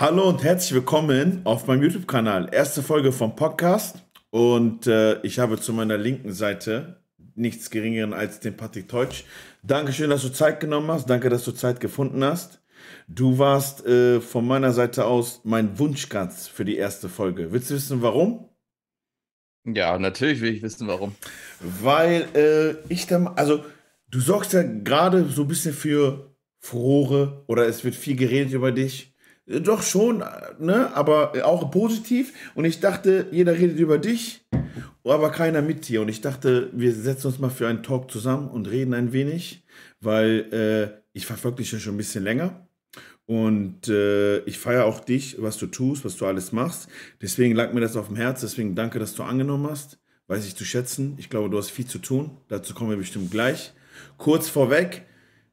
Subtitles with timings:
[0.00, 2.48] Hallo und herzlich willkommen auf meinem YouTube-Kanal.
[2.54, 3.98] Erste Folge vom Podcast.
[4.30, 9.24] Und äh, ich habe zu meiner linken Seite nichts geringeren als den Patrick Teutsch.
[9.62, 11.10] Dankeschön, dass du Zeit genommen hast.
[11.10, 12.62] Danke, dass du Zeit gefunden hast.
[13.08, 17.52] Du warst äh, von meiner Seite aus mein Wunschgast für die erste Folge.
[17.52, 18.48] Willst du wissen, warum?
[19.66, 21.14] Ja, natürlich will ich wissen, warum.
[21.60, 23.66] Weil äh, ich dann, also
[24.08, 28.72] du sorgst ja gerade so ein bisschen für Furore oder es wird viel geredet über
[28.72, 29.09] dich.
[29.58, 30.22] Doch schon,
[30.60, 30.94] ne?
[30.94, 32.32] aber auch positiv.
[32.54, 34.46] Und ich dachte, jeder redet über dich,
[35.02, 36.02] aber keiner mit dir.
[36.02, 39.64] Und ich dachte, wir setzen uns mal für einen Talk zusammen und reden ein wenig,
[40.00, 42.68] weil äh, ich verfolge dich ja schon ein bisschen länger.
[43.26, 46.88] Und äh, ich feiere auch dich, was du tust, was du alles machst.
[47.20, 48.42] Deswegen lag mir das auf dem Herz.
[48.42, 49.98] Deswegen danke, dass du angenommen hast.
[50.28, 51.14] Weiß ich zu schätzen.
[51.18, 52.36] Ich glaube, du hast viel zu tun.
[52.48, 53.72] Dazu kommen wir bestimmt gleich.
[54.16, 55.06] Kurz vorweg,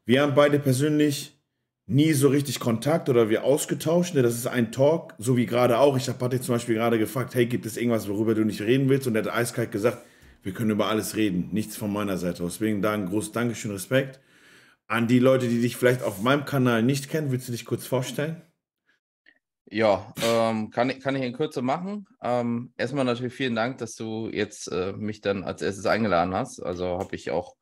[0.06, 1.37] wir haben beide persönlich
[1.88, 4.14] nie so richtig Kontakt oder wir ausgetauscht.
[4.14, 4.22] Ne?
[4.22, 5.96] Das ist ein Talk, so wie gerade auch.
[5.96, 8.88] Ich habe Patrick zum Beispiel gerade gefragt, hey, gibt es irgendwas, worüber du nicht reden
[8.88, 9.06] willst?
[9.06, 10.04] Und er hat eiskalt gesagt,
[10.42, 11.48] wir können über alles reden.
[11.52, 12.42] Nichts von meiner Seite.
[12.44, 14.20] Deswegen da ein großes Dankeschön, Respekt.
[14.86, 17.86] An die Leute, die dich vielleicht auf meinem Kanal nicht kennen, willst du dich kurz
[17.86, 18.42] vorstellen?
[19.70, 22.06] Ja, ähm, kann, ich, kann ich in Kürze machen.
[22.22, 26.60] Ähm, erstmal natürlich vielen Dank, dass du jetzt äh, mich dann als erstes eingeladen hast.
[26.60, 27.56] Also habe ich auch,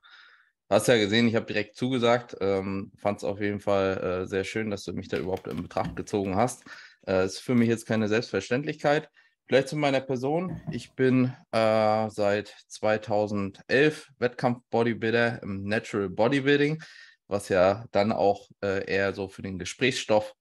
[0.69, 2.37] hast ja gesehen, ich habe direkt zugesagt.
[2.41, 5.63] Ähm, Fand es auf jeden Fall äh, sehr schön, dass du mich da überhaupt in
[5.63, 6.65] Betracht gezogen hast.
[7.07, 9.09] Äh, ist für mich jetzt keine Selbstverständlichkeit.
[9.47, 10.61] Vielleicht zu meiner Person.
[10.73, 16.83] Ich bin äh, seit 2011 Wettkampf-Bodybuilder im Natural Bodybuilding
[17.29, 20.35] was ja dann auch äh, eher so für den Gesprächsstoff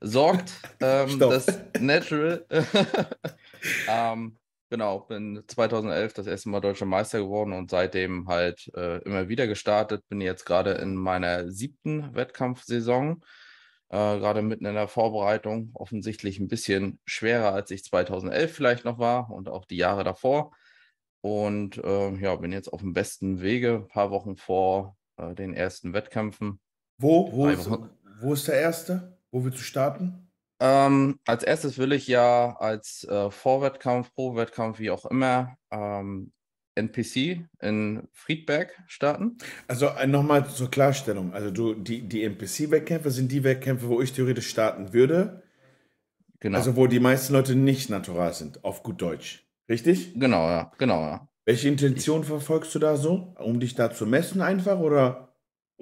[0.00, 0.52] sorgt.
[0.84, 1.46] Ähm, das
[1.78, 2.44] Natural.
[3.88, 4.36] ähm,
[4.72, 9.46] genau, bin 2011 das erste Mal deutscher Meister geworden und seitdem halt äh, immer wieder
[9.46, 10.08] gestartet.
[10.08, 13.22] Bin jetzt gerade in meiner siebten Wettkampfsaison.
[13.90, 18.98] Äh, gerade mitten in der Vorbereitung, offensichtlich ein bisschen schwerer, als ich 2011 vielleicht noch
[18.98, 20.52] war und auch die Jahre davor.
[21.20, 25.52] Und äh, ja, bin jetzt auf dem besten Wege, ein paar Wochen vor äh, den
[25.52, 26.60] ersten Wettkämpfen.
[26.96, 27.68] Wo, wo, ist,
[28.22, 29.18] wo ist der erste?
[29.30, 30.31] Wo willst du starten?
[30.64, 36.30] Ähm, als erstes will ich ja als äh, Vorwettkampf, Pro-Wettkampf, wie auch immer, ähm,
[36.76, 39.38] NPC in Friedberg starten.
[39.66, 41.34] Also äh, nochmal zur Klarstellung.
[41.34, 45.42] Also du, die, die NPC-Wettkämpfe sind die Wettkämpfe, wo ich theoretisch starten würde.
[46.38, 46.58] Genau.
[46.58, 49.44] Also wo die meisten Leute nicht natural sind, auf gut Deutsch.
[49.68, 50.14] Richtig?
[50.14, 50.70] Genau, ja.
[50.78, 51.28] Genau, ja.
[51.44, 53.34] Welche Intention verfolgst du da so?
[53.40, 55.31] Um dich da zu messen einfach oder?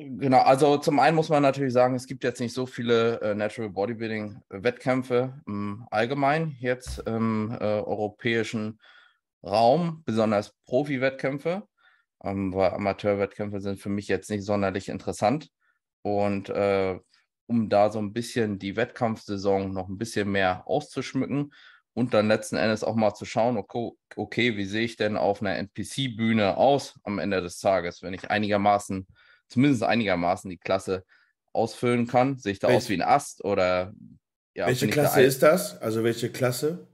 [0.03, 3.35] Genau, also zum einen muss man natürlich sagen, es gibt jetzt nicht so viele äh,
[3.35, 8.81] Natural Bodybuilding-Wettkämpfe im Allgemeinen jetzt im äh, europäischen
[9.45, 11.65] Raum, besonders Profi-Wettkämpfe,
[12.25, 15.51] ähm, weil Amateur-Wettkämpfe sind für mich jetzt nicht sonderlich interessant.
[16.01, 16.99] Und äh,
[17.47, 21.53] um da so ein bisschen die Wettkampfsaison noch ein bisschen mehr auszuschmücken,
[21.93, 25.43] und dann letzten Endes auch mal zu schauen, okay, okay wie sehe ich denn auf
[25.43, 29.07] einer NPC-Bühne aus am Ende des Tages, wenn ich einigermaßen,
[29.51, 31.05] zumindest einigermaßen die Klasse
[31.53, 32.39] ausfüllen kann.
[32.39, 33.93] Sehe ich da Welch, aus wie ein Ast oder
[34.55, 35.81] ja, Welche Klasse da ist das?
[35.81, 36.87] Also welche Klasse?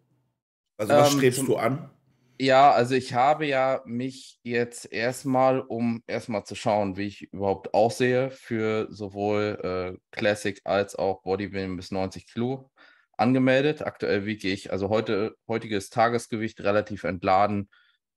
[0.76, 1.90] Also was ähm, strebst du an?
[2.38, 7.72] Ja, also ich habe ja mich jetzt erstmal, um erstmal zu schauen, wie ich überhaupt
[7.72, 12.70] aussehe für sowohl äh, Classic als auch Bodybuilding bis 90 Kilo
[13.16, 13.86] angemeldet.
[13.86, 17.70] Aktuell wiege ich, also heute, heutiges Tagesgewicht relativ entladen,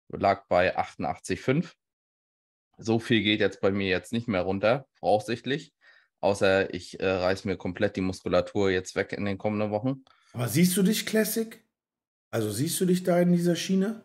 [0.10, 1.72] lag bei 88,5.
[2.80, 5.74] So viel geht jetzt bei mir jetzt nicht mehr runter, voraussichtlich.
[6.22, 10.04] Außer ich äh, reiß mir komplett die Muskulatur jetzt weg in den kommenden Wochen.
[10.34, 11.64] Aber siehst du dich Classic?
[12.32, 14.04] Also siehst du dich da in dieser Schiene?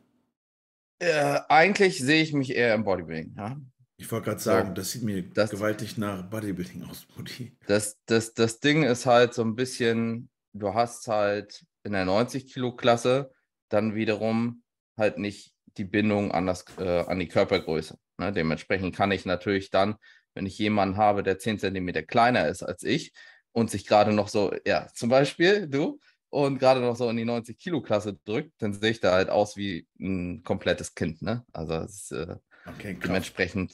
[0.99, 3.61] Äh, eigentlich sehe ich mich eher im Bodybuilding, ja.
[3.97, 7.57] Ich wollte gerade sagen, so, das sieht mir das, gewaltig nach Bodybuilding aus, Body.
[7.67, 13.31] Das, das, das Ding ist halt so ein bisschen, du hast halt in der 90-Kilo-Klasse
[13.69, 14.63] dann wiederum
[14.97, 17.99] halt nicht die Bindung an, das, äh, an die Körpergröße.
[18.19, 18.33] Ne?
[18.33, 19.97] Dementsprechend kann ich natürlich dann,
[20.35, 23.13] wenn ich jemanden habe, der 10 cm kleiner ist als ich
[23.53, 26.01] und sich gerade noch so, ja, zum Beispiel du,
[26.31, 29.87] und gerade noch so in die 90-Kilo-Klasse drückt, dann sehe ich da halt aus wie
[30.01, 31.23] ein komplettes Kind.
[31.23, 31.45] Ne?
[31.53, 33.73] Also ist, äh, okay, dementsprechend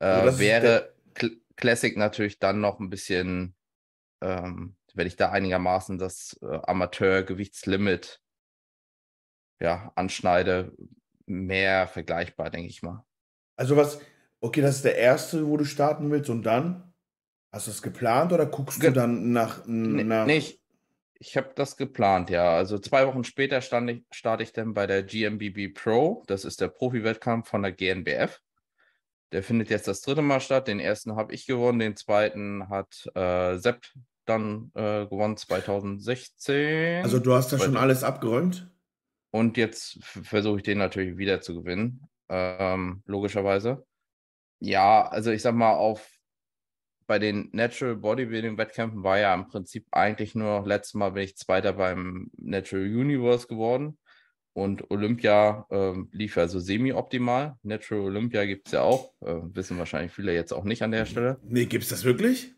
[0.00, 0.92] äh, also wäre
[1.56, 3.54] Classic natürlich dann noch ein bisschen
[4.20, 8.20] ähm, wenn ich da einigermaßen das äh, Amateurgewichtslimit
[9.60, 10.72] ja, anschneide,
[11.26, 13.04] mehr vergleichbar, denke ich mal.
[13.56, 14.00] Also was,
[14.40, 16.92] okay, das ist der erste, wo du starten willst und dann?
[17.52, 19.64] Hast du es geplant oder guckst Ge du dann nach...
[19.66, 20.60] nach nee, ich,
[21.14, 22.54] ich habe das geplant, ja.
[22.54, 26.22] Also zwei Wochen später ich, starte ich dann bei der GMBB Pro.
[26.26, 28.40] Das ist der Profi-Wettkampf von der GNBF.
[29.32, 30.68] Der findet jetzt das dritte Mal statt.
[30.68, 33.86] Den ersten habe ich gewonnen, den zweiten hat äh, Sepp
[34.26, 37.02] dann äh, gewonnen 2016.
[37.02, 38.70] Also du hast da schon alles abgeräumt?
[39.30, 43.86] Und jetzt versuche ich den natürlich wieder zu gewinnen, ähm, logischerweise.
[44.58, 46.16] Ja, also ich sag mal, auf
[47.06, 51.36] bei den Natural Bodybuilding Wettkämpfen war ja im Prinzip eigentlich nur, letztes Mal bin ich
[51.36, 53.98] Zweiter beim Natural Universe geworden.
[54.54, 57.56] Und Olympia ähm, lief ja so semi-optimal.
[57.62, 59.12] Natural Olympia gibt es ja auch.
[59.20, 61.38] Äh, wissen wahrscheinlich viele jetzt auch nicht an der Stelle.
[61.42, 62.54] Nee, gibt es das wirklich?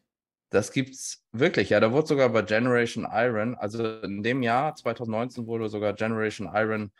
[0.50, 1.80] Das gibt's wirklich, ja.
[1.80, 6.92] Da wurde sogar bei Generation Iron, also in dem Jahr 2019 wurde sogar Generation Iron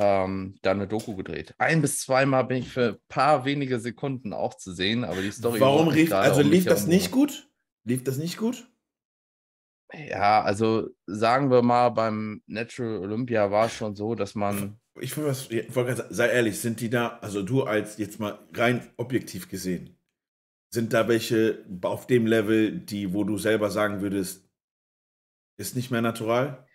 [0.00, 1.54] ähm, da eine Doku gedreht.
[1.58, 5.30] Ein bis zweimal bin ich für ein paar wenige Sekunden auch zu sehen, aber die
[5.30, 5.60] Story.
[5.60, 7.50] Warum rief, also lief das nicht gut?
[7.84, 8.66] Lief das nicht gut?
[9.92, 14.80] Ja, also sagen wir mal, beim Natural Olympia war es schon so, dass man.
[15.00, 19.48] Ich wollte sagen, sei ehrlich, sind die da, also du als jetzt mal rein objektiv
[19.48, 19.98] gesehen,
[20.72, 24.48] sind da welche auf dem Level, die, wo du selber sagen würdest,
[25.58, 26.66] ist nicht mehr natural?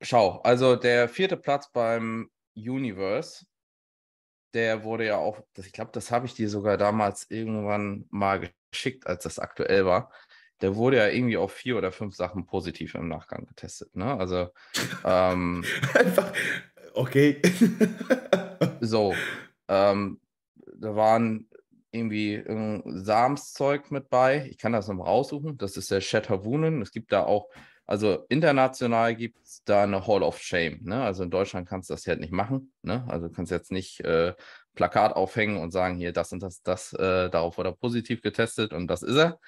[0.00, 3.46] Schau, also der vierte Platz beim Universe,
[4.54, 9.06] der wurde ja auch, ich glaube, das habe ich dir sogar damals irgendwann mal geschickt,
[9.06, 10.10] als das aktuell war.
[10.62, 13.94] Der wurde ja irgendwie auf vier oder fünf Sachen positiv im Nachgang getestet.
[13.94, 14.16] Ne?
[14.18, 14.48] Also
[15.04, 15.64] ähm,
[15.94, 16.32] einfach,
[16.94, 17.42] okay.
[18.80, 19.14] so,
[19.68, 20.20] ähm,
[20.78, 21.48] da waren
[21.90, 22.42] irgendwie
[22.86, 24.46] Samszeug mit bei.
[24.50, 25.56] Ich kann das nochmal raussuchen.
[25.58, 26.82] Das ist der Shatterwunen.
[26.82, 27.48] Es gibt da auch,
[27.86, 30.80] also international gibt es da eine Hall of Shame.
[30.82, 31.02] Ne?
[31.02, 32.72] Also in Deutschland kannst du das halt nicht machen.
[32.82, 33.04] Ne?
[33.08, 34.34] Also du kannst jetzt nicht äh,
[34.74, 38.72] Plakat aufhängen und sagen, hier, das und das, das, äh, darauf wurde er positiv getestet
[38.72, 39.38] und das ist er.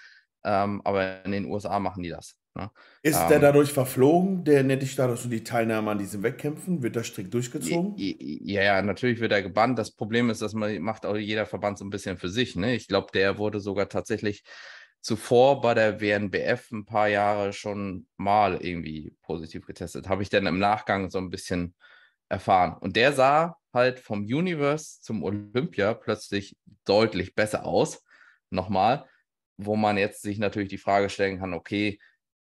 [0.45, 2.37] Ähm, aber in den USA machen die das.
[2.55, 2.71] Ne?
[3.03, 6.83] Ist ähm, der dadurch verflogen, der Netty-Status und die Teilnahme an diesen Wettkämpfen?
[6.83, 7.95] Wird das strikt durchgezogen?
[7.97, 9.79] Ja, ja, natürlich wird er gebannt.
[9.79, 12.55] Das Problem ist, dass man macht auch jeder Verband so ein bisschen für sich.
[12.55, 12.77] Ne?
[12.77, 14.45] Ich glaube, der wurde sogar tatsächlich
[15.01, 20.09] zuvor bei der WNBF ein paar Jahre schon mal irgendwie positiv getestet.
[20.09, 21.75] Habe ich dann im Nachgang so ein bisschen
[22.29, 22.77] erfahren.
[22.79, 28.05] Und der sah halt vom Universe zum Olympia plötzlich deutlich besser aus.
[28.51, 29.07] Nochmal,
[29.57, 31.99] wo man jetzt sich natürlich die Frage stellen kann, okay,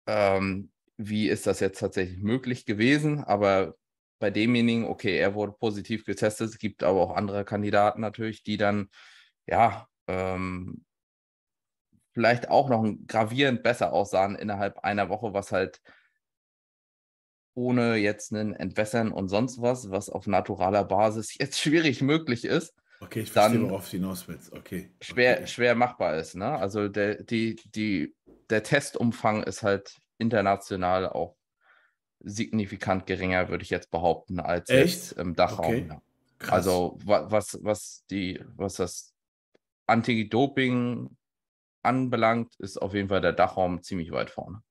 [0.07, 3.23] ähm, wie ist das jetzt tatsächlich möglich gewesen?
[3.23, 3.75] Aber
[4.19, 6.49] bei demjenigen, okay, er wurde positiv getestet.
[6.49, 8.89] Es gibt aber auch andere Kandidaten natürlich, die dann,
[9.47, 10.85] ja, ähm,
[12.13, 15.81] vielleicht auch noch gravierend besser aussahen innerhalb einer Woche, was halt
[17.53, 22.73] ohne jetzt einen Entwässern und sonst was, was auf naturaler Basis jetzt schwierig möglich ist.
[23.01, 24.53] Okay, ich verstehe, worauf du hinaus willst.
[24.53, 24.91] Okay.
[25.01, 25.47] Schwer, okay.
[25.47, 26.35] schwer machbar ist.
[26.35, 26.45] Ne?
[26.45, 28.15] Also der, die, die,
[28.49, 31.35] der Testumfang ist halt international auch
[32.19, 35.13] signifikant geringer, würde ich jetzt behaupten, als Echt?
[35.13, 35.65] im Dachraum.
[35.65, 35.85] Okay.
[35.89, 36.01] Ja.
[36.49, 39.13] Also was, was, die, was das
[39.87, 41.09] Anti-Doping
[41.83, 44.61] anbelangt, ist auf jeden Fall der Dachraum ziemlich weit vorne.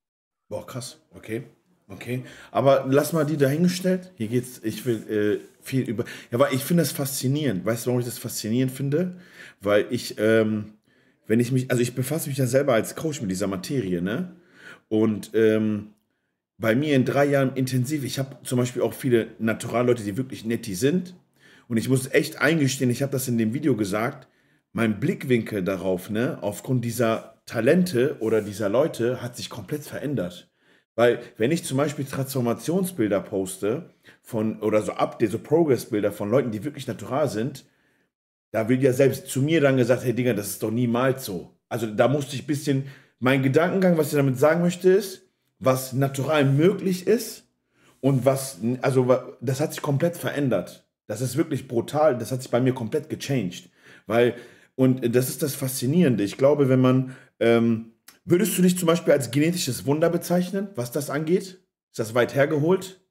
[0.48, 1.00] Boah, krass.
[1.14, 1.44] Okay.
[1.88, 2.22] Okay.
[2.52, 4.12] Aber lass mal die dahingestellt.
[4.16, 6.04] Hier geht's, ich will äh, viel über.
[6.30, 7.64] Ja, aber ich finde das faszinierend.
[7.64, 9.16] Weißt du, warum ich das faszinierend finde?
[9.60, 10.74] Weil ich, ähm,
[11.26, 14.36] wenn ich mich, also ich befasse mich ja selber als Coach mit dieser Materie, ne?
[14.88, 15.94] Und ähm,
[16.58, 20.44] bei mir in drei Jahren intensiv, ich habe zum Beispiel auch viele Naturalleute, die wirklich
[20.44, 21.16] netti sind.
[21.68, 24.28] Und ich muss echt eingestehen, ich habe das in dem Video gesagt,
[24.72, 30.50] mein Blickwinkel darauf, ne, aufgrund dieser Talente oder dieser Leute hat sich komplett verändert.
[30.94, 36.50] Weil, wenn ich zum Beispiel Transformationsbilder poste von, oder so Updates, so Progress-Bilder von Leuten,
[36.50, 37.64] die wirklich natural sind,
[38.52, 41.56] da wird ja selbst zu mir dann gesagt, hey Digga, das ist doch niemals so.
[41.68, 42.84] Also da musste ich ein bisschen
[43.18, 45.22] mein Gedankengang, was ich damit sagen möchte, ist,
[45.58, 47.44] was natural möglich ist
[48.00, 50.88] und was, also das hat sich komplett verändert.
[51.06, 53.70] Das ist wirklich brutal, das hat sich bei mir komplett gechanged.
[54.06, 54.34] Weil,
[54.80, 56.24] und das ist das Faszinierende.
[56.24, 57.92] Ich glaube, wenn man, ähm,
[58.24, 61.62] würdest du dich zum Beispiel als genetisches Wunder bezeichnen, was das angeht?
[61.90, 63.04] Ist das weit hergeholt?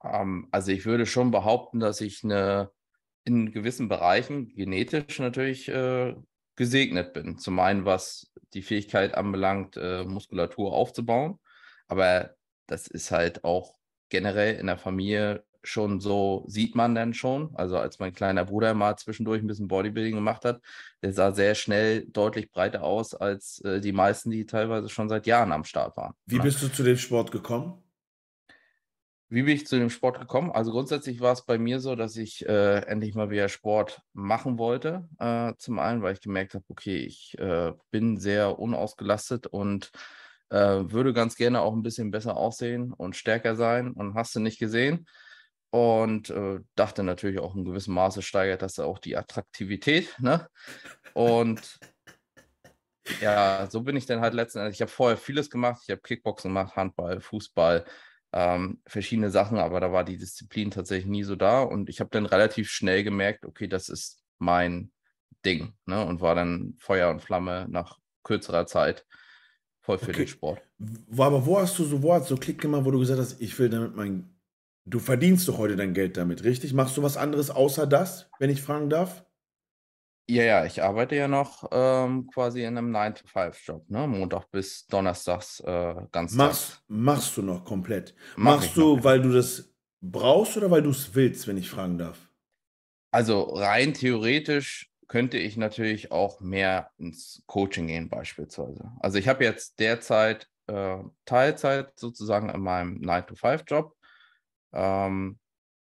[0.00, 2.72] Um, ähm, also ich würde schon behaupten, dass ich eine
[3.24, 6.16] in gewissen Bereichen genetisch natürlich äh,
[6.56, 7.38] gesegnet bin.
[7.38, 11.38] Zum einen, was die Fähigkeit anbelangt, äh, Muskulatur aufzubauen.
[11.86, 12.34] Aber
[12.66, 13.76] das ist halt auch
[14.08, 17.54] generell in der Familie schon so, sieht man dann schon.
[17.54, 20.60] Also als mein kleiner Bruder mal zwischendurch ein bisschen Bodybuilding gemacht hat,
[21.02, 25.26] der sah sehr schnell deutlich breiter aus als äh, die meisten, die teilweise schon seit
[25.26, 26.14] Jahren am Start waren.
[26.26, 27.82] Wie bist du zu dem Sport gekommen?
[29.30, 30.52] Wie bin ich zu dem Sport gekommen?
[30.52, 34.58] Also grundsätzlich war es bei mir so, dass ich äh, endlich mal wieder Sport machen
[34.58, 35.08] wollte.
[35.18, 39.90] Äh, zum einen, weil ich gemerkt habe, okay, ich äh, bin sehr unausgelastet und
[40.50, 44.40] äh, würde ganz gerne auch ein bisschen besser aussehen und stärker sein und hast du
[44.40, 45.06] nicht gesehen.
[45.74, 50.14] Und äh, dachte natürlich auch in gewissem Maße steigert das auch die Attraktivität.
[50.20, 50.46] Ne?
[51.14, 51.80] Und
[53.20, 54.76] ja, so bin ich dann halt letzten Endes.
[54.76, 55.82] Ich habe vorher vieles gemacht.
[55.82, 57.84] Ich habe Kickboxen gemacht, Handball, Fußball,
[58.32, 61.62] ähm, verschiedene Sachen, aber da war die Disziplin tatsächlich nie so da.
[61.62, 64.92] Und ich habe dann relativ schnell gemerkt, okay, das ist mein
[65.44, 65.74] Ding.
[65.86, 66.06] Ne?
[66.06, 69.04] Und war dann Feuer und Flamme nach kürzerer Zeit
[69.80, 70.18] voll für okay.
[70.18, 70.62] den Sport.
[71.16, 73.58] Aber wo hast du so, wo hast du Klick gemacht, wo du gesagt hast, ich
[73.58, 74.30] will damit mein.
[74.86, 76.74] Du verdienst doch heute dein Geld damit, richtig?
[76.74, 79.24] Machst du was anderes außer das, wenn ich fragen darf?
[80.26, 84.06] Ja, ja, ich arbeite ja noch ähm, quasi in einem 9-to-5-Job, ne?
[84.06, 88.14] Montag bis Donnerstags äh, ganz machst, machst du noch komplett?
[88.36, 89.04] Mach Machst du, noch.
[89.04, 92.30] weil du das brauchst oder weil du es willst, wenn ich fragen darf?
[93.10, 98.92] Also rein theoretisch könnte ich natürlich auch mehr ins Coaching gehen, beispielsweise.
[99.00, 103.94] Also ich habe jetzt derzeit äh, Teilzeit sozusagen in meinem 9-to-5-Job.
[104.74, 105.38] Ähm,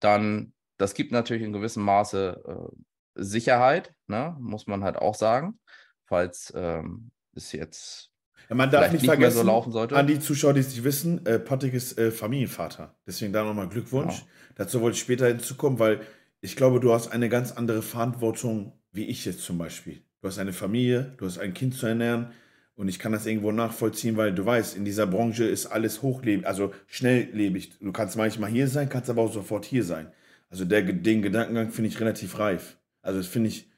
[0.01, 2.77] dann, das gibt natürlich in gewissem Maße äh,
[3.15, 4.37] Sicherheit, ne?
[4.41, 5.59] muss man halt auch sagen,
[6.05, 8.11] falls ähm, es jetzt
[8.49, 9.97] ja, man darf nicht, nicht vergessen, so laufen sollte.
[9.97, 12.95] an die Zuschauer, die es nicht wissen, äh, Patrick ist äh, Familienvater.
[13.07, 14.19] Deswegen da nochmal Glückwunsch.
[14.19, 14.31] Genau.
[14.57, 16.01] Dazu wollte ich später hinzukommen, weil
[16.41, 20.03] ich glaube, du hast eine ganz andere Verantwortung, wie ich jetzt zum Beispiel.
[20.21, 22.33] Du hast eine Familie, du hast ein Kind zu ernähren
[22.77, 26.47] und ich kann das irgendwo nachvollziehen, weil du weißt, in dieser Branche ist alles hochlebig,
[26.47, 27.79] also schnelllebig.
[27.79, 30.13] Du kannst manchmal hier sein, kannst aber auch sofort hier sein.
[30.51, 32.77] Also der, den Gedankengang finde ich relativ reif.
[33.03, 33.71] Also das finde ich.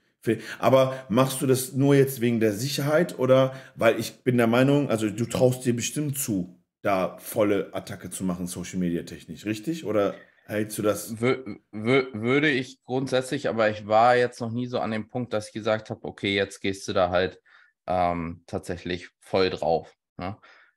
[0.59, 4.91] Aber machst du das nur jetzt wegen der Sicherheit oder weil ich bin der Meinung,
[4.91, 9.85] also du traust dir bestimmt zu, da volle Attacke zu machen, Social Media technisch, richtig?
[9.85, 10.15] Oder
[10.47, 11.21] hältst du das?
[11.21, 15.53] Würde ich grundsätzlich, aber ich war jetzt noch nie so an dem Punkt, dass ich
[15.53, 17.41] gesagt habe, okay, jetzt gehst du da halt
[17.87, 19.95] ähm, tatsächlich voll drauf.
[20.17, 20.37] Ne?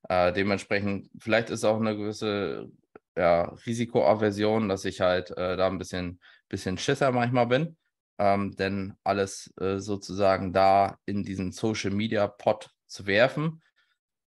[0.09, 2.69] Äh, dementsprechend, vielleicht ist auch eine gewisse
[3.17, 7.77] ja, Risikoaversion, dass ich halt äh, da ein bisschen, bisschen Schisser manchmal bin
[8.19, 13.63] ähm, denn alles äh, sozusagen da in diesen Social Media Pot zu werfen,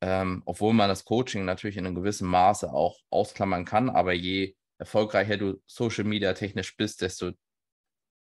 [0.01, 4.55] ähm, obwohl man das Coaching natürlich in einem gewissen Maße auch ausklammern kann, aber je
[4.79, 7.33] erfolgreicher du Social Media technisch bist, desto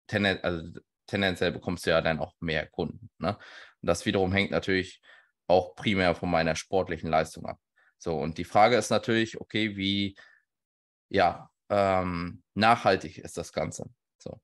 [0.08, 3.10] tenden also tendenziell bekommst du ja dann auch mehr Kunden.
[3.18, 3.38] Ne?
[3.86, 5.02] Das wiederum hängt natürlich
[5.48, 7.60] auch primär von meiner sportlichen Leistung ab.
[7.98, 10.16] So, und die Frage ist natürlich, okay, wie
[11.10, 13.90] ja, ähm, nachhaltig ist das Ganze?
[14.18, 14.42] So.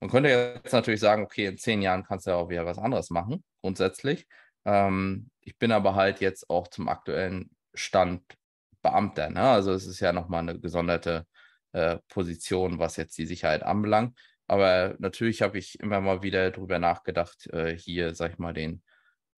[0.00, 2.78] Man könnte jetzt natürlich sagen, okay, in zehn Jahren kannst du ja auch wieder was
[2.78, 4.26] anderes machen, grundsätzlich.
[4.64, 8.22] Ähm, ich bin aber halt jetzt auch zum aktuellen Stand
[8.82, 9.30] Beamter.
[9.30, 9.40] Ne?
[9.42, 11.26] Also es ist ja nochmal eine gesonderte
[11.72, 14.18] äh, Position, was jetzt die Sicherheit anbelangt.
[14.46, 18.82] Aber natürlich habe ich immer mal wieder darüber nachgedacht, äh, hier, sag ich mal, den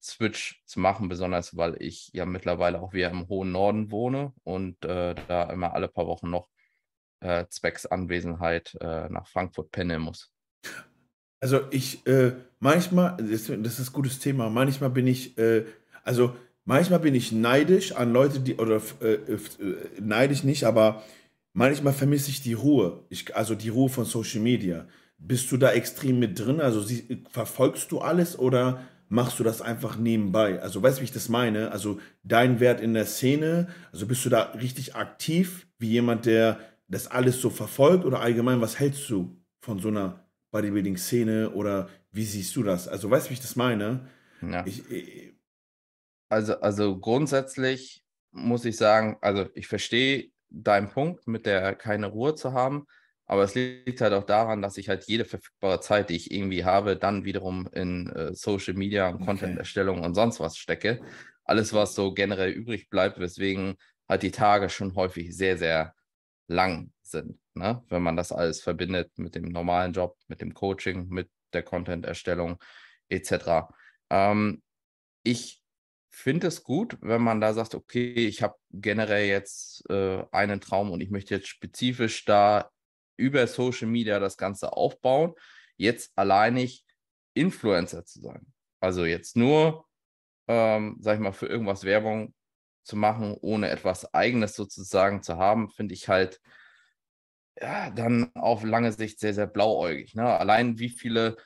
[0.00, 4.84] Switch zu machen, besonders weil ich ja mittlerweile auch wieder im hohen Norden wohne und
[4.84, 6.48] äh, da immer alle paar Wochen noch
[7.20, 10.32] äh, zwecks Anwesenheit äh, nach Frankfurt pendeln muss.
[11.40, 15.64] Also ich, äh, manchmal, das, das ist ein gutes Thema, manchmal bin ich, äh,
[16.04, 18.80] also manchmal bin ich neidisch an Leute, die, oder
[20.00, 21.02] neidisch nicht, aber
[21.58, 24.86] manchmal vermisse ich die Ruhe, ich, also die Ruhe von Social Media.
[25.18, 26.60] Bist du da extrem mit drin?
[26.60, 30.60] Also sie, verfolgst du alles oder machst du das einfach nebenbei?
[30.62, 31.72] Also weißt du, wie ich das meine?
[31.72, 36.60] Also dein Wert in der Szene, also bist du da richtig aktiv, wie jemand, der
[36.86, 42.24] das alles so verfolgt oder allgemein, was hältst du von so einer Bodybuilding-Szene oder wie
[42.24, 42.86] siehst du das?
[42.86, 44.08] Also weißt du, wie ich das meine?
[44.40, 44.64] Ja.
[44.64, 45.34] Ich, ich,
[46.28, 52.34] also, also grundsätzlich muss ich sagen, also ich verstehe deinen Punkt mit der keine Ruhe
[52.34, 52.86] zu haben,
[53.28, 56.64] aber es liegt halt auch daran, dass ich halt jede verfügbare Zeit, die ich irgendwie
[56.64, 61.02] habe, dann wiederum in äh, Social Media und Content-Erstellung und sonst was stecke.
[61.44, 63.76] Alles, was so generell übrig bleibt, weswegen
[64.08, 65.94] halt die Tage schon häufig sehr, sehr
[66.46, 67.84] lang sind, ne?
[67.88, 72.58] wenn man das alles verbindet mit dem normalen Job, mit dem Coaching, mit der Content-Erstellung
[73.10, 73.68] etc.
[74.08, 74.62] Ähm,
[75.22, 75.62] ich
[76.10, 80.90] finde es gut, wenn man da sagt, okay, ich habe generell jetzt äh, einen Traum
[80.90, 82.70] und ich möchte jetzt spezifisch da
[83.16, 85.34] über Social Media das Ganze aufbauen,
[85.76, 86.84] jetzt alleinig
[87.34, 88.46] Influencer zu sein.
[88.80, 89.86] Also jetzt nur,
[90.46, 92.34] ähm, sag ich mal, für irgendwas Werbung
[92.84, 96.40] zu machen, ohne etwas Eigenes sozusagen zu haben, finde ich halt
[97.60, 100.14] ja, dann auf lange Sicht sehr, sehr blauäugig.
[100.14, 100.24] Ne?
[100.24, 101.36] Allein wie viele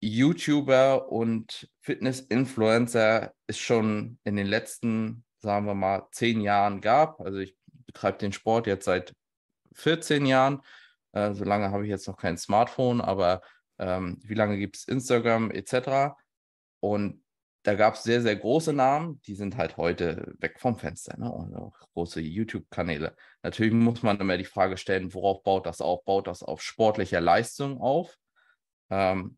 [0.00, 7.20] YouTuber und Fitness-Influencer es schon in den letzten, sagen wir mal, zehn Jahren gab.
[7.20, 9.14] Also ich betreibe den Sport jetzt seit
[9.74, 10.62] 14 Jahren.
[11.12, 13.42] Äh, so lange habe ich jetzt noch kein Smartphone, aber
[13.78, 16.14] ähm, wie lange gibt es Instagram etc.
[16.80, 17.22] Und
[17.62, 21.30] da gab es sehr, sehr große Namen, die sind halt heute weg vom Fenster, ne?
[21.30, 23.14] Und auch große YouTube-Kanäle.
[23.42, 26.04] Natürlich muss man immer die Frage stellen, worauf baut das auf?
[26.04, 28.16] Baut das auf sportlicher Leistung auf?
[28.88, 29.36] Ähm,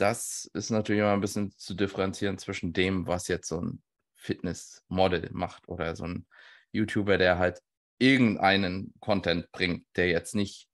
[0.00, 3.82] das ist natürlich immer ein bisschen zu differenzieren zwischen dem, was jetzt so ein
[4.16, 6.26] Fitnessmodel macht oder so ein
[6.72, 7.60] YouTuber, der halt
[7.98, 10.68] irgendeinen Content bringt, der jetzt nicht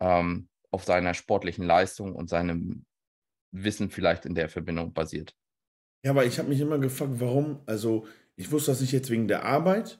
[0.00, 2.84] ähm, auf seiner sportlichen Leistung und seinem
[3.52, 5.34] Wissen vielleicht in der Verbindung basiert.
[6.04, 9.28] Ja, aber ich habe mich immer gefragt, warum, also ich wusste das nicht jetzt wegen
[9.28, 9.98] der Arbeit,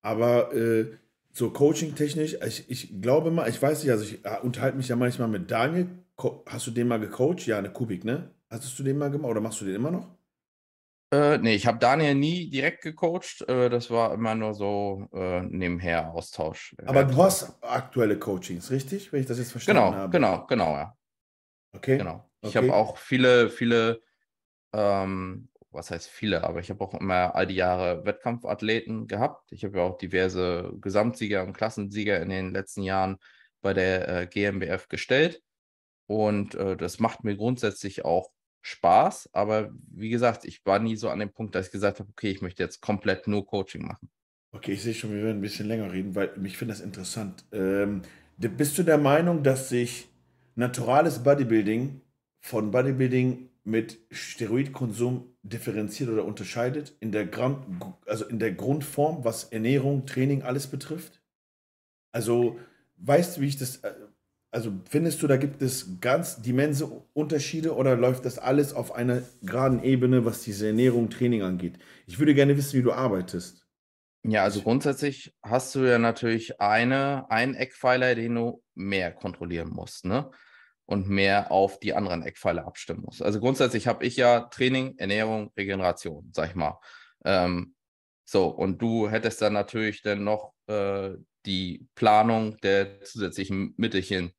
[0.00, 0.96] aber äh,
[1.32, 4.96] so coaching-technisch, ich, ich glaube mal, ich weiß nicht, also ich äh, unterhalte mich ja
[4.96, 5.88] manchmal mit Daniel.
[6.46, 7.46] Hast du den mal gecoacht?
[7.46, 8.30] Ja, eine Kubik, ne?
[8.50, 10.08] Hattest du den mal gemacht oder machst du den immer noch?
[11.12, 13.42] Äh, nee, ich habe Daniel nie direkt gecoacht.
[13.46, 16.74] Äh, das war immer nur so äh, nebenher Austausch.
[16.86, 19.12] Aber du hast aktuelle Coachings, richtig?
[19.12, 20.10] Wenn ich das jetzt verstanden genau, habe.
[20.10, 20.96] Genau, genau, ja.
[21.74, 21.98] Okay.
[21.98, 22.30] Genau.
[22.40, 22.68] Ich Okay.
[22.68, 24.00] habe auch viele, viele,
[24.72, 29.52] ähm, was heißt viele, aber ich habe auch immer all die Jahre Wettkampfathleten gehabt.
[29.52, 33.18] Ich habe ja auch diverse Gesamtsieger und Klassensieger in den letzten Jahren
[33.60, 35.42] bei der äh, GmbF gestellt.
[36.12, 39.30] Und äh, das macht mir grundsätzlich auch Spaß.
[39.32, 42.30] Aber wie gesagt, ich war nie so an dem Punkt, dass ich gesagt habe, okay,
[42.30, 44.10] ich möchte jetzt komplett nur Coaching machen.
[44.52, 47.46] Okay, ich sehe schon, wir werden ein bisschen länger reden, weil mich finde das interessant.
[47.50, 48.02] Ähm,
[48.36, 50.08] bist du der Meinung, dass sich
[50.54, 52.02] naturales Bodybuilding
[52.40, 59.44] von Bodybuilding mit Steroidkonsum differenziert oder unterscheidet in der, Gran also in der Grundform, was
[59.44, 61.22] Ernährung, Training, alles betrifft?
[62.10, 62.58] Also,
[62.98, 63.94] weißt du, wie ich das, äh,
[64.52, 69.22] also findest du, da gibt es ganz immense Unterschiede oder läuft das alles auf einer
[69.40, 71.78] geraden Ebene, was diese Ernährung, Training angeht?
[72.06, 73.66] Ich würde gerne wissen, wie du arbeitest.
[74.24, 80.04] Ja, also grundsätzlich hast du ja natürlich eine, einen Eckpfeiler, den du mehr kontrollieren musst,
[80.04, 80.30] ne?
[80.84, 83.22] Und mehr auf die anderen Eckpfeiler abstimmen musst.
[83.22, 86.78] Also grundsätzlich habe ich ja Training, Ernährung, Regeneration, sag ich mal.
[87.24, 87.74] Ähm,
[88.24, 91.14] so, und du hättest dann natürlich dann noch äh,
[91.46, 94.32] die Planung der zusätzlichen Mittelchen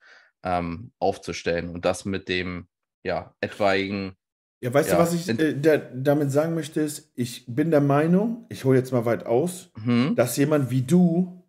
[0.44, 2.68] ähm, aufzustellen und das mit dem
[3.04, 4.16] ja etwaigen
[4.62, 7.82] Ja, weißt du, Ja, was ich äh, da, damit sagen möchte, ist, ich bin der
[7.82, 11.44] Meinung, ich hole jetzt mal weit aus, hm, dass jemand wie du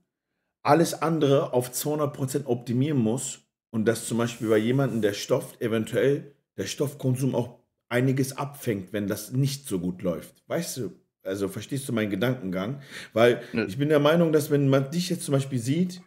[0.63, 6.35] alles andere auf 200% optimieren muss und dass zum Beispiel bei jemandem der Stoff eventuell
[6.57, 10.43] der Stoffkonsum auch einiges abfängt, wenn das nicht so gut läuft.
[10.49, 10.93] Weißt du,
[11.25, 12.81] also verstehst du meinen Gedankengang?
[13.13, 13.65] Weil Ne.
[13.65, 16.01] ich bin der Meinung, dass wenn man dich jetzt zum Beispiel sieht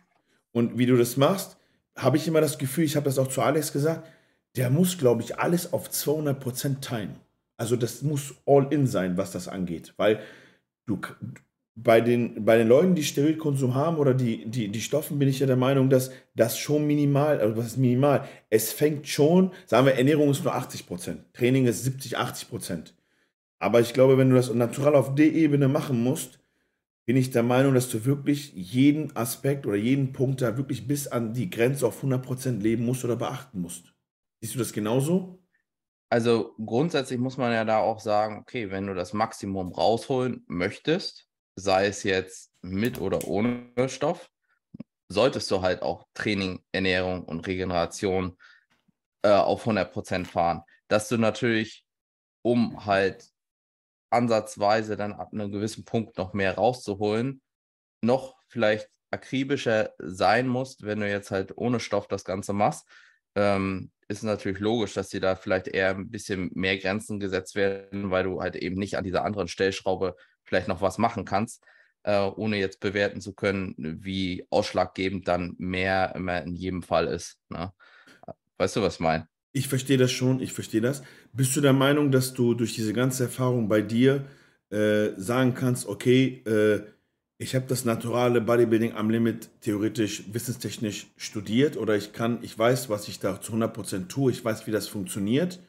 [0.51, 1.57] und wie du das machst,
[1.95, 4.07] habe ich immer das Gefühl, ich habe das auch zu Alex gesagt,
[4.55, 7.15] der muss, glaube ich, alles auf 200% teilen.
[7.57, 9.93] Also das muss all in sein, was das angeht.
[9.97, 10.19] Weil
[10.85, 10.99] du
[11.75, 15.39] bei den, bei den Leuten, die Steroidkonsum haben oder die, die, die Stoffen, bin ich
[15.39, 18.27] ja der Meinung, dass das schon minimal, also was ist minimal?
[18.49, 22.93] Es fängt schon, sagen wir, Ernährung ist nur 80%, Training ist 70, 80%.
[23.59, 26.39] Aber ich glaube, wenn du das natural auf der Ebene machen musst,
[27.07, 31.07] bin ich der Meinung, dass du wirklich jeden Aspekt oder jeden Punkt da wirklich bis
[31.07, 33.93] an die Grenze auf 100% leben musst oder beachten musst.
[34.41, 35.41] Siehst du das genauso?
[36.09, 41.27] Also grundsätzlich muss man ja da auch sagen, okay, wenn du das Maximum rausholen möchtest,
[41.55, 44.29] sei es jetzt mit oder ohne Stoff,
[45.09, 48.37] solltest du halt auch Training, Ernährung und Regeneration
[49.21, 50.61] äh, auf 100% fahren.
[50.87, 51.85] Dass du natürlich,
[52.41, 53.29] um halt
[54.09, 57.41] ansatzweise dann ab einem gewissen Punkt noch mehr rauszuholen,
[58.01, 62.87] noch vielleicht akribischer sein musst, wenn du jetzt halt ohne Stoff das Ganze machst,
[63.35, 68.09] ähm, ist natürlich logisch, dass dir da vielleicht eher ein bisschen mehr Grenzen gesetzt werden,
[68.09, 71.63] weil du halt eben nicht an dieser anderen Stellschraube vielleicht noch was machen kannst,
[72.03, 77.37] äh, ohne jetzt bewerten zu können, wie ausschlaggebend dann mehr immer in jedem Fall ist.
[77.49, 77.73] Ne?
[78.57, 79.27] Weißt du, was ich meine?
[79.57, 81.01] Ich verstehe das schon, ich verstehe das.
[81.33, 84.23] Bist du der Meinung, dass du durch diese ganze Erfahrung bei dir
[84.69, 86.81] äh, sagen kannst, okay, äh,
[87.39, 92.89] ich habe das naturale Bodybuilding am Limit theoretisch wissenstechnisch studiert oder ich kann, ich weiß,
[92.89, 95.59] was ich da zu 100% tue, ich weiß, wie das funktioniert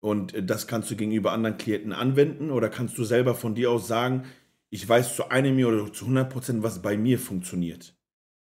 [0.00, 3.70] und äh, das kannst du gegenüber anderen Klienten anwenden oder kannst du selber von dir
[3.70, 4.24] aus sagen,
[4.68, 7.94] ich weiß zu einem oder zu 100%, was bei mir funktioniert.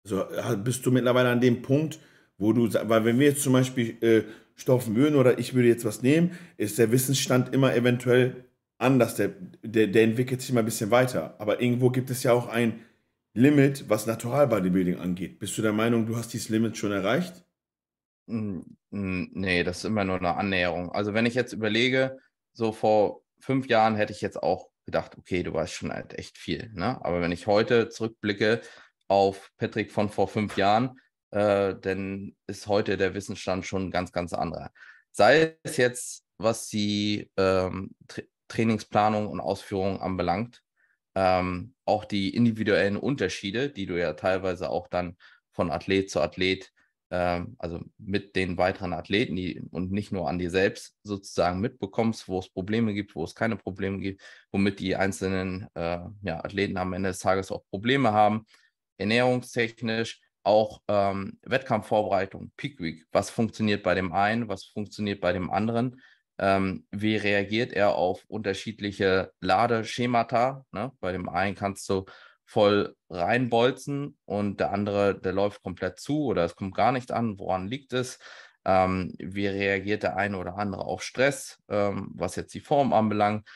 [0.06, 0.26] Also
[0.64, 2.00] bist du mittlerweile an dem Punkt,
[2.38, 4.24] wo du, weil wenn wir jetzt zum Beispiel äh,
[4.56, 8.46] staufen würden oder ich würde jetzt was nehmen, ist der Wissensstand immer eventuell
[8.78, 9.16] anders.
[9.16, 9.30] Der,
[9.64, 11.36] der, der entwickelt sich immer ein bisschen weiter.
[11.40, 12.82] Aber irgendwo gibt es ja auch ein
[13.34, 15.40] Limit, was Natural Bodybuilding angeht.
[15.40, 17.46] Bist du der Meinung, du hast dieses Limit schon erreicht?
[18.28, 18.60] Mm,
[18.92, 20.92] mm, Nee, das ist immer nur eine Annäherung.
[20.92, 22.18] Also wenn ich jetzt überlege,
[22.54, 26.38] so vor fünf Jahren hätte ich jetzt auch gedacht, okay, du weißt schon halt echt
[26.38, 26.72] viel.
[26.74, 27.04] Ne?
[27.06, 28.62] Aber wenn ich heute zurückblicke
[29.08, 31.00] auf Patrick von vor fünf Jahren,
[31.32, 34.72] äh, dann ist heute der Wissensstand schon ganz, ganz anderer.
[35.12, 40.62] Sei es jetzt, was die ähm, Tra Trainingsplanung und Ausführung anbelangt,
[41.16, 45.16] ähm, auch die individuellen Unterschiede, die du ja teilweise auch dann
[45.54, 46.74] von Athlet zu Athlet
[47.12, 52.30] ähm, also mit den weiteren Athleten die, und nicht nur an dir selbst sozusagen mitbekommst,
[52.30, 56.78] wo es Probleme gibt, wo es keine Probleme gibt, womit die einzelnen äh, ja, Athleten
[56.78, 58.46] am Ende des Tages auch Probleme haben,
[58.98, 65.52] ernährungstechnisch, auch ähm, Wettkampfvorbereitung, Peak Week, was funktioniert bei dem einen, was funktioniert bei dem
[65.52, 66.02] anderen,
[66.40, 70.66] ähm, wie reagiert er auf unterschiedliche Ladeschemata.
[70.72, 70.92] Ne?
[71.00, 72.06] Bei dem einen kannst du
[72.46, 77.40] voll reinbolzen und der andere, der läuft komplett zu oder es kommt gar nicht an.
[77.40, 78.20] Woran liegt es?
[78.66, 83.48] Ähm, wie reagiert der eine oder andere auf Stress, ähm, was jetzt die Form anbelangt?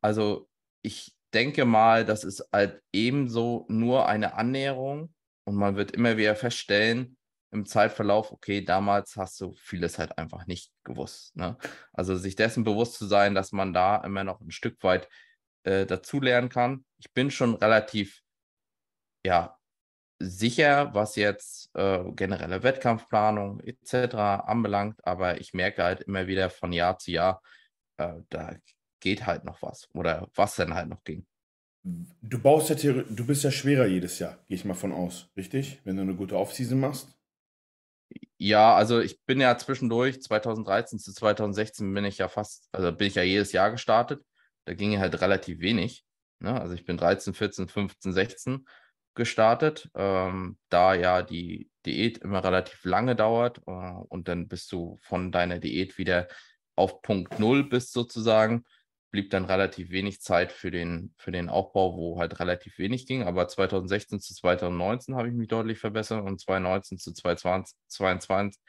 [0.00, 0.48] Also
[0.82, 5.14] ich denke mal, das ist halt ebenso nur eine Annäherung
[5.46, 7.16] und man wird immer wieder feststellen
[7.52, 11.36] im Zeitverlauf, okay, damals hast du vieles halt einfach nicht gewusst.
[11.36, 11.56] Ne?
[11.92, 15.08] Also sich dessen bewusst zu sein, dass man da immer noch ein Stück weit
[15.62, 16.84] äh, dazulernen kann.
[16.98, 18.22] Ich bin schon relativ
[19.24, 19.58] ja,
[20.18, 24.14] sicher, was jetzt äh, generelle Wettkampfplanung etc.
[24.46, 27.42] anbelangt, aber ich merke halt immer wieder von Jahr zu Jahr,
[27.98, 28.56] äh, da
[29.00, 31.26] geht halt noch was oder was denn halt noch ging.
[32.22, 35.80] Du baust ja du bist ja schwerer jedes Jahr, gehe ich mal von aus, richtig?
[35.84, 37.16] Wenn du eine gute Offseason machst?
[38.38, 43.06] Ja, also ich bin ja zwischendurch, 2013 zu 2016 bin ich ja fast, also bin
[43.06, 44.22] ich ja jedes Jahr gestartet
[44.66, 46.04] da ging halt relativ wenig.
[46.40, 46.60] Ne?
[46.60, 48.68] Also ich bin 13, 14, 15, 16
[49.14, 54.98] gestartet, ähm, da ja die Diät immer relativ lange dauert äh, und dann bist du
[55.00, 56.28] von deiner Diät wieder
[56.74, 58.64] auf Punkt Null bist sozusagen,
[59.10, 63.22] blieb dann relativ wenig Zeit für den, für den Aufbau, wo halt relativ wenig ging.
[63.22, 68.60] Aber 2016 zu 2019 habe ich mich deutlich verbessert und 2019 zu 2022,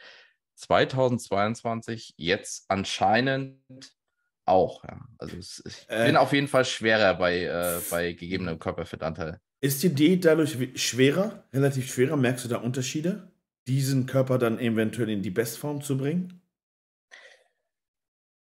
[0.55, 3.61] 2022 jetzt anscheinend
[4.45, 5.01] auch, ja.
[5.17, 9.39] Also es, ich äh, bin auf jeden Fall schwerer bei, äh, bei gegebenem Körperfettanteil.
[9.59, 12.15] Ist die Diät dadurch schwerer, relativ schwerer?
[12.15, 13.31] Merkst du da Unterschiede,
[13.67, 16.41] diesen Körper dann eventuell in die Bestform zu bringen?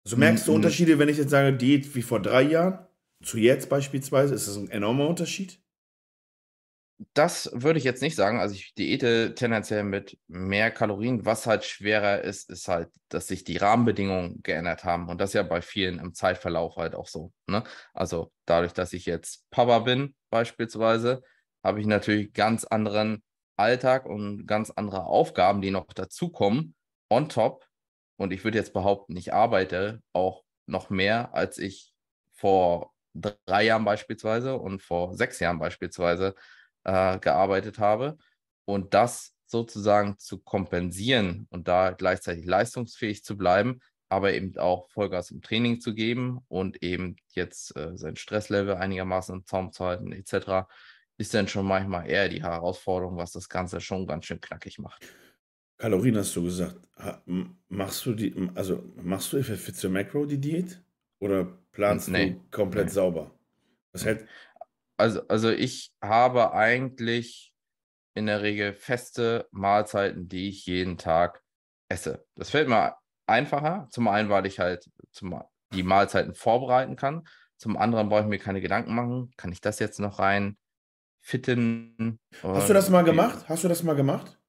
[0.05, 0.57] Also merkst du mm, mm.
[0.57, 2.85] Unterschiede, wenn ich jetzt sage, Diät wie vor drei Jahren
[3.23, 4.35] zu jetzt beispielsweise?
[4.35, 5.59] Ist das ein enormer Unterschied?
[7.13, 8.39] Das würde ich jetzt nicht sagen.
[8.39, 11.25] Also ich diete tendenziell mit mehr Kalorien.
[11.25, 15.09] Was halt schwerer ist, ist halt, dass sich die Rahmenbedingungen geändert haben.
[15.09, 17.31] Und das ist ja bei vielen im Zeitverlauf halt auch so.
[17.47, 17.63] Ne?
[17.93, 21.23] Also dadurch, dass ich jetzt Papa bin beispielsweise,
[21.63, 23.23] habe ich natürlich ganz anderen
[23.55, 26.75] Alltag und ganz andere Aufgaben, die noch dazukommen,
[27.09, 27.65] on top.
[28.23, 31.93] Und ich würde jetzt behaupten, ich arbeite auch noch mehr, als ich
[32.31, 36.33] vor drei Jahren beispielsweise und vor sechs Jahren beispielsweise
[36.86, 38.17] äh, gearbeitet habe.
[38.63, 45.29] Und das sozusagen zu kompensieren und da gleichzeitig leistungsfähig zu bleiben, aber eben auch Vollgas
[45.29, 50.13] im Training zu geben und eben jetzt äh, sein Stresslevel einigermaßen im Zaum zu halten,
[50.13, 50.65] etc.,
[51.17, 55.05] ist dann schon manchmal eher die Herausforderung, was das Ganze schon ganz schön knackig macht.
[55.77, 56.79] Kalorien hast du gesagt.
[57.67, 60.81] Machst du die, also machst du für Fit Macro die Diät?
[61.19, 62.91] Oder planst nee, du komplett nee.
[62.91, 63.31] sauber?
[63.91, 64.27] Was hält,
[64.97, 67.53] also, also ich habe eigentlich
[68.13, 71.41] in der Regel feste Mahlzeiten, die ich jeden Tag
[71.89, 72.25] esse.
[72.36, 73.88] Das fällt mir einfacher.
[73.91, 75.41] Zum einen, weil ich halt zum,
[75.73, 77.27] die Mahlzeiten vorbereiten kann.
[77.57, 79.31] Zum anderen brauche ich mir keine Gedanken machen.
[79.38, 80.57] Kann ich das jetzt noch rein
[81.21, 82.19] fitten?
[82.41, 83.45] Hast du das mal gemacht?
[83.47, 84.39] Hast du das mal gemacht?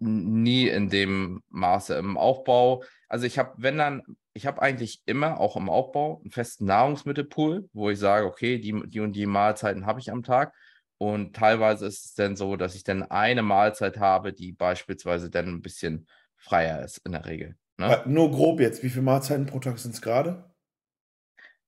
[0.00, 2.84] Nie in dem Maße im Aufbau.
[3.08, 4.02] Also ich habe, wenn dann
[4.38, 8.82] ich habe eigentlich immer, auch im Aufbau, einen festen Nahrungsmittelpool, wo ich sage, okay, die,
[8.86, 10.54] die und die Mahlzeiten habe ich am Tag.
[10.96, 15.48] Und teilweise ist es dann so, dass ich dann eine Mahlzeit habe, die beispielsweise dann
[15.48, 16.06] ein bisschen
[16.36, 17.56] freier ist in der Regel.
[17.78, 18.02] Ne?
[18.06, 20.48] Nur grob jetzt, wie viele Mahlzeiten pro Tag sind es gerade?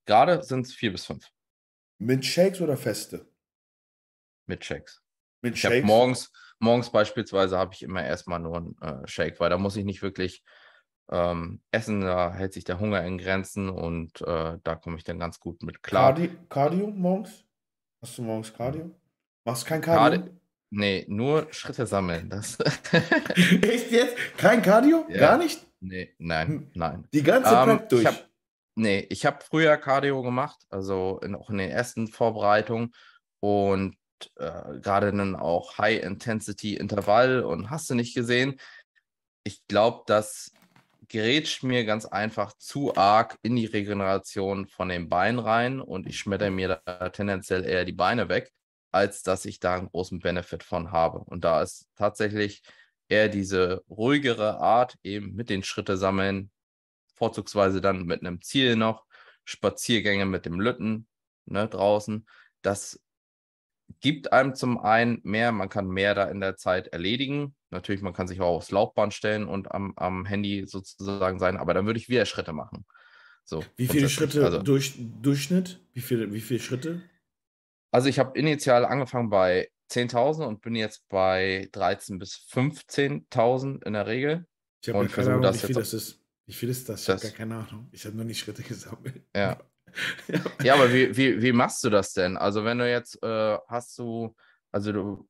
[0.06, 1.28] Gerade sind es vier bis fünf.
[1.98, 3.28] Mit Shakes oder feste?
[4.46, 5.02] Mit Shakes.
[5.42, 5.86] Mit ich Shakes?
[5.86, 9.84] Morgens, morgens beispielsweise habe ich immer erstmal nur einen äh, Shake, weil da muss ich
[9.84, 10.42] nicht wirklich
[11.10, 15.18] ähm, Essen, da hält sich der Hunger in Grenzen und äh, da komme ich dann
[15.18, 16.14] ganz gut mit klar.
[16.14, 17.44] Cardio, Cardio morgens?
[18.00, 18.90] Hast du morgens Cardio?
[19.44, 20.20] Machst du kein Cardio?
[20.20, 22.30] Cardi nee, nur Schritte sammeln.
[22.30, 22.58] Das
[23.62, 24.16] Echt jetzt?
[24.36, 25.04] Kein Cardio?
[25.08, 25.18] Ja.
[25.18, 25.66] Gar nicht?
[25.80, 26.70] Nee, nein, hm.
[26.74, 27.08] nein.
[27.12, 28.02] Die ganze Zeit ähm, durch?
[28.02, 28.28] Ich hab,
[28.76, 32.92] nee, ich habe früher Cardio gemacht, also in, auch in den ersten Vorbereitungen
[33.40, 33.96] und
[34.36, 38.60] äh, gerade dann auch High-Intensity-Intervall und hast du nicht gesehen.
[39.44, 40.52] Ich glaube, dass
[41.10, 46.18] grätscht mir ganz einfach zu arg in die Regeneration von den Beinen rein und ich
[46.18, 48.52] schmetter mir da tendenziell eher die Beine weg,
[48.92, 51.18] als dass ich da einen großen Benefit von habe.
[51.18, 52.62] Und da ist tatsächlich
[53.08, 56.50] eher diese ruhigere Art, eben mit den Schritte sammeln,
[57.16, 59.04] vorzugsweise dann mit einem Ziel noch,
[59.44, 61.08] Spaziergänge mit dem Lütten
[61.44, 62.26] ne, draußen.
[62.62, 63.00] Das
[64.00, 67.54] gibt einem zum einen mehr, man kann mehr da in der Zeit erledigen.
[67.70, 71.74] Natürlich, man kann sich auch aufs Laufband stellen und am, am Handy sozusagen sein, aber
[71.74, 72.84] dann würde ich wieder Schritte machen.
[73.44, 75.80] So, wie viele Schritte also, durch Durchschnitt?
[75.92, 77.02] Wie viele, wie viele Schritte?
[77.90, 83.92] Also ich habe initial angefangen bei 10.000 und bin jetzt bei 13.000 bis 15.000 in
[83.92, 84.46] der Regel.
[84.82, 86.20] Ich habe keine Ahnung, wie viel das ist.
[86.46, 87.02] Wie viel ist das?
[87.02, 87.88] Ich habe gar keine Ahnung.
[87.92, 89.24] Ich habe nur die Schritte gesammelt.
[89.34, 89.60] Ja.
[90.28, 90.40] Ja.
[90.62, 92.36] ja, aber wie, wie, wie machst du das denn?
[92.36, 94.34] Also wenn du jetzt äh, hast du,
[94.72, 95.28] also du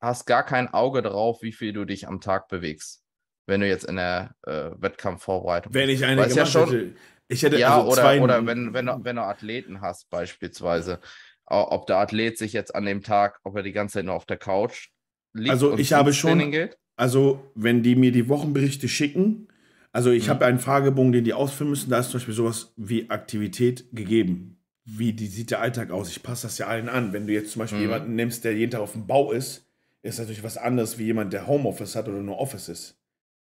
[0.00, 3.02] hast gar kein Auge drauf, wie viel du dich am Tag bewegst,
[3.46, 6.94] wenn du jetzt in der äh, Wettkampfvorbereitung Wenn ich eine gemacht ja schon, hätte,
[7.28, 11.00] ich hätte ja, also oder, oder wenn, wenn, du, wenn du Athleten hast beispielsweise,
[11.46, 14.26] ob der Athlet sich jetzt an dem Tag, ob er die ganze Zeit nur auf
[14.26, 14.90] der Couch
[15.32, 16.76] liegt also ich habe schon, geht?
[16.96, 19.48] also wenn die mir die Wochenberichte schicken,
[19.92, 20.30] also ich mhm.
[20.30, 24.56] habe einen Fragebogen, den die ausfüllen müssen, da ist zum Beispiel sowas wie Aktivität gegeben.
[24.84, 26.10] Wie die, sieht der Alltag aus?
[26.10, 27.12] Ich passe das ja allen an.
[27.12, 27.84] Wenn du jetzt zum Beispiel mhm.
[27.84, 29.66] jemanden nimmst, der jeden Tag auf dem Bau ist,
[30.02, 32.96] ist natürlich was anderes wie jemand, der Homeoffice hat oder nur Office ist.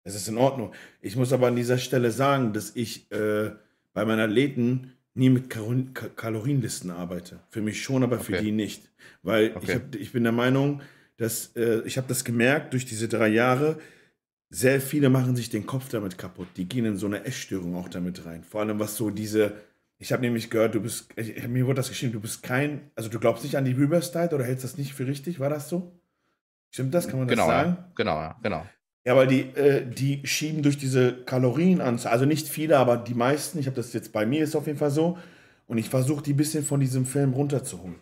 [0.04, 0.74] Das ist in Ordnung.
[1.02, 3.52] Ich muss aber an dieser Stelle sagen, dass ich äh,
[3.94, 7.40] bei meinen Athleten nie mit Kalorienlisten arbeite.
[7.50, 8.90] Für mich schon, aber für die nicht.
[9.22, 9.60] Weil okay.
[9.64, 10.82] ich, hab, ich bin der Meinung,
[11.18, 13.80] dass äh, ich habe das gemerkt durch diese drei Jahre,
[14.54, 16.48] sehr viele machen sich den Kopf damit kaputt.
[16.58, 18.44] Die gehen in so eine Essstörung auch damit rein.
[18.44, 19.54] Vor allem was so diese,
[19.98, 23.10] ich habe nämlich gehört, du bist, ich, mir wurde das geschrieben, du bist kein, also
[23.10, 26.00] du glaubst nicht an die Reverse-Diet oder hältst das nicht für richtig, war das so?
[26.70, 27.78] Stimmt das, kann man genau, das sagen?
[27.80, 27.92] Ja.
[27.96, 28.66] Genau, ja, genau.
[29.06, 33.58] Ja, weil die, äh, die schieben durch diese Kalorienanzahl, also nicht viele, aber die meisten,
[33.58, 35.18] ich habe das jetzt bei mir, ist auf jeden Fall so.
[35.66, 37.96] Und ich versuche die ein bisschen von diesem Film runterzuholen.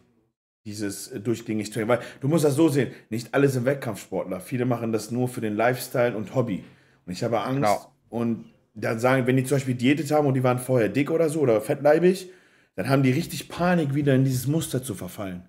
[0.65, 1.89] Dieses äh, durchgängig Training.
[1.89, 4.39] Weil du musst das so sehen, nicht alle sind Wettkampfsportler.
[4.39, 6.63] Viele machen das nur für den Lifestyle und Hobby.
[7.05, 7.63] Und ich habe Angst.
[7.63, 7.91] Genau.
[8.09, 11.29] Und dann sagen, wenn die zum Beispiel Diätet haben und die waren vorher dick oder
[11.29, 12.29] so oder fettleibig,
[12.75, 15.43] dann haben die richtig Panik, wieder in dieses Muster zu verfallen.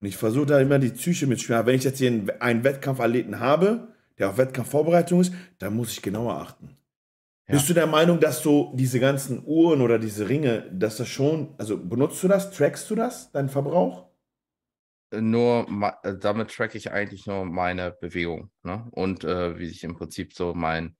[0.00, 1.66] Und ich versuche da immer die Psyche mitzuspielen.
[1.66, 3.88] Wenn ich jetzt hier einen Wettkampfathleten habe,
[4.18, 6.76] der auf Wettkampfvorbereitung ist, da muss ich genauer achten.
[7.48, 7.54] Ja.
[7.54, 11.54] Bist du der Meinung, dass du diese ganzen Uhren oder diese Ringe, dass das schon,
[11.58, 14.03] also benutzt du das, trackst du das, deinen Verbrauch?
[15.20, 15.66] Nur,
[16.02, 18.86] äh, damit track ich eigentlich nur meine Bewegung ne?
[18.92, 20.96] und äh, wie sich im Prinzip so mein,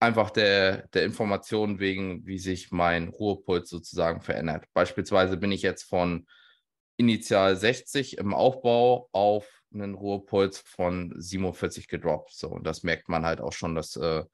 [0.00, 4.66] einfach der, der Information wegen, wie sich mein Ruhepuls sozusagen verändert.
[4.74, 6.26] Beispielsweise bin ich jetzt von
[6.96, 12.34] initial 60 im Aufbau auf einen Ruhepuls von 47 gedroppt.
[12.34, 14.24] So, und das merkt man halt auch schon, dass äh,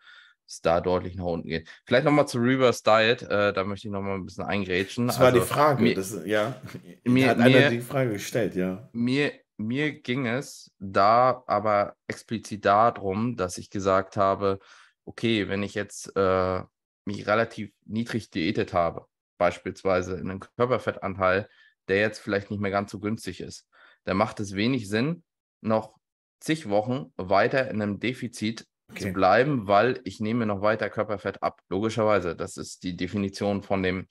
[0.48, 1.68] es da deutlich nach unten geht.
[1.84, 5.06] Vielleicht nochmal zu Reverse Diet, äh, da möchte ich nochmal ein bisschen eingrätschen.
[5.06, 6.60] Das war also, die Frage, mir, das, ja.
[7.04, 8.88] Mir hat einer die Frage gestellt, ja.
[8.92, 14.58] Mir, mir ging es da aber explizit darum, dass ich gesagt habe,
[15.04, 16.62] okay, wenn ich jetzt äh,
[17.04, 19.06] mich relativ niedrig diätet habe,
[19.38, 21.48] beispielsweise in einem Körperfettanteil,
[21.88, 23.66] der jetzt vielleicht nicht mehr ganz so günstig ist,
[24.04, 25.22] dann macht es wenig Sinn,
[25.60, 25.94] noch
[26.40, 29.04] zig Wochen weiter in einem Defizit okay.
[29.04, 31.60] zu bleiben, weil ich nehme noch weiter Körperfett ab.
[31.68, 34.06] Logischerweise, das ist die Definition von dem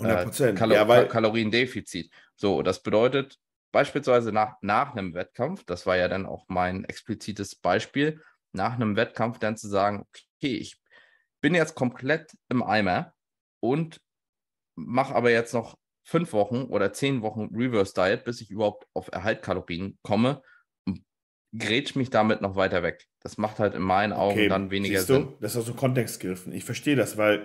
[0.00, 1.04] äh, Kalo ja.
[1.04, 2.10] Kaloriendefizit.
[2.36, 3.38] So, das bedeutet
[3.72, 8.96] beispielsweise nach, nach einem Wettkampf, das war ja dann auch mein explizites Beispiel, nach einem
[8.96, 10.80] Wettkampf dann zu sagen, okay, ich
[11.40, 13.12] bin jetzt komplett im Eimer
[13.60, 14.00] und
[14.74, 19.08] mache aber jetzt noch fünf Wochen oder zehn Wochen Reverse Diet, bis ich überhaupt auf
[19.12, 20.42] Erhaltkalorien komme
[21.56, 23.08] grätsch mich damit noch weiter weg.
[23.20, 25.24] Das macht halt in meinen Augen okay, dann weniger Sinn.
[25.24, 25.36] Du?
[25.40, 26.52] Das ist also Kontextgriffen.
[26.52, 27.42] Ich verstehe das, weil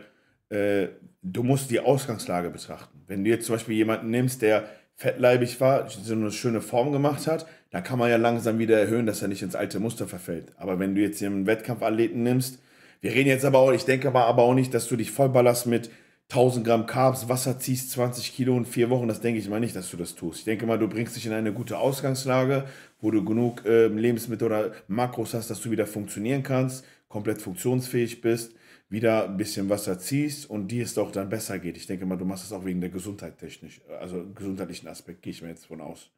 [0.50, 0.90] äh,
[1.22, 3.04] du musst die Ausgangslage betrachten.
[3.08, 7.28] Wenn du jetzt zum Beispiel jemanden nimmst, der fettleibig war, so eine schöne Form gemacht
[7.28, 10.54] hat, dann kann man ja langsam wieder erhöhen, dass er nicht ins alte Muster verfällt.
[10.58, 12.60] Aber wenn du jetzt hier einen Wettkampfathleten nimmst,
[13.02, 15.90] wir reden jetzt aber auch, ich denke aber auch nicht, dass du dich vollballerst mit
[16.30, 19.76] 1000 Gramm Carbs, Wasser ziehst 20 Kilo in vier Wochen, das denke ich mal nicht,
[19.76, 20.40] dass du das tust.
[20.40, 22.66] Ich denke mal, du bringst dich in eine gute Ausgangslage,
[23.04, 28.22] wo du genug äh, Lebensmittel oder Makros hast, dass du wieder funktionieren kannst, komplett funktionsfähig
[28.22, 28.56] bist,
[28.88, 31.76] wieder ein bisschen Wasser ziehst und dir es doch dann besser geht.
[31.76, 35.32] Ich denke mal, du machst es auch wegen der Gesundheit technisch, also gesundheitlichen Aspekt, gehe
[35.32, 36.12] ich mir jetzt von aus.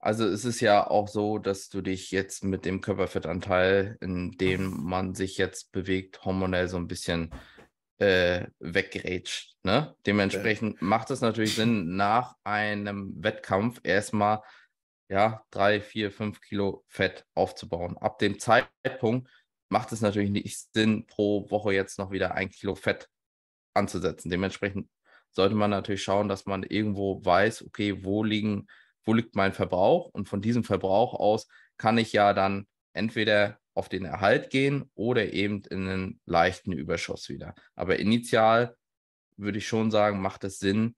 [0.00, 4.82] Also es ist ja auch so, dass du dich jetzt mit dem Körperfettanteil, in dem
[4.82, 7.30] man sich jetzt bewegt, hormonell so ein bisschen
[7.98, 9.54] äh, weggerätscht.
[9.62, 9.94] Ne?
[10.04, 10.84] Dementsprechend okay.
[10.84, 14.40] macht es natürlich Sinn, nach einem Wettkampf erstmal
[15.08, 17.96] ja, drei, vier, fünf Kilo Fett aufzubauen.
[17.98, 19.30] Ab dem Zeitpunkt
[19.68, 23.08] macht es natürlich nicht Sinn, pro Woche jetzt noch wieder ein Kilo Fett
[23.74, 24.30] anzusetzen.
[24.30, 24.88] Dementsprechend
[25.30, 28.66] sollte man natürlich schauen, dass man irgendwo weiß, okay, wo liegen,
[29.04, 30.08] wo liegt mein Verbrauch?
[30.10, 35.32] Und von diesem Verbrauch aus kann ich ja dann entweder auf den Erhalt gehen oder
[35.32, 37.54] eben in einen leichten Überschuss wieder.
[37.74, 38.76] Aber initial
[39.36, 40.94] würde ich schon sagen, macht es Sinn,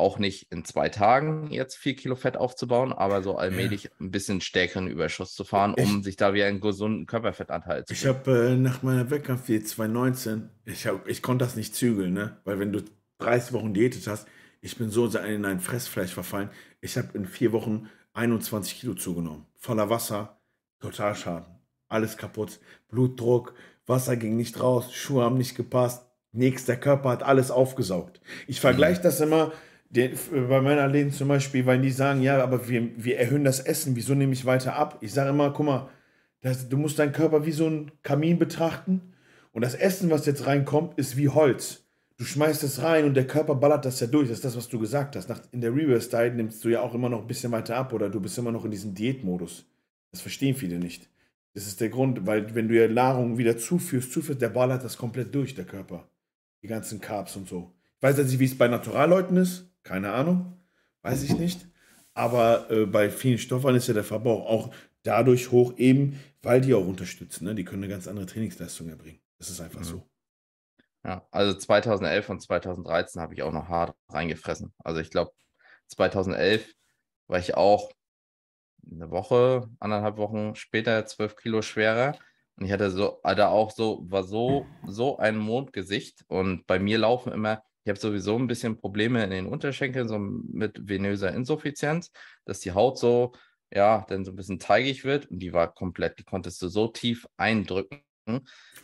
[0.00, 4.40] auch nicht in zwei Tagen jetzt vier Kilo Fett aufzubauen, aber so allmählich ein bisschen
[4.40, 8.50] stärkeren Überschuss zu fahren, um ich, sich da wieder einen gesunden Körperfettanteil zu Ich habe
[8.50, 12.38] äh, nach meiner Wettkampf 2019, ich, hab, ich konnte das nicht zügeln, ne?
[12.44, 12.82] weil wenn du
[13.18, 14.26] 30 Wochen diätet hast,
[14.62, 16.50] ich bin so in ein Fressfleisch verfallen.
[16.80, 19.46] Ich habe in vier Wochen 21 Kilo zugenommen.
[19.56, 20.40] Voller Wasser,
[20.80, 21.46] Totalschaden.
[21.88, 22.60] Alles kaputt.
[22.88, 23.54] Blutdruck,
[23.86, 26.06] Wasser ging nicht raus, Schuhe haben nicht gepasst.
[26.32, 28.20] Der Körper hat alles aufgesaugt.
[28.46, 29.52] Ich vergleiche das immer
[29.90, 33.60] der, bei meiner Läden zum Beispiel, weil die sagen, ja, aber wir, wir erhöhen das
[33.60, 34.98] Essen, wieso nehme ich weiter ab?
[35.00, 35.88] Ich sage immer, guck mal,
[36.40, 39.02] das, du musst deinen Körper wie so ein Kamin betrachten
[39.52, 41.84] und das Essen, was jetzt reinkommt, ist wie Holz.
[42.16, 44.28] Du schmeißt es rein und der Körper ballert das ja durch.
[44.28, 45.28] Das ist das, was du gesagt hast.
[45.28, 47.92] Nach, in der Reverse Diet nimmst du ja auch immer noch ein bisschen weiter ab
[47.92, 49.66] oder du bist immer noch in diesem Diätmodus.
[50.12, 51.08] Das verstehen viele nicht.
[51.54, 54.96] Das ist der Grund, weil wenn du ja Nahrung wieder zuführst, zuführst, der ballert das
[54.96, 56.08] komplett durch, der Körper.
[56.62, 57.72] Die ganzen Carbs und so.
[57.96, 59.69] Ich weiß jetzt nicht, wie es bei Naturalleuten ist.
[59.82, 60.58] Keine Ahnung.
[61.02, 61.66] Weiß ich nicht.
[62.14, 66.74] Aber äh, bei vielen Stoffen ist ja der Verbrauch auch dadurch hoch, eben weil die
[66.74, 67.44] auch unterstützen.
[67.44, 67.54] Ne?
[67.54, 69.20] Die können eine ganz andere Trainingsleistung erbringen.
[69.38, 69.84] Das ist einfach mhm.
[69.84, 70.10] so.
[71.04, 74.74] Ja, also 2011 und 2013 habe ich auch noch hart reingefressen.
[74.78, 75.32] Also ich glaube,
[75.88, 76.74] 2011
[77.26, 77.90] war ich auch
[78.90, 82.18] eine Woche, anderthalb Wochen später zwölf Kilo schwerer.
[82.56, 86.24] Und ich hatte so, hatte auch so, war so, so ein Mondgesicht.
[86.28, 90.18] Und bei mir laufen immer, ich habe sowieso ein bisschen Probleme in den Unterschenkeln, so
[90.18, 92.10] mit venöser Insuffizienz,
[92.44, 93.32] dass die Haut so,
[93.72, 95.30] ja, dann so ein bisschen teigig wird.
[95.30, 98.02] Und die war komplett, die konntest du so tief eindrücken.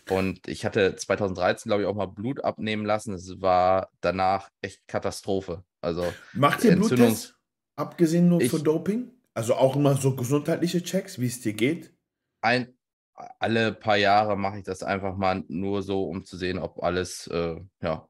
[0.09, 3.13] Und ich hatte 2013, glaube ich, auch mal Blut abnehmen lassen.
[3.15, 5.63] Es war danach echt Katastrophe.
[5.81, 7.37] Also Macht ihr Bluttest,
[7.77, 9.11] abgesehen nur ich, von Doping?
[9.35, 11.93] Also auch immer so gesundheitliche Checks, wie es dir geht?
[12.41, 12.75] Ein,
[13.15, 17.27] alle paar Jahre mache ich das einfach mal nur so, um zu sehen, ob alles,
[17.27, 18.09] äh, ja,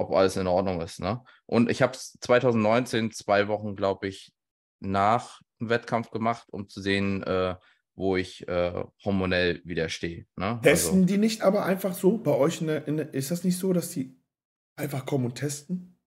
[0.00, 1.00] ob alles in Ordnung ist.
[1.00, 1.22] Ne?
[1.46, 4.32] Und ich habe es 2019 zwei Wochen, glaube ich,
[4.80, 7.54] nach dem Wettkampf gemacht, um zu sehen, äh,
[7.94, 10.26] wo ich äh, hormonell widerstehe.
[10.36, 10.58] Ne?
[10.62, 12.60] Testen also, die nicht aber einfach so bei euch?
[12.60, 14.18] In der, in der, ist das nicht so, dass die
[14.76, 15.98] einfach kommen und testen?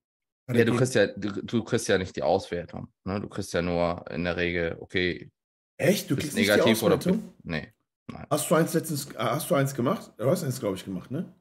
[0.51, 2.89] Ja, du kriegst ja, du, du, kriegst ja nicht die Auswertung.
[3.06, 3.21] Ne?
[3.21, 5.32] Du kriegst ja nur in der Regel, okay.
[5.77, 6.10] Echt?
[6.10, 7.17] Du kriegst negativ nicht die Auswertung?
[7.19, 7.73] oder nee.
[8.08, 8.27] Nein.
[8.29, 10.12] Hast du eins letztens, äh, hast du eins gemacht?
[10.17, 11.34] Du hast eins, glaube ich, gemacht, ne?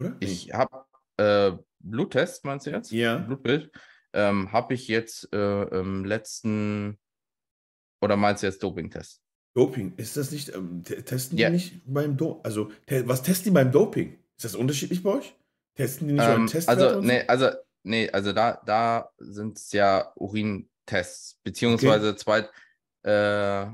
[0.00, 0.16] Oder?
[0.18, 0.84] Ich habe
[1.16, 1.52] äh,
[1.82, 2.90] Bluttest, meinst du jetzt?
[2.92, 3.18] Ja.
[3.18, 3.70] Blutbild.
[4.12, 6.98] Ähm, habe ich jetzt äh, im letzten,
[8.00, 9.22] oder meinst du jetzt Doping-Test?
[9.54, 11.50] Doping, ist das nicht, ähm, testen die ja.
[11.50, 12.44] nicht beim Doping?
[12.44, 14.18] Also, te was testen die beim Doping?
[14.36, 15.34] Ist das unterschiedlich bei euch?
[15.74, 16.86] Testen die nicht ähm, Testwerte?
[16.86, 17.50] Also, nee, also,
[17.82, 22.18] nee, also da, da sind es ja Urintests, beziehungsweise okay.
[22.18, 22.48] zwei,
[23.10, 23.70] äh,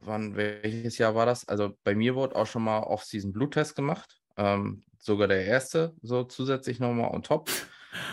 [0.00, 1.48] wann, welches Jahr war das?
[1.48, 6.24] Also bei mir wurde auch schon mal Off-Season Bluttest gemacht, ähm, sogar der erste, so
[6.24, 7.50] zusätzlich nochmal on top.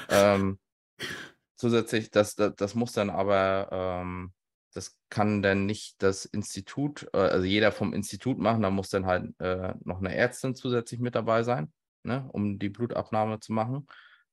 [0.10, 0.60] ähm,
[1.56, 4.34] zusätzlich, das, das, das muss dann aber ähm,
[4.76, 9.06] das kann dann nicht das Institut, äh, also jeder vom Institut machen, da muss dann
[9.06, 11.71] halt äh, noch eine Ärztin zusätzlich mit dabei sein,
[12.04, 13.88] ne, um die Blutabnahme zu machen.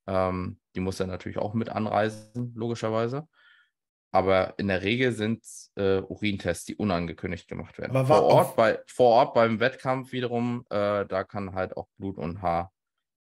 [0.08, 3.28] Ähm, die muss dann natürlich auch mit anreisen, logischerweise.
[4.14, 7.96] Aber in der Regel sind es äh, Urintests, die unangekündigt gemacht werden.
[7.96, 12.18] Aber vor, Ort bei, vor Ort beim Wettkampf wiederum, äh, da kann halt auch Blut
[12.18, 12.72] und Haar.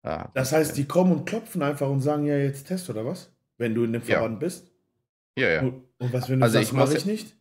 [0.03, 3.35] Äh, das heißt, die kommen und klopfen einfach und sagen ja jetzt Test oder was?
[3.57, 4.39] Wenn du in dem Verband ja.
[4.39, 4.71] bist?
[5.39, 5.61] Ja, ja.
[5.63, 7.37] Und, und was, wenn du also sagst, ich mache ich nicht?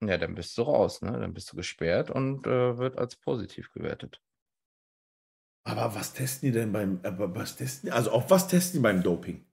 [0.00, 1.12] Ja, dann bist du raus, ne?
[1.12, 4.20] Dann bist du gesperrt und äh, wird als positiv gewertet.
[5.64, 9.02] Aber was testen die denn beim, aber was testen also auf was testen die beim
[9.02, 9.44] Doping?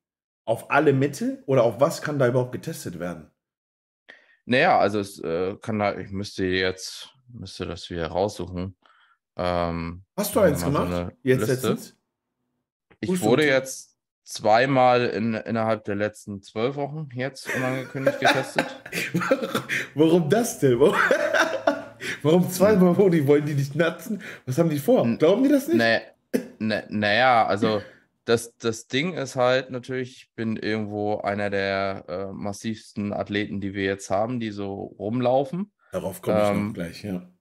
[0.49, 3.29] Auf alle Mittel oder auf was kann da überhaupt getestet werden?
[4.45, 8.75] Naja, also es äh, kann da, ich müsste jetzt, müsste das wieder raussuchen.
[9.37, 10.91] Ähm, Hast du eins gemacht?
[10.91, 11.95] So jetzt letztens?
[12.99, 18.65] Ich wurde jetzt zweimal in, innerhalb der letzten zwölf Wochen jetzt unangekündigt getestet.
[19.93, 20.79] Warum das denn?
[22.23, 24.23] Warum zweimal wo die wollen die nicht natzen?
[24.47, 25.07] Was haben die vor?
[25.17, 25.79] Glauben die das nicht?
[26.57, 27.83] Na, naja also
[28.25, 33.73] das, das Ding ist halt natürlich, ich bin irgendwo einer der äh, massivsten Athleten, die
[33.73, 35.71] wir jetzt haben, die so rumlaufen.
[35.91, 37.31] Darauf komme ich ähm, noch gleich, ja.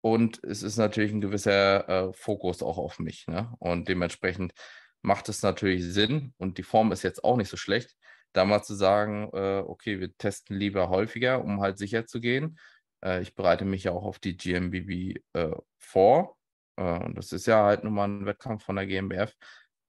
[0.00, 3.26] Und es ist natürlich ein gewisser äh, Fokus auch auf mich.
[3.26, 3.52] Ne?
[3.58, 4.52] Und dementsprechend
[5.02, 7.96] macht es natürlich Sinn und die Form ist jetzt auch nicht so schlecht,
[8.32, 12.58] da mal zu sagen, äh, okay, wir testen lieber häufiger, um halt sicher zu gehen.
[13.04, 16.36] Äh, ich bereite mich ja auch auf die GmbB äh, vor
[16.76, 19.32] äh, und das ist ja halt nun mal ein Wettkampf von der GmbF,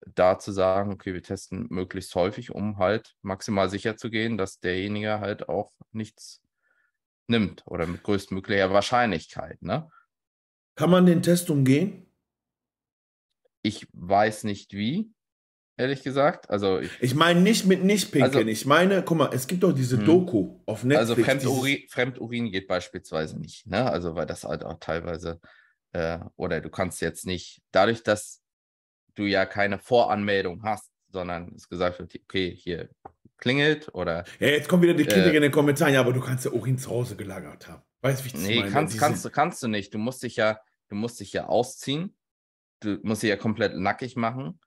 [0.05, 4.59] da zu sagen, okay, wir testen möglichst häufig, um halt maximal sicher zu gehen, dass
[4.59, 6.41] derjenige halt auch nichts
[7.27, 9.61] nimmt oder mit größtmöglicher Wahrscheinlichkeit.
[9.61, 9.89] Ne?
[10.75, 12.05] Kann man den Test umgehen?
[13.61, 15.11] Ich weiß nicht wie.
[15.75, 16.49] ehrlich gesagt.
[16.51, 18.35] Also ich, Ich meine nicht mit nicht pinkeln.
[18.35, 20.05] Also- ich meine, guck mal, es gibt doch diese Hm.
[20.05, 21.09] Doku auf Netflix.
[21.09, 23.89] also Fremdurin, Fremdurin geht beispielsweise nicht, ne?
[23.89, 25.39] Also weil das halt auch teilweise,
[25.93, 28.42] äh, oder du kannst jetzt nicht, dadurch, dass
[29.15, 32.89] du ja keine Voranmeldung hast, sondern es gesagt wird, okay, hier
[33.37, 36.21] klingelt oder Ja, jetzt kommt wieder die Kritik Äh, in den Kommentaren, ja, aber du
[36.21, 37.83] kannst ja Urin zu Hause gelagert haben.
[38.01, 38.71] Weißt du, wie ich das Nee, meine?
[38.71, 39.93] kannst, Diese- kannst, du, kannst du nicht.
[39.93, 40.59] Du musst dich ja,
[40.89, 42.15] du musst dich ja ausziehen.
[42.79, 44.59] Du musst dich ja komplett nackig machen.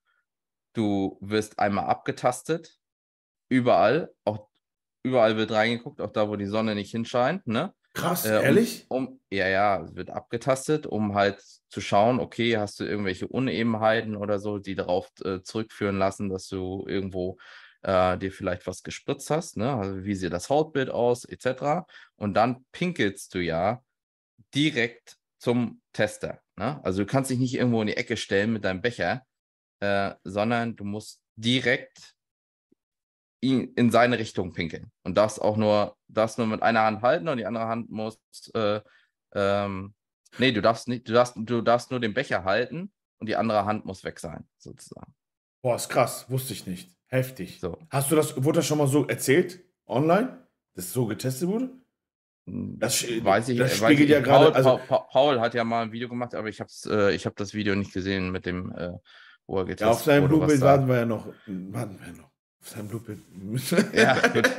[0.73, 2.79] Du wirst einmal abgetastet.
[3.49, 4.13] Überall.
[4.25, 4.49] Auch
[5.03, 7.75] überall wird reingeguckt, auch da, wo die Sonne nicht hinscheint, ne?
[7.97, 8.85] Krass, Äh, ehrlich?
[8.89, 13.27] Um, um, ja, ja, es wird abgetastet, um halt zu schauen, okay, hast du irgendwelche
[13.27, 17.39] Unebenheiten oder so, die darauf äh, zurückführen lassen, dass du irgendwo
[17.83, 19.73] äh, dir vielleicht was gespritzt hast, ne?
[19.73, 21.87] Also wie sieht das Hautbild aus, etc.
[22.17, 23.83] Und dann pinkelst du ja
[24.55, 26.41] direkt zum Tester.
[26.57, 26.83] Ne?
[26.85, 29.23] Also du kannst dich nicht irgendwo in die Ecke stellen mit deinem Becher,
[29.81, 32.16] äh, sondern du musst direkt
[33.41, 34.91] ihn in seine Richtung pinkeln.
[35.05, 38.19] Und darfst auch nur, darfst nur mit einer Hand halten und die andere Hand muss,
[38.55, 38.81] äh,
[39.35, 39.95] ähm,
[40.39, 43.65] nee, du darfst nicht, du darfst, du darfst nur den Becher halten und die andere
[43.65, 45.15] Hand muss weg sein, sozusagen.
[45.63, 46.97] Boah, ist krass, wusste ich nicht.
[47.09, 47.61] Heftig.
[47.61, 47.79] So.
[47.91, 49.65] Hast du das, wurde das schon mal so erzählt?
[49.87, 50.47] Online?
[50.75, 51.71] Dass so getestet wurde?
[52.47, 54.09] Das sch- weiß ich, das weiß ich.
[54.09, 56.71] ja gerade- Paul, also- Paul, Paul hat ja mal ein Video gemacht, aber ich habe
[56.87, 58.93] äh, ich hab das Video nicht gesehen mit dem, äh,
[59.47, 61.27] wo er getestet Ja, auf seinem wurde, da- warten wir ja noch.
[61.47, 62.31] Warten wir noch.
[62.67, 63.21] Auf seinem Blutbild.
[63.95, 64.51] Ja, gut,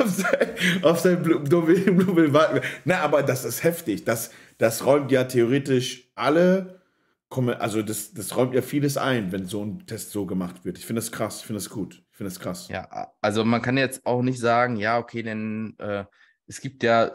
[0.00, 0.48] auf sein,
[0.82, 2.60] auf sein Blu- warten.
[2.84, 4.04] Na, aber das ist heftig.
[4.04, 6.80] Das, das räumt ja theoretisch alle.
[7.60, 10.76] Also, das, das räumt ja vieles ein, wenn so ein Test so gemacht wird.
[10.78, 11.38] Ich finde das krass.
[11.40, 12.02] Ich finde das gut.
[12.10, 12.66] Ich finde das krass.
[12.68, 16.04] Ja, also man kann jetzt auch nicht sagen, ja, okay, denn äh,
[16.48, 17.12] es gibt ja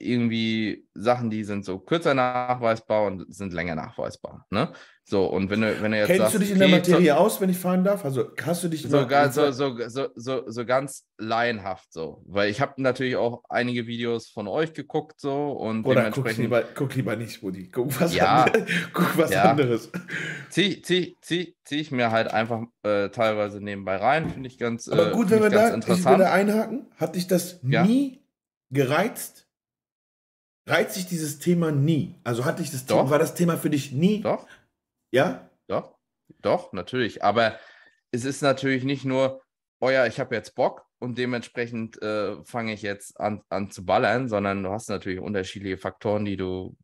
[0.00, 4.46] irgendwie Sachen, die sind so kürzer nachweisbar und sind länger nachweisbar.
[4.50, 4.72] Ne?
[5.04, 7.40] So, und wenn du, wenn du jetzt Kennst sagst, du dich in der Materie aus,
[7.40, 8.04] wenn ich fragen darf?
[8.04, 12.22] Also, hast du dich so, mal- so, so, so, so, so ganz laienhaft so.
[12.26, 16.38] Weil ich habe natürlich auch einige Videos von euch geguckt so und Oder guck dementsprechend
[16.42, 17.70] lieber, guck lieber nicht, Brudi.
[17.70, 18.44] Guck was, Ja.
[18.44, 18.68] anderes.
[18.92, 19.44] guck was Ja.
[19.50, 19.90] anderes.
[20.50, 24.88] ziehe zieh, zieh, zieh ich mir halt einfach äh, teilweise nebenbei rein, finde ich ganz,
[24.88, 26.22] Aber äh, gut, wenn find wir da, ich interessant.
[26.22, 27.82] einhaken, hat dich das Ja.
[27.84, 28.22] nie
[28.70, 29.46] gereizt?
[30.68, 32.14] Reizt sich dieses Thema nie?
[32.24, 33.10] Also hat dich das Thema, Doch.
[33.10, 34.20] war das Thema für dich nie?
[34.20, 34.46] Doch,
[35.10, 35.48] Ja?
[35.66, 35.94] Doch,
[36.42, 37.22] doch, natürlich.
[37.24, 37.58] Aber
[38.10, 39.42] es ist natürlich nicht nur,
[39.80, 43.84] oh ja, ich habe jetzt Bock und dementsprechend äh, fange ich jetzt an, an zu
[43.84, 46.76] ballern, sondern du hast natürlich unterschiedliche Faktoren, die du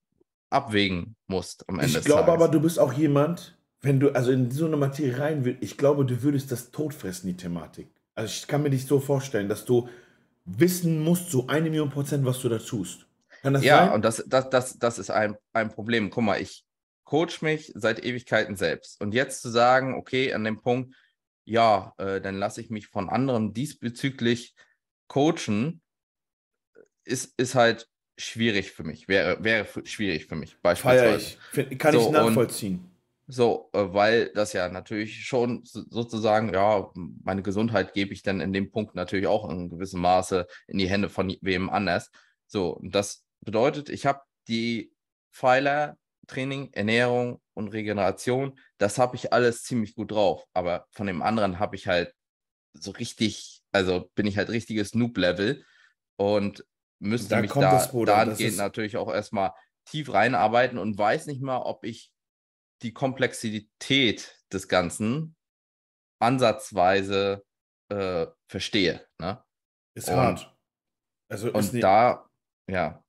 [0.51, 2.35] abwägen musst am Ende Ich des glaube Tages.
[2.43, 5.76] aber, du bist auch jemand, wenn du also in so eine Materie rein willst, ich
[5.76, 7.89] glaube, du würdest das totfressen, die Thematik.
[8.14, 9.89] Also ich kann mir dich so vorstellen, dass du
[10.45, 13.07] wissen musst, so eine Million Prozent, was du da tust.
[13.45, 13.92] Kann das Ja, sein?
[13.92, 16.09] und das, das, das, das ist ein, ein Problem.
[16.09, 16.64] Guck mal, ich
[17.05, 18.99] coach mich seit Ewigkeiten selbst.
[19.03, 20.95] Und jetzt zu sagen, okay, an dem Punkt,
[21.45, 24.55] ja, äh, dann lasse ich mich von anderen diesbezüglich
[25.09, 25.82] coachen,
[27.05, 27.86] ist, ist halt
[28.16, 29.09] schwierig für mich.
[29.09, 31.16] Wäre, wäre schwierig für mich, Feier beispielsweise.
[31.18, 31.38] ich.
[31.51, 32.90] Find, kann So, ich und- nachvollziehen.
[33.26, 36.90] So, äh, weil das ja natürlich schon so- sozusagen, ja,
[37.24, 40.88] meine Gesundheit gebe ich dann in dem Punkt natürlich auch in gewissem Maße in die
[40.88, 42.11] Hände von wem anders.
[42.47, 44.92] So, und das bedeutet, ich habe die
[45.32, 50.45] Pfeiler Training, Ernährung und Regeneration, das habe ich alles ziemlich gut drauf.
[50.55, 52.14] Aber von dem anderen habe ich halt
[52.72, 55.64] so richtig, also bin ich halt richtiges Noob-Level
[56.16, 56.64] und
[56.99, 59.53] müsste Da mich da das, dahingehend natürlich auch erstmal
[59.84, 62.11] tief reinarbeiten und weiß nicht mal, ob ich
[62.82, 65.36] die Komplexität des Ganzen
[66.20, 67.45] ansatzweise
[67.90, 69.07] äh, verstehe.
[69.18, 69.45] Ne?
[69.95, 70.51] Ist und- hart.
[71.28, 72.28] Also ist Und da,
[72.68, 73.03] ja,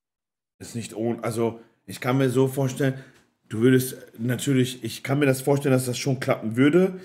[0.60, 1.24] ist nicht ohne.
[1.24, 2.96] Also ich kann mir so vorstellen,
[3.50, 7.00] du würdest natürlich, ich kann mir das vorstellen, dass das schon klappen würde,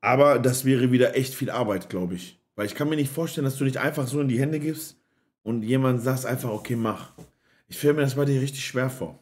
[0.00, 2.40] aber das wäre wieder echt viel Arbeit, glaube ich.
[2.54, 4.96] Weil ich kann mir nicht vorstellen, dass du dich einfach so in die Hände gibst
[5.42, 7.12] und jemand sagt einfach, okay, mach.
[7.68, 9.18] Ich stelle mir das bei dir richtig schwer vor.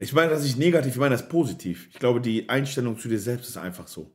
[0.00, 1.88] Ich meine das nicht negativ, ich meine das positiv.
[1.90, 4.10] Ich glaube, die Einstellung zu dir selbst ist einfach so.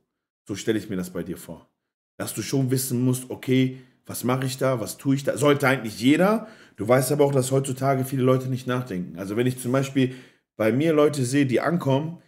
[0.46, 1.70] So stelle ich mir das bei dir vor.
[2.18, 3.78] Dass du schon wissen musst, okay,
[4.10, 5.38] was mache ich da, was tue ich da.
[5.38, 6.48] Sollte eigentlich jeder.
[6.74, 9.16] Du weißt aber auch, dass heutzutage viele Leute nicht nachdenken.
[9.16, 10.16] Also wenn ich zum Beispiel
[10.56, 12.20] bei mir Leute sehe, die ankommen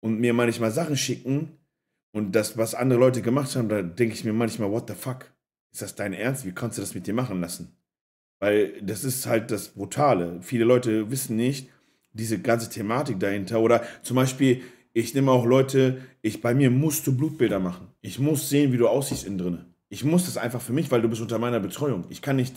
[0.00, 1.58] und mir manchmal Sachen schicken
[2.12, 5.30] und das, was andere Leute gemacht haben, da denke ich mir manchmal, what the fuck?
[5.70, 6.46] Ist das dein Ernst?
[6.46, 7.76] Wie kannst du das mit dir machen lassen?
[8.40, 10.38] Weil das ist halt das Brutale.
[10.40, 11.68] Viele Leute wissen nicht
[12.14, 13.60] diese ganze Thematik dahinter.
[13.60, 14.62] Oder zum Beispiel,
[14.94, 17.88] ich nehme auch Leute, ich, bei mir musst du Blutbilder machen.
[18.00, 19.67] Ich muss sehen, wie du aussiehst innen drin.
[19.90, 22.04] Ich muss das einfach für mich, weil du bist unter meiner Betreuung.
[22.10, 22.56] Ich kann nicht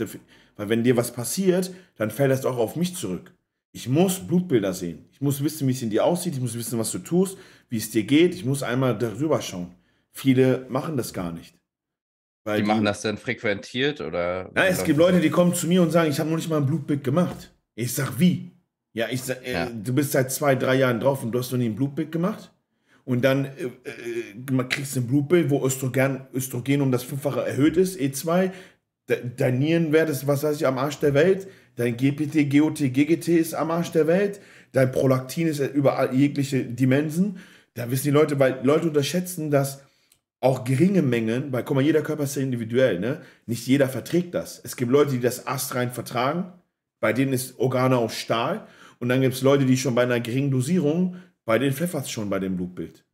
[0.57, 3.33] weil wenn dir was passiert, dann fällt das auch auf mich zurück.
[3.71, 5.05] Ich muss Blutbilder sehen.
[5.13, 6.33] Ich muss wissen, wie es in dir aussieht.
[6.33, 7.37] Ich muss wissen, was du tust,
[7.69, 8.35] wie es dir geht.
[8.35, 9.73] Ich muss einmal darüber schauen.
[10.11, 11.55] viele machen das gar nicht.
[12.43, 14.51] Weil die, die machen das dann frequentiert oder?
[14.55, 16.57] Ja, es gibt Leute, die kommen zu mir und sagen, ich habe noch nicht mal
[16.57, 17.53] ein Blutbild gemacht.
[17.75, 18.51] Ich sag, wie?
[18.93, 19.65] Ja, ich sag, äh, ja.
[19.67, 22.51] du bist seit zwei, drei Jahren drauf und du hast noch nie ein Blutbild gemacht?
[23.11, 27.75] Und dann äh, äh, kriegst du ein Blutbild, wo Östrogen, Östrogen um das Fünffache erhöht
[27.75, 28.51] ist, E2.
[29.35, 31.49] Dein Nierenwert ist, was weiß ich, am Arsch der Welt.
[31.75, 34.39] Dein GPT, GOT, GGT ist am Arsch der Welt.
[34.71, 37.39] Dein Prolaktin ist über jegliche Dimensen.
[37.73, 39.81] Da wissen die Leute, weil Leute unterschätzen, dass
[40.39, 43.23] auch geringe Mengen, weil guck mal, jeder Körper ist ja individuell, ne?
[43.45, 44.61] Nicht jeder verträgt das.
[44.63, 46.53] Es gibt Leute, die das astrein vertragen,
[47.01, 48.67] bei denen ist Organe aus Stahl.
[48.99, 52.11] Und dann gibt es Leute, die schon bei einer geringen Dosierung, bei denen pfeffert es
[52.11, 53.05] schon bei dem Blutbild.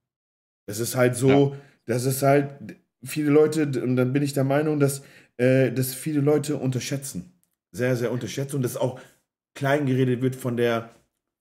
[0.68, 1.60] Das ist halt so, ja.
[1.86, 5.04] das ist halt, viele Leute, und dann bin ich der Meinung, dass,
[5.38, 7.34] äh, dass viele Leute unterschätzen.
[7.72, 9.00] Sehr, sehr unterschätzen und dass auch
[9.56, 10.90] klein geredet wird von der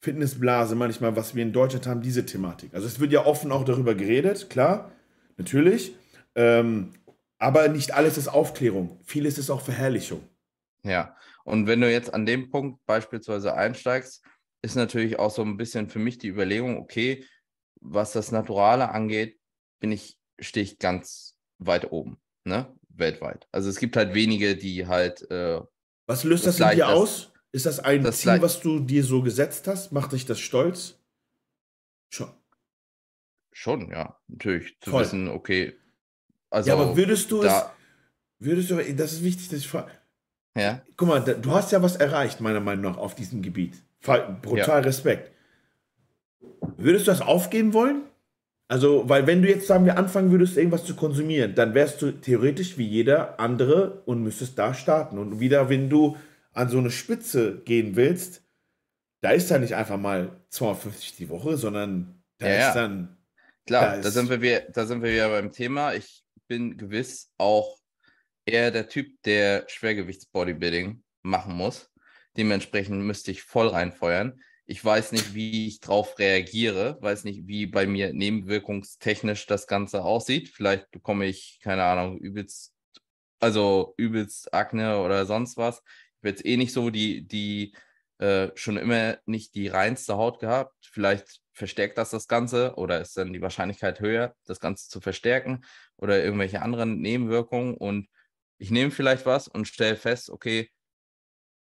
[0.02, 2.74] Fitnessblase manchmal, was wir in Deutschland haben, diese Thematik.
[2.74, 4.92] Also es wird ja offen auch darüber geredet, klar,
[5.36, 5.94] natürlich.
[6.34, 6.92] Ähm,
[7.38, 9.00] aber nicht alles ist Aufklärung.
[9.04, 10.22] Vieles ist auch Verherrlichung.
[10.82, 14.22] Ja, und wenn du jetzt an dem Punkt beispielsweise einsteigst,
[14.66, 17.24] ist natürlich auch so ein bisschen für mich die Überlegung, okay,
[17.80, 19.38] was das Naturale angeht,
[19.80, 22.74] bin ich, stehe ich ganz weit oben, ne?
[22.88, 23.46] Weltweit.
[23.52, 25.30] Also es gibt halt wenige, die halt.
[25.30, 25.60] Äh,
[26.06, 27.32] was löst das, das in dir aus?
[27.52, 29.92] Ist das ein das Ziel, was du dir so gesetzt hast?
[29.92, 30.98] Macht dich das stolz?
[32.10, 32.32] Schon.
[33.52, 34.78] Schon, ja, natürlich.
[34.80, 35.02] Zu Voll.
[35.02, 35.78] wissen, okay.
[36.50, 37.64] Also, ja, aber würdest du es.
[38.38, 39.92] Würdest du, das ist wichtig, dass ich frage.
[40.56, 40.82] Ja.
[40.96, 43.85] Guck mal, du hast ja was erreicht, meiner Meinung nach, auf diesem Gebiet.
[44.06, 44.78] Brutal ja.
[44.78, 45.32] Respekt.
[46.76, 48.02] Würdest du das aufgeben wollen?
[48.68, 52.10] Also, weil wenn du jetzt, sagen wir, anfangen würdest, irgendwas zu konsumieren, dann wärst du
[52.10, 55.18] theoretisch wie jeder andere und müsstest da starten.
[55.18, 56.16] Und wieder, wenn du
[56.52, 58.42] an so eine Spitze gehen willst,
[59.20, 63.16] da ist dann nicht einfach mal 250 die Woche, sondern da ja, ist dann.
[63.66, 65.94] Klar, da, da, sind wir, da sind wir wieder beim Thema.
[65.94, 67.78] Ich bin gewiss auch
[68.44, 71.90] eher der Typ, der Schwergewichtsbodybuilding machen muss.
[72.36, 74.40] Dementsprechend müsste ich voll reinfeuern.
[74.66, 80.02] Ich weiß nicht, wie ich drauf reagiere, weiß nicht, wie bei mir nebenwirkungstechnisch das Ganze
[80.02, 80.48] aussieht.
[80.48, 82.74] Vielleicht bekomme ich, keine Ahnung, übelst,
[83.38, 85.78] also übelst Akne oder sonst was.
[85.78, 87.74] Ich habe jetzt eh nicht so die, die
[88.18, 90.74] äh, schon immer nicht die reinste Haut gehabt.
[90.80, 95.64] Vielleicht verstärkt das das Ganze oder ist dann die Wahrscheinlichkeit höher, das Ganze zu verstärken
[95.96, 97.74] oder irgendwelche anderen Nebenwirkungen.
[97.76, 98.08] Und
[98.58, 100.70] ich nehme vielleicht was und stelle fest, okay,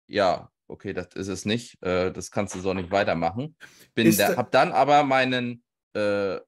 [0.07, 3.55] ja, okay, das ist es nicht, äh, das kannst du so nicht weitermachen.
[3.93, 6.39] Bin da, hab dann aber meinen, äh,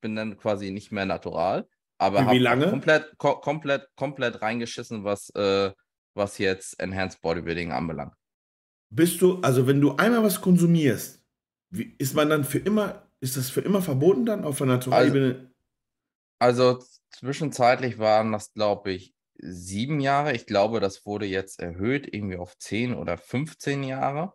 [0.00, 1.68] bin dann quasi nicht mehr natural,
[1.98, 5.72] aber habe komplett, ko komplett, komplett reingeschissen, was, äh,
[6.14, 8.14] was jetzt Enhanced Bodybuilding anbelangt.
[8.90, 11.22] Bist du, also wenn du einmal was konsumierst,
[11.70, 15.52] wie, ist man dann für immer, ist das für immer verboten dann auf der Naturalebene?
[16.38, 20.34] Also, also zwischenzeitlich waren das, glaube ich, sieben Jahre.
[20.34, 24.34] Ich glaube, das wurde jetzt erhöht, irgendwie auf zehn oder 15 Jahre,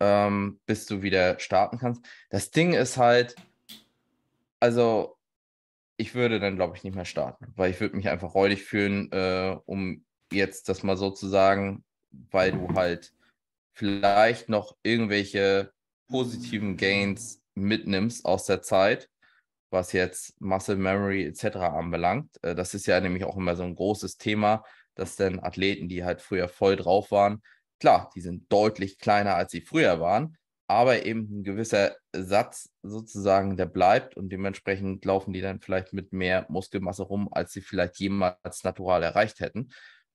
[0.00, 2.04] ähm, bis du wieder starten kannst.
[2.30, 3.36] Das Ding ist halt,
[4.60, 5.16] also
[5.96, 9.10] ich würde dann, glaube ich, nicht mehr starten, weil ich würde mich einfach räudig fühlen,
[9.12, 13.14] äh, um jetzt das mal so zu sagen, weil du halt
[13.72, 15.72] vielleicht noch irgendwelche
[16.08, 19.08] positiven Gains mitnimmst aus der Zeit
[19.76, 21.56] was jetzt Muscle Memory etc.
[21.56, 22.36] anbelangt.
[22.42, 24.64] Äh, das ist ja nämlich auch immer so ein großes Thema,
[24.94, 27.42] dass dann Athleten, die halt früher voll drauf waren,
[27.78, 30.36] klar, die sind deutlich kleiner, als sie früher waren,
[30.68, 36.12] aber eben ein gewisser Satz sozusagen, der bleibt und dementsprechend laufen die dann vielleicht mit
[36.12, 39.68] mehr Muskelmasse rum, als sie vielleicht jemals natural erreicht hätten.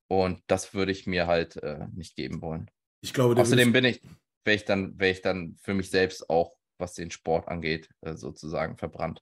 [0.07, 2.69] Und das würde ich mir halt äh, nicht geben wollen.
[3.01, 4.01] Ich glaube, Außerdem bin ich,
[4.43, 8.15] wäre ich dann, wäre ich dann für mich selbst auch, was den Sport angeht, äh,
[8.15, 9.21] sozusagen verbrannt.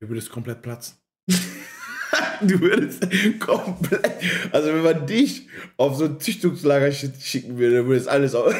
[0.00, 0.96] Du würdest komplett platzen.
[2.40, 3.02] du würdest
[3.38, 4.10] komplett.
[4.50, 5.46] Also, wenn man dich
[5.76, 8.54] auf so ein Züchtungslager schicken würde, dann würdest alles auf.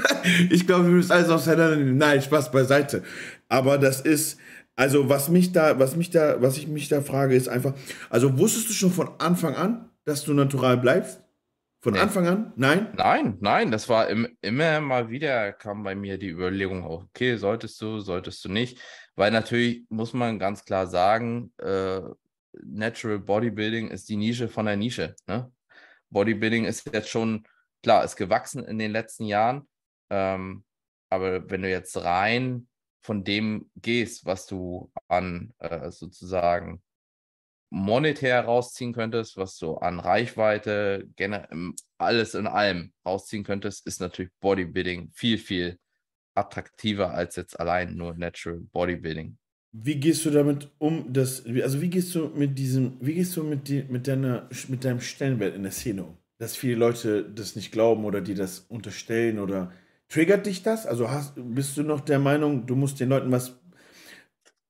[0.50, 1.98] ich glaube, du würdest alles auseinandernehmen.
[1.98, 3.02] Nein, Spaß beiseite.
[3.48, 4.38] Aber das ist.
[4.74, 7.74] Also, was mich da, was mich da, was ich mich da frage, ist einfach,
[8.10, 11.22] also wusstest du schon von Anfang an, dass du natural bleibst?
[11.80, 12.00] Von nee.
[12.00, 12.52] Anfang an?
[12.56, 12.88] Nein?
[12.96, 17.80] Nein, nein, das war im, immer mal wieder, kam bei mir die Überlegung, okay, solltest
[17.80, 18.78] du, solltest du nicht.
[19.16, 22.02] Weil natürlich muss man ganz klar sagen, äh,
[22.62, 25.16] Natural Bodybuilding ist die Nische von der Nische.
[25.26, 25.52] Ne?
[26.10, 27.46] Bodybuilding ist jetzt schon,
[27.82, 29.68] klar, ist gewachsen in den letzten Jahren.
[30.10, 30.64] Ähm,
[31.10, 32.68] aber wenn du jetzt rein
[33.02, 36.82] von dem gehst, was du an äh, sozusagen
[37.70, 41.08] monetär rausziehen könntest, was du an Reichweite,
[41.98, 45.78] alles in allem rausziehen könntest, ist natürlich Bodybuilding viel, viel
[46.36, 49.36] attraktiver als jetzt allein nur Natural Bodybuilding.
[49.72, 53.42] Wie gehst du damit um, dass, also wie gehst du mit diesem, wie gehst du
[53.42, 56.16] mit, die, mit, deiner, mit deinem Stellenwert in der Szene um?
[56.38, 59.72] Dass viele Leute das nicht glauben oder die das unterstellen oder
[60.08, 60.86] triggert dich das?
[60.86, 63.58] Also hast, bist du noch der Meinung, du musst den Leuten was.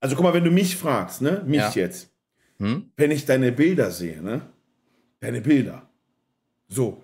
[0.01, 1.43] Also guck mal, wenn du mich fragst, ne?
[1.47, 1.73] Mich ja.
[1.75, 2.11] jetzt.
[2.59, 2.91] Hm?
[2.97, 4.43] Wenn ich deine Bilder sehe, ne?
[5.21, 5.89] Deine Bilder.
[6.69, 7.03] So.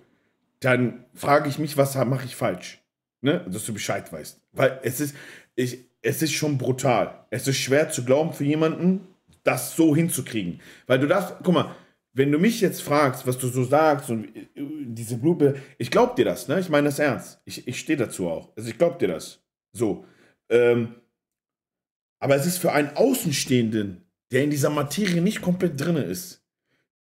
[0.59, 2.81] Dann frage ich mich, was mache ich falsch?
[3.21, 3.45] Ne?
[3.49, 4.42] Dass du Bescheid weißt.
[4.53, 5.15] Weil es ist,
[5.55, 7.25] ich, es ist schon brutal.
[7.29, 9.07] Es ist schwer zu glauben für jemanden,
[9.43, 10.61] das so hinzukriegen.
[10.87, 11.75] Weil du darfst, guck mal,
[12.13, 16.15] wenn du mich jetzt fragst, was du so sagst und äh, diese Blube, ich glaub
[16.15, 16.59] dir das, ne?
[16.59, 17.41] Ich meine das ernst.
[17.45, 18.55] Ich, ich stehe dazu auch.
[18.55, 19.41] Also ich glaub dir das.
[19.71, 20.05] So.
[20.49, 20.95] Ähm,
[22.19, 26.45] aber es ist für einen Außenstehenden, der in dieser Materie nicht komplett drin ist,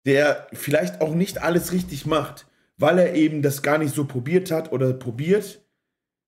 [0.05, 2.47] der vielleicht auch nicht alles richtig macht,
[2.77, 5.63] weil er eben das gar nicht so probiert hat oder probiert,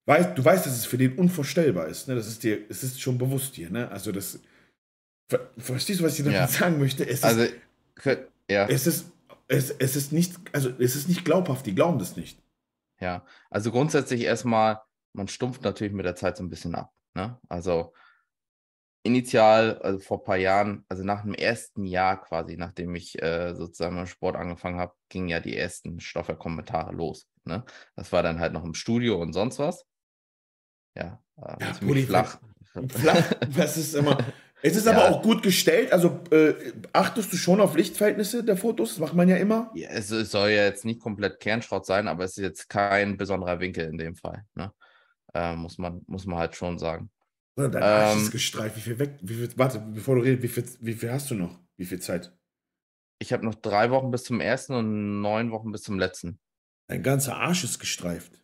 [0.06, 2.08] Weißt, du weißt, dass es für den unvorstellbar ist.
[2.08, 2.14] Ne?
[2.14, 3.70] Das ist dir, es ist schon bewusst dir.
[3.70, 3.90] Ne?
[3.90, 4.40] Also das.
[5.28, 6.46] Ver, verstehst du, was ich damit ja.
[6.46, 7.08] sagen möchte?
[7.08, 7.54] Es also, ist,
[8.50, 8.66] ja.
[8.68, 9.06] Es ist,
[9.48, 12.38] es, es ist nicht, also es ist nicht glaubhaft, die glauben das nicht.
[13.00, 14.80] Ja, also grundsätzlich erstmal,
[15.14, 16.92] man stumpft natürlich mit der Zeit so ein bisschen ab.
[17.14, 17.38] Ne?
[17.48, 17.94] Also
[19.02, 23.54] initial, also vor ein paar Jahren, also nach dem ersten Jahr quasi, nachdem ich äh,
[23.54, 27.28] sozusagen mit Sport angefangen habe, gingen ja die ersten Stoffer-Kommentare los.
[27.44, 27.64] Ne?
[27.96, 29.86] Das war dann halt noch im Studio und sonst was.
[30.94, 32.38] Ja, äh, ja ziemlich flach.
[32.88, 34.18] Flach, das ist immer.
[34.66, 34.92] Es ist ja.
[34.92, 35.92] aber auch gut gestellt.
[35.92, 36.54] Also äh,
[36.94, 38.92] achtest du schon auf Lichtverhältnisse der Fotos?
[38.92, 39.70] Das macht man ja immer.
[39.74, 43.18] Ja, es, es, soll ja jetzt nicht komplett Kernschrott sein, aber es ist jetzt kein
[43.18, 44.46] besonderer Winkel in dem Fall.
[44.54, 44.72] Ne?
[45.34, 47.10] Äh, muss, man, muss man halt schon sagen.
[47.58, 48.76] Oder dein Arsch ähm, ist gestreift.
[48.78, 49.18] Wie viel weg?
[49.20, 51.60] Wie viel, warte, bevor du redest, wie viel, wie viel hast du noch?
[51.76, 52.32] Wie viel Zeit?
[53.18, 56.38] Ich habe noch drei Wochen bis zum ersten und neun Wochen bis zum letzten.
[56.88, 58.43] Dein ganzer Arsch ist gestreift.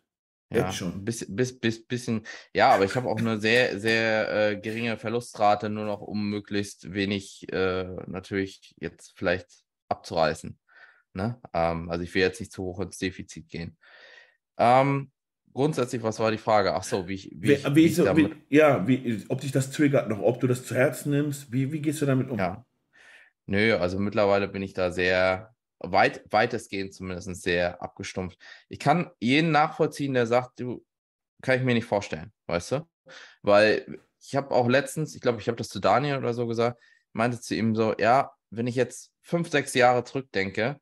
[0.51, 1.05] Ja, Jetzt schon.
[1.05, 5.69] Bis, bis, bis, bisschen, ja, aber ich habe auch eine sehr, sehr äh, geringe Verlustrate,
[5.69, 9.47] nur noch um möglichst wenig äh, natürlich jetzt vielleicht
[9.87, 10.59] abzureißen.
[11.13, 11.39] Ne?
[11.53, 13.77] Ähm, also ich will jetzt nicht zu hoch ins Defizit gehen.
[14.57, 15.11] Ähm,
[15.53, 16.73] grundsätzlich, was war die Frage?
[16.73, 18.35] Ach so, wie ich, wie, wie, ich, wie ich so, damit...
[18.49, 21.71] Wie, ja, wie, ob dich das triggert noch, ob du das zu Herzen nimmst, wie,
[21.71, 22.37] wie gehst du damit um?
[22.37, 22.65] Ja.
[23.45, 25.53] Nö, also mittlerweile bin ich da sehr,
[25.83, 28.37] weit, weitestgehend zumindest sehr abgestumpft.
[28.69, 30.85] Ich kann jeden nachvollziehen, der sagt, du,
[31.41, 32.89] kann ich mir nicht vorstellen, weißt du?
[33.41, 36.81] Weil ich habe auch letztens, ich glaube, ich habe das zu Daniel oder so gesagt,
[37.13, 40.79] meinte zu ihm so, ja, wenn ich jetzt fünf, sechs Jahre zurückdenke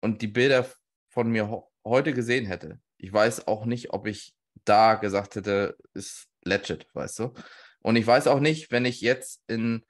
[0.00, 0.66] und die Bilder
[1.08, 4.34] von mir heute gesehen hätte, ich weiß auch nicht, ob ich
[4.64, 7.32] da gesagt hätte, ist legit, weißt du?
[7.80, 9.84] Und ich weiß auch nicht, wenn ich jetzt in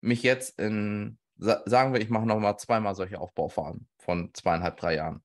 [0.00, 5.22] mich jetzt in sagen wir, ich mache nochmal zweimal solche Aufbaufahren von zweieinhalb, drei Jahren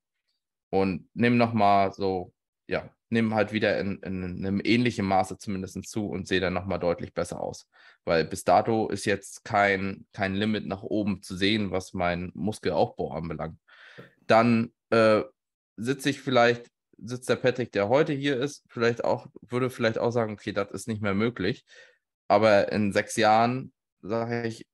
[0.69, 2.33] und nehme nochmal so,
[2.67, 6.79] ja, nehme halt wieder in, in, einem ähnlichen Maße zumindest zu und sehe dann nochmal
[6.79, 7.67] deutlich besser aus.
[8.05, 13.11] Weil bis dato ist jetzt kein, kein Limit nach oben zu sehen, was mein Muskelaufbau
[13.11, 13.59] anbelangt.
[14.27, 15.23] Dann äh,
[15.75, 16.67] sitze ich vielleicht,
[16.97, 20.71] sitzt der Patrick, der heute hier ist, vielleicht auch, würde vielleicht auch sagen, okay, das
[20.71, 21.65] ist nicht mehr möglich.
[22.27, 24.67] Aber in sechs Jahren sage ich,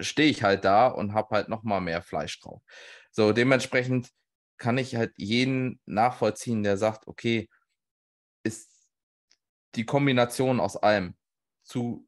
[0.00, 2.62] stehe ich halt da und habe halt noch mal mehr Fleisch drauf.
[3.10, 4.10] So, dementsprechend
[4.58, 7.48] kann ich halt jeden nachvollziehen, der sagt, okay,
[8.42, 8.68] ist
[9.74, 11.14] die Kombination aus allem
[11.62, 12.06] zu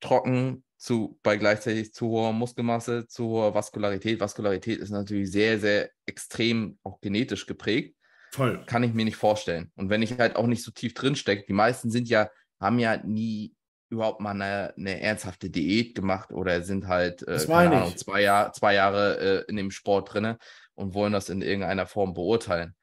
[0.00, 4.20] trocken, zu bei gleichzeitig zu hoher Muskelmasse, zu hoher Vaskularität.
[4.20, 7.96] Vaskularität ist natürlich sehr, sehr extrem auch genetisch geprägt.
[8.32, 8.64] Voll.
[8.66, 9.72] Kann ich mir nicht vorstellen.
[9.76, 12.28] Und wenn ich halt auch nicht so tief drin stecke, die meisten sind ja,
[12.60, 13.55] haben ja nie
[13.88, 18.74] überhaupt mal eine, eine ernsthafte Diät gemacht oder sind halt äh, Ahnung, zwei, Jahr, zwei
[18.74, 20.38] Jahre äh, in dem Sport drinne
[20.74, 22.74] und wollen das in irgendeiner Form beurteilen.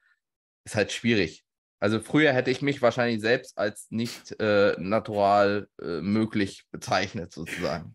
[0.64, 1.44] Ist halt schwierig.
[1.80, 7.94] Also früher hätte ich mich wahrscheinlich selbst als nicht äh, natural äh, möglich bezeichnet, sozusagen.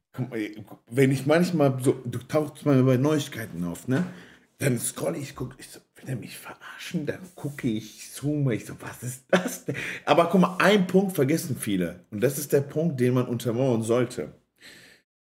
[0.86, 4.06] Wenn ich manchmal so, du tauchst mal bei Neuigkeiten auf, ne?
[4.60, 7.06] Dann scroll ich, guck, ich so, will er mich verarschen?
[7.06, 9.76] Dann gucke ich, zoome, ich so, was ist das denn?
[10.06, 12.06] Aber guck mal, ein Punkt vergessen viele.
[12.12, 14.34] Und das ist der Punkt, den man untermauern sollte.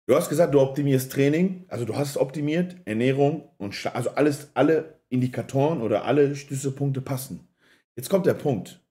[0.05, 4.09] Du hast gesagt, du optimierst Training, also du hast es optimiert, Ernährung und Schla also
[4.11, 7.47] alles, alle Indikatoren oder alle Schlüsselpunkte passen.
[7.95, 8.81] Jetzt kommt der Punkt.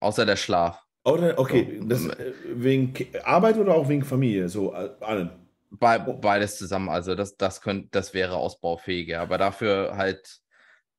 [0.00, 0.84] Außer der Schlaf.
[1.04, 1.86] Oder, okay, so.
[1.86, 2.92] das, äh, wegen
[3.22, 5.30] Arbeit oder auch wegen Familie, so allen.
[5.70, 10.40] Be beides zusammen, also das, das, könnt, das wäre ausbaufähiger, aber dafür halt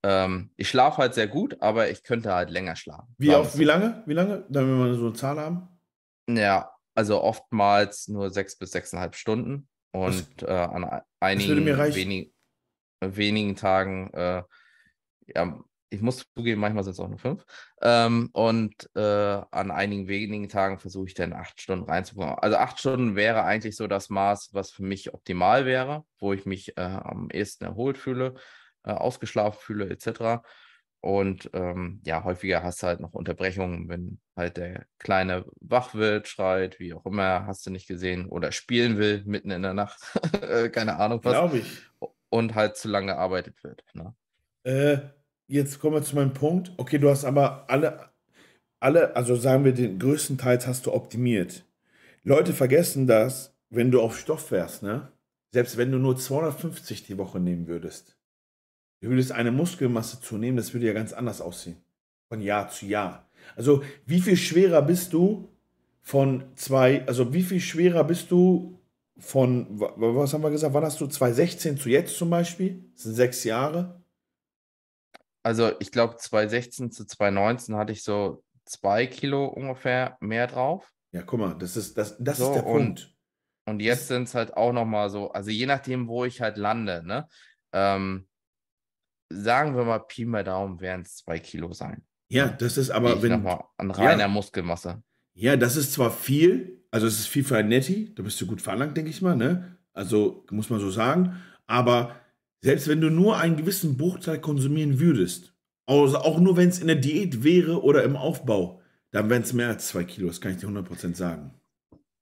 [0.04, 3.14] ähm, ich schlafe halt sehr gut, aber ich könnte halt länger schlafen.
[3.18, 4.04] Wie, auf, wie lange?
[4.06, 4.46] Wie lange?
[4.50, 5.68] Damit wir so eine Zahl haben?
[6.28, 9.68] Ja, also oftmals nur sechs bis sechseinhalb Stunden.
[9.92, 12.34] Und äh, an einigen wenig,
[13.02, 14.44] wenigen Tagen, äh,
[15.36, 17.46] ja, ich muss zugeben, manchmal sind es auch nur fünf.
[17.82, 19.02] Ähm, und äh,
[19.52, 22.40] an einigen wenigen Tagen versuche ich dann acht Stunden reinzubekommen.
[22.40, 26.46] Also acht Stunden wäre eigentlich so das Maß, was für mich optimal wäre, wo ich
[26.46, 28.36] mich äh, am ehesten erholt fühle,
[28.84, 30.44] äh, ausgeschlafen fühle, etc.
[31.02, 36.28] Und ähm, ja, häufiger hast du halt noch Unterbrechungen, wenn halt der Kleine wach wird,
[36.28, 40.00] schreit, wie auch immer, hast du nicht gesehen, oder spielen will mitten in der Nacht.
[40.72, 41.34] Keine Ahnung was.
[41.34, 41.82] Glaube ich.
[42.30, 43.84] Und halt zu lange gearbeitet wird.
[43.94, 44.14] Ne?
[44.64, 45.00] Äh,
[45.48, 46.72] jetzt kommen wir zu meinem Punkt.
[46.78, 48.12] Okay, du hast aber alle,
[48.80, 51.66] alle, also sagen wir, den größten Teil hast du optimiert.
[52.24, 55.12] Leute vergessen das, wenn du auf Stoff wärst, ne?
[55.52, 58.18] Selbst wenn du nur 250 die Woche nehmen würdest,
[59.02, 61.84] Du würdest eine Muskelmasse zunehmen, das würde ja ganz anders aussehen.
[62.30, 63.28] Von Jahr zu Jahr.
[63.56, 65.50] Also, wie viel schwerer bist du
[66.02, 68.80] von zwei, also wie viel schwerer bist du
[69.18, 72.86] von, was haben wir gesagt, wann hast du 2016 zu jetzt zum Beispiel?
[72.94, 74.04] Das sind sechs Jahre.
[75.44, 80.92] Also, ich glaube, 2016 zu 2019 hatte ich so zwei Kilo ungefähr mehr drauf.
[81.12, 83.16] Ja, guck mal, das ist, das, das so, ist der Punkt.
[83.66, 86.58] Und, und jetzt sind es halt auch nochmal so, also je nachdem, wo ich halt
[86.58, 87.28] lande, ne?
[87.74, 88.28] Ähm,
[89.34, 92.04] sagen wir mal, Pi mal Daumen wären es zwei Kilo sein.
[92.30, 93.46] Ja, das ist aber, wenn.
[93.46, 95.04] An reiner ja, Muskelmasse.
[95.34, 98.48] Ja, das ist zwar viel, also es ist viel für ein Netti, da bist du
[98.48, 99.78] gut veranlagt, denke ich mal, ne?
[99.94, 101.42] Also muss man so sagen.
[101.68, 102.16] Aber
[102.62, 105.54] selbst wenn du nur einen gewissen Bruchteil konsumieren würdest,
[105.86, 109.54] also auch nur wenn es in der Diät wäre oder im Aufbau, dann wären es
[109.54, 111.54] mehr als zwei Kilo, das kann ich dir 100% sagen.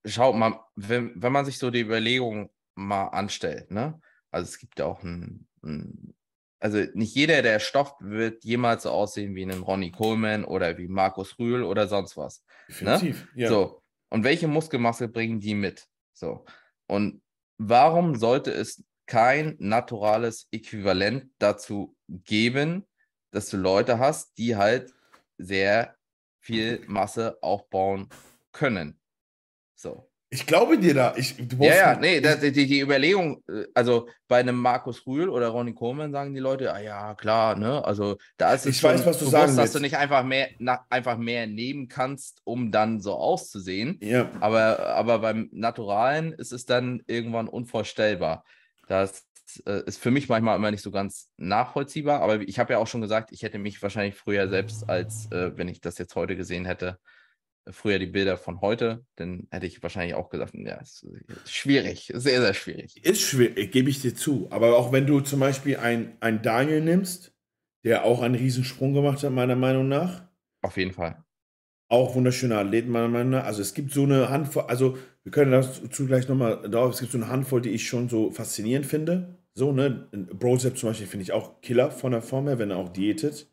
[0.05, 3.99] Schau mal, wenn, wenn man sich so die Überlegung mal anstellt, ne?
[4.31, 6.13] Also es gibt ja auch ein, ein
[6.59, 10.87] also nicht jeder, der stofft, wird jemals so aussehen wie ein Ronnie Coleman oder wie
[10.87, 12.43] Markus Rühl oder sonst was.
[12.67, 12.91] Ne?
[12.91, 13.43] Definitiv, ne?
[13.43, 13.49] ja.
[13.49, 13.81] So.
[14.09, 15.87] Und welche Muskelmasse bringen die mit?
[16.13, 16.45] So.
[16.87, 17.21] Und
[17.57, 22.85] warum sollte es kein naturales Äquivalent dazu geben,
[23.31, 24.93] dass du Leute hast, die halt
[25.37, 25.95] sehr
[26.39, 28.09] viel Masse aufbauen
[28.51, 28.99] können?
[29.75, 30.08] So.
[30.31, 31.13] Ich glaube dir da.
[31.17, 35.47] Ich, ja, ja, nee, das, die, die Überlegung, äh, also bei einem Markus Rühl oder
[35.47, 37.83] Ronnie Coleman sagen die Leute, ah ja, klar, ne?
[37.83, 40.49] Also da ist es ich weiß, was du bewusst, sagen dass du nicht einfach mehr,
[40.59, 43.97] na, einfach mehr nehmen kannst, um dann so auszusehen.
[44.01, 44.29] Ja.
[44.39, 48.45] Aber, aber beim Naturalen ist es dann irgendwann unvorstellbar.
[48.87, 49.25] Das
[49.65, 52.87] äh, ist für mich manchmal immer nicht so ganz nachvollziehbar, aber ich habe ja auch
[52.87, 56.35] schon gesagt, ich hätte mich wahrscheinlich früher selbst als, äh, wenn ich das jetzt heute
[56.35, 56.99] gesehen hätte,
[57.71, 61.05] früher die Bilder von heute, dann hätte ich wahrscheinlich auch gesagt, ja, ist
[61.45, 63.03] schwierig, sehr, sehr schwierig.
[63.03, 64.47] Ist schwierig, gebe ich dir zu.
[64.51, 67.33] Aber auch wenn du zum Beispiel einen Daniel nimmst,
[67.83, 70.23] der auch einen Riesensprung gemacht hat, meiner Meinung nach.
[70.61, 71.23] Auf jeden Fall.
[71.87, 73.45] Auch wunderschöner Athlet, meiner Meinung nach.
[73.45, 77.11] Also es gibt so eine Handvoll, also wir können dazu gleich nochmal drauf, es gibt
[77.11, 79.39] so eine Handvoll, die ich schon so faszinierend finde.
[79.53, 80.07] So, ne?
[80.11, 83.47] Brozep zum Beispiel finde ich auch Killer von der Form her, wenn er auch diätet.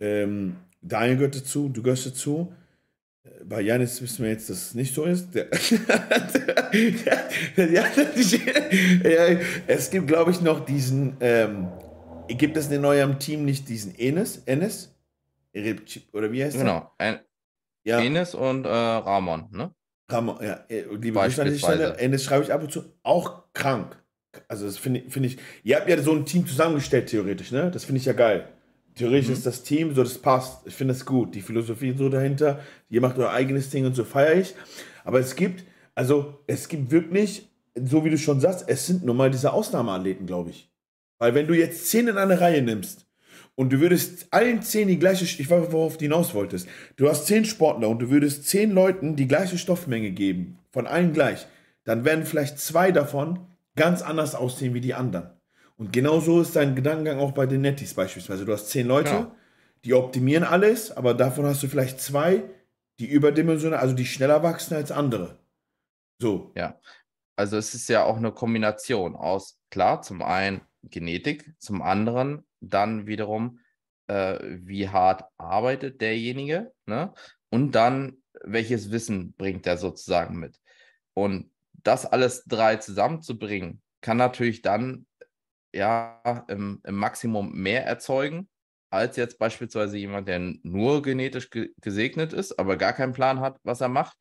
[0.00, 2.52] Ähm, Daniel gehört dazu, du gehörst dazu.
[3.44, 5.32] Bei Janis wissen wir jetzt, dass es nicht so ist.
[5.34, 5.44] Der,
[7.56, 7.84] der, ja,
[9.66, 11.16] es gibt, glaube ich, noch diesen.
[11.20, 11.68] Ähm,
[12.28, 14.42] gibt es in eurem Team nicht diesen Enes?
[14.46, 14.94] Enes?
[16.12, 16.92] Oder wie heißt genau.
[16.98, 17.12] der?
[17.12, 17.22] Genau.
[17.84, 18.00] Ja.
[18.00, 19.72] Enes und äh, Ramon, ne?
[20.08, 20.64] Ramon, ja.
[20.68, 21.96] Äh, liebe Grüße.
[21.98, 22.84] Enes schreibe ich ab und zu.
[23.02, 23.96] Auch krank.
[24.48, 25.38] Also, das finde find ich.
[25.62, 27.70] Ihr habt ja so ein Team zusammengestellt, theoretisch, ne?
[27.70, 28.48] Das finde ich ja geil.
[28.96, 29.34] Theoretisch mhm.
[29.34, 30.66] ist das Team so, das passt.
[30.66, 31.34] Ich finde es gut.
[31.34, 32.60] Die Philosophie so dahinter.
[32.88, 34.54] Ihr macht euer eigenes Ding und so feiere ich.
[35.04, 39.16] Aber es gibt, also es gibt wirklich, so wie du schon sagst, es sind nun
[39.16, 40.70] mal diese Ausnahmeathleten, glaube ich.
[41.18, 43.06] Weil wenn du jetzt zehn in eine Reihe nimmst
[43.54, 46.66] und du würdest allen zehn die gleiche, ich weiß, worauf du hinaus wolltest,
[46.96, 51.12] du hast zehn Sportler und du würdest zehn Leuten die gleiche Stoffmenge geben, von allen
[51.12, 51.46] gleich,
[51.84, 53.40] dann werden vielleicht zwei davon
[53.76, 55.35] ganz anders aussehen wie die anderen.
[55.78, 58.44] Und genau so ist dein Gedankengang auch bei den Nettis beispielsweise.
[58.44, 59.36] Du hast zehn Leute, ja.
[59.84, 62.44] die optimieren alles, aber davon hast du vielleicht zwei,
[62.98, 65.38] die überdimensional, also die schneller wachsen als andere.
[66.20, 66.52] So.
[66.56, 66.80] Ja.
[67.36, 73.06] Also es ist ja auch eine Kombination aus, klar, zum einen Genetik, zum anderen dann
[73.06, 73.60] wiederum,
[74.06, 77.12] äh, wie hart arbeitet derjenige, ne?
[77.50, 80.58] Und dann, welches Wissen bringt er sozusagen mit.
[81.14, 85.06] Und das alles drei zusammenzubringen, kann natürlich dann
[85.76, 88.48] ja im, im Maximum mehr erzeugen,
[88.90, 93.58] als jetzt beispielsweise jemand, der nur genetisch ge gesegnet ist, aber gar keinen Plan hat,
[93.62, 94.16] was er macht.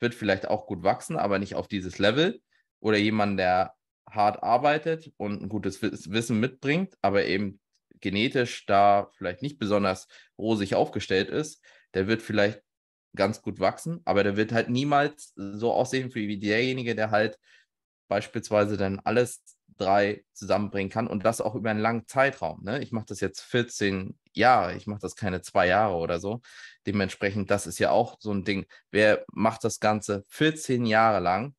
[0.00, 2.40] Wird vielleicht auch gut wachsen, aber nicht auf dieses Level.
[2.80, 3.74] Oder jemand, der
[4.08, 7.60] hart arbeitet und ein gutes Wissen mitbringt, aber eben
[8.00, 10.06] genetisch da vielleicht nicht besonders
[10.38, 11.62] rosig aufgestellt ist,
[11.94, 12.62] der wird vielleicht
[13.16, 17.38] ganz gut wachsen, aber der wird halt niemals so aussehen wie derjenige, der halt
[18.08, 22.62] beispielsweise dann alles drei zusammenbringen kann und das auch über einen langen Zeitraum.
[22.62, 22.82] Ne?
[22.82, 26.40] Ich mache das jetzt 14 Jahre, ich mache das keine zwei Jahre oder so.
[26.86, 28.66] Dementsprechend, das ist ja auch so ein Ding.
[28.90, 31.54] Wer macht das Ganze 14 Jahre lang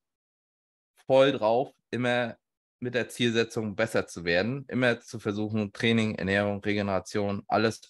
[1.08, 2.38] voll drauf, immer
[2.80, 7.82] mit der Zielsetzung besser zu werden, immer zu versuchen, Training, Ernährung, Regeneration, alles.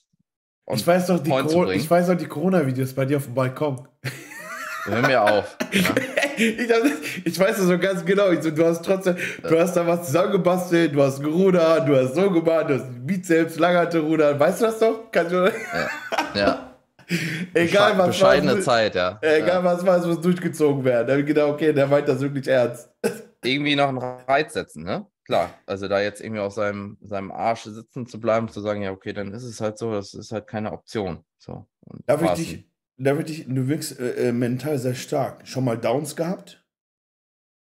[1.75, 3.87] Ich weiß doch die Corona-Videos bei dir auf dem Balkon.
[4.85, 5.57] Hör mir auf.
[5.71, 6.18] Ja.
[6.39, 8.31] Ich, ich, weiß das so ganz genau.
[8.31, 9.15] Ich so, du hast trotzdem,
[9.47, 13.59] du hast da was zusammengebastelt, du hast gerudert, du hast so gemacht, du hast Bizeps,
[13.59, 14.39] Langerte rudern.
[14.39, 15.11] Weißt du das doch?
[15.11, 15.49] Kannst du ja.
[16.35, 16.65] ja.
[17.53, 19.17] Egal was Bescheidene war, Zeit, ja.
[19.21, 19.63] Egal ja.
[19.63, 21.07] was war, es muss durchgezogen werden.
[21.07, 22.89] Da habe ich gedacht, okay, der meint das wirklich ernst.
[23.43, 25.05] Irgendwie noch einen Reiz setzen, ne?
[25.25, 25.51] Klar.
[25.67, 29.13] Also da jetzt irgendwie auf seinem, seinem Arsch sitzen zu bleiben, zu sagen, ja, okay,
[29.13, 31.23] dann ist es halt so, das ist halt keine Option.
[31.37, 31.67] So.
[32.07, 32.68] Darf ich dich,
[32.99, 35.47] darf ich dich, du wirkst äh, äh, mental sehr stark.
[35.47, 36.63] Schon mal Downs gehabt?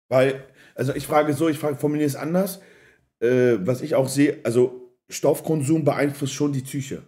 [0.10, 2.62] Weil, also ich frage so, ich frage, formuliere es anders.
[3.20, 7.04] Äh, was ich auch sehe, also Stoffkonsum beeinflusst schon die Psyche.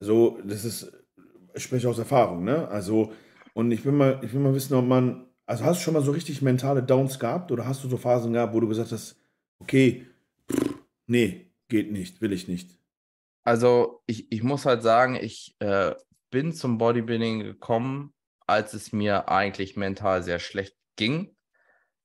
[0.00, 0.90] Also, das ist
[1.54, 2.68] ich spreche aus Erfahrung, ne?
[2.68, 3.12] Also,
[3.54, 6.02] und ich will mal, ich will mal wissen, ob man, also hast du schon mal
[6.02, 9.16] so richtig mentale Downs gehabt oder hast du so Phasen gehabt, wo du gesagt hast,
[9.58, 10.06] okay,
[10.50, 10.74] pff,
[11.06, 12.78] nee, geht nicht, will ich nicht?
[13.44, 15.94] Also, ich, ich muss halt sagen, ich äh,
[16.30, 18.14] bin zum Bodybuilding gekommen,
[18.46, 21.36] als es mir eigentlich mental sehr schlecht ging.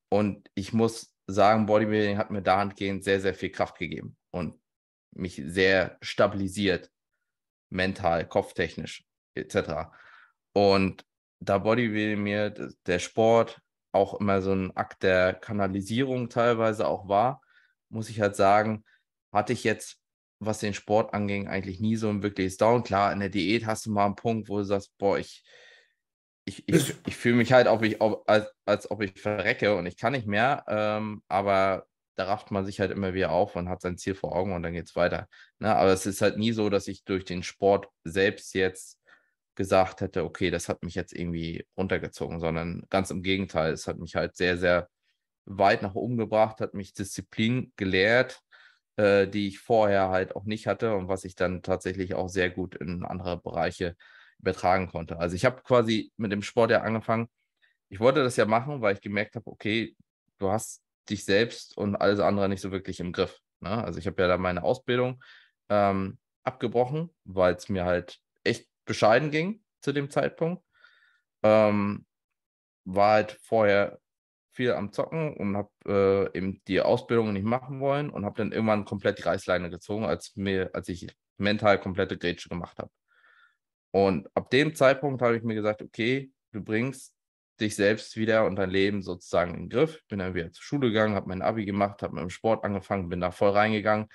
[0.09, 4.59] Und ich muss sagen, Bodybuilding hat mir dahingehend sehr, sehr viel Kraft gegeben und
[5.11, 6.91] mich sehr stabilisiert,
[7.69, 9.91] mental, kopftechnisch etc.
[10.53, 11.05] Und
[11.39, 13.61] da Bodybuilding mir der Sport
[13.91, 17.41] auch immer so ein Akt der Kanalisierung teilweise auch war,
[17.89, 18.83] muss ich halt sagen,
[19.31, 20.01] hatte ich jetzt,
[20.45, 22.83] was den Sport anging, eigentlich nie so ein wirkliches Down.
[22.83, 25.43] Klar, in der Diät hast du mal einen Punkt, wo du sagst, boah, ich,
[26.45, 29.85] ich, ich, ich fühle mich halt, ob ich, ob, als, als ob ich verrecke und
[29.85, 30.63] ich kann nicht mehr.
[30.67, 34.35] Ähm, aber da rafft man sich halt immer wieder auf und hat sein Ziel vor
[34.35, 35.27] Augen und dann geht es weiter.
[35.59, 35.75] Ne?
[35.75, 38.99] Aber es ist halt nie so, dass ich durch den Sport selbst jetzt
[39.55, 43.97] gesagt hätte, okay, das hat mich jetzt irgendwie runtergezogen, sondern ganz im Gegenteil, es hat
[43.97, 44.89] mich halt sehr, sehr
[45.45, 48.41] weit nach oben gebracht, hat mich Disziplin gelehrt,
[48.97, 52.49] äh, die ich vorher halt auch nicht hatte und was ich dann tatsächlich auch sehr
[52.49, 53.95] gut in andere Bereiche
[54.39, 55.17] übertragen konnte.
[55.19, 57.29] Also ich habe quasi mit dem Sport ja angefangen.
[57.89, 59.95] Ich wollte das ja machen, weil ich gemerkt habe, okay,
[60.37, 63.39] du hast dich selbst und alles andere nicht so wirklich im Griff.
[63.59, 63.83] Ne?
[63.83, 65.23] Also ich habe ja da meine Ausbildung
[65.69, 70.63] ähm, abgebrochen, weil es mir halt echt bescheiden ging zu dem Zeitpunkt.
[71.43, 72.05] Ähm,
[72.85, 73.99] war halt vorher
[74.55, 78.51] viel am Zocken und habe äh, eben die Ausbildung nicht machen wollen und habe dann
[78.51, 82.91] irgendwann komplett die Reißleine gezogen, als, mir, als ich mental komplette Grätsche gemacht habe.
[83.91, 87.15] Und ab dem Zeitpunkt habe ich mir gesagt, okay, du bringst
[87.59, 90.01] dich selbst wieder und dein Leben sozusagen in den Griff.
[90.09, 93.09] Bin dann wieder zur Schule gegangen, habe mein Abi gemacht, habe mit dem Sport angefangen,
[93.09, 94.07] bin da voll reingegangen,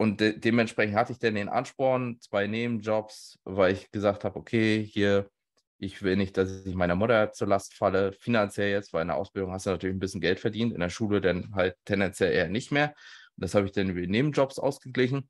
[0.00, 4.84] und de dementsprechend hatte ich dann den Ansporn, zwei Nebenjobs, weil ich gesagt habe, okay,
[4.84, 5.28] hier,
[5.78, 9.16] ich will nicht, dass ich meiner Mutter zur Last falle, finanziell jetzt, weil in der
[9.16, 12.48] Ausbildung hast du natürlich ein bisschen Geld verdient, in der Schule dann halt tendenziell eher
[12.48, 12.94] nicht mehr.
[13.36, 15.28] Und das habe ich dann über Nebenjobs ausgeglichen.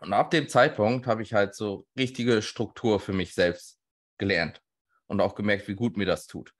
[0.00, 3.78] Und ab dem Zeitpunkt habe ich halt so richtige Struktur für mich selbst
[4.18, 4.60] gelernt
[5.06, 6.52] und auch gemerkt, wie gut mir das tut.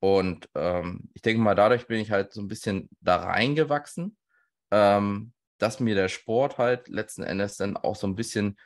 [0.00, 4.16] Und ähm, ich denke mal, dadurch bin ich halt so ein bisschen da reingewachsen.
[4.70, 8.58] Ähm, dass mir der Sport halt letzten Endes dann auch so ein bisschen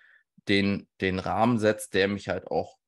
[0.48, 2.78] den, den Rahmen setzt, der mich halt auch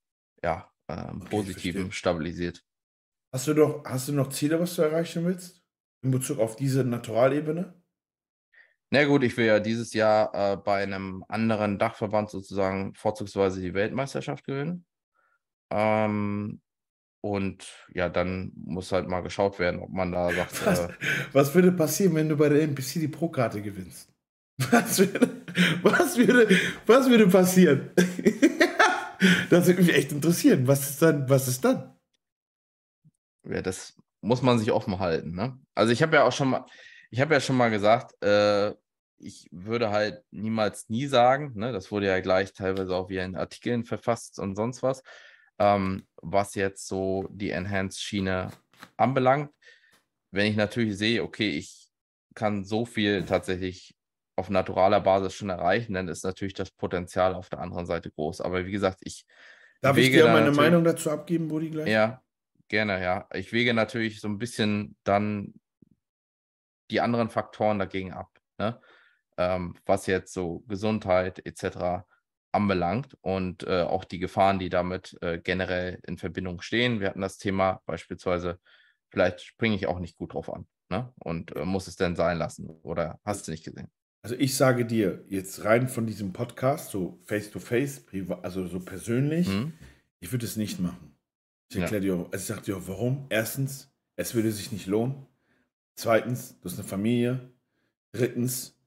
[0.43, 2.65] ja, ähm, okay, positiven stabilisiert.
[3.33, 5.63] Hast du doch, hast du noch Ziele, was du erreichen willst?
[6.03, 7.75] In Bezug auf diese Naturalebene?
[8.91, 13.75] Na gut, ich will ja dieses Jahr äh, bei einem anderen Dachverband sozusagen vorzugsweise die
[13.75, 14.87] Weltmeisterschaft gewinnen.
[15.71, 16.63] Ähm,
[17.21, 20.67] und ja, dann muss halt mal geschaut werden, ob man da sagt.
[20.67, 20.89] Was, äh,
[21.33, 24.11] was würde passieren, wenn du bei der NPC die Pro-Karte gewinnst?
[24.71, 25.29] Was würde,
[25.83, 26.49] was würde,
[26.87, 27.91] was würde passieren?
[29.51, 30.67] das würde mich echt interessieren.
[30.67, 31.29] Was ist dann?
[31.29, 31.95] Was ist dann?
[33.45, 35.35] Ja, das muss man sich offen halten.
[35.35, 35.59] Ne?
[35.75, 36.67] Also ich habe ja auch schon mal,
[37.11, 38.75] ich habe ja schon mal gesagt, äh,
[39.21, 41.53] ich würde halt niemals nie sagen.
[41.55, 41.73] Ne?
[41.73, 45.03] Das wurde ja gleich teilweise auch wie in Artikeln verfasst und sonst was
[45.59, 48.51] ähm, was jetzt so die Enhanced-Schiene
[48.97, 49.51] anbelangt.
[50.31, 51.89] Wenn ich natürlich sehe, okay, ich
[52.35, 53.95] kann so viel tatsächlich
[54.39, 58.41] auf naturaler Basis schon erreichen, dann ist natürlich das Potenzial auf der anderen Seite groß.
[58.41, 59.27] Aber wie gesagt, ich.
[59.81, 61.89] Darf ich dir meine Meinung dazu abgeben, Budi, gleich?
[61.89, 62.23] Ja,
[62.69, 63.29] gerne, ja.
[63.35, 65.55] Ich wege natürlich so ein bisschen dann
[66.91, 68.81] die anderen Faktoren dagegen ab, ne?
[69.37, 72.05] ähm, was jetzt so Gesundheit etc
[72.51, 76.99] anbelangt und äh, auch die Gefahren, die damit äh, generell in Verbindung stehen.
[76.99, 78.59] Wir hatten das Thema beispielsweise,
[79.11, 80.67] vielleicht springe ich auch nicht gut drauf an.
[80.89, 81.13] ne?
[81.19, 82.69] Und äh, muss es denn sein lassen.
[82.83, 83.91] Oder hast du nicht gesehen?
[84.23, 88.03] Also ich sage dir, jetzt rein von diesem Podcast, so face to face,
[88.43, 89.73] also so persönlich, mhm.
[90.21, 91.15] ich würde es nicht machen.
[91.71, 92.17] Ich erkläre ja.
[92.17, 93.27] dir, also ich sage dir auch warum.
[93.29, 95.27] Erstens, es würde sich nicht lohnen.
[95.95, 97.53] Zweitens, du hast eine Familie.
[98.13, 98.79] Drittens,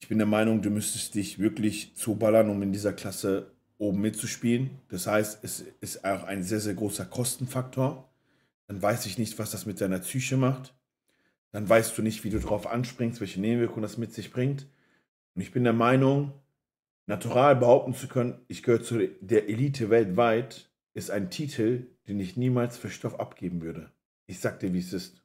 [0.00, 4.70] ich bin der Meinung, du müsstest dich wirklich zuballern, um in dieser Klasse oben mitzuspielen.
[4.88, 8.12] Das heißt, es ist auch ein sehr, sehr großer Kostenfaktor.
[8.66, 10.74] Dann weiß ich nicht, was das mit deiner Psyche macht.
[11.52, 14.66] Dann weißt du nicht, wie du darauf anspringst, welche Nebenwirkungen das mit sich bringt.
[15.34, 16.32] Und ich bin der Meinung,
[17.06, 22.36] natural behaupten zu können, ich gehöre zu der Elite weltweit, ist ein Titel, den ich
[22.36, 23.90] niemals für Stoff abgeben würde.
[24.26, 25.22] Ich sag dir, wie es ist.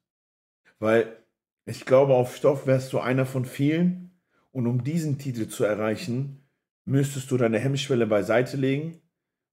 [0.80, 1.18] Weil
[1.66, 4.12] ich glaube, auf Stoff wärst du einer von vielen.
[4.52, 6.48] Und um diesen Titel zu erreichen,
[6.86, 9.02] müsstest du deine Hemmschwelle beiseite legen.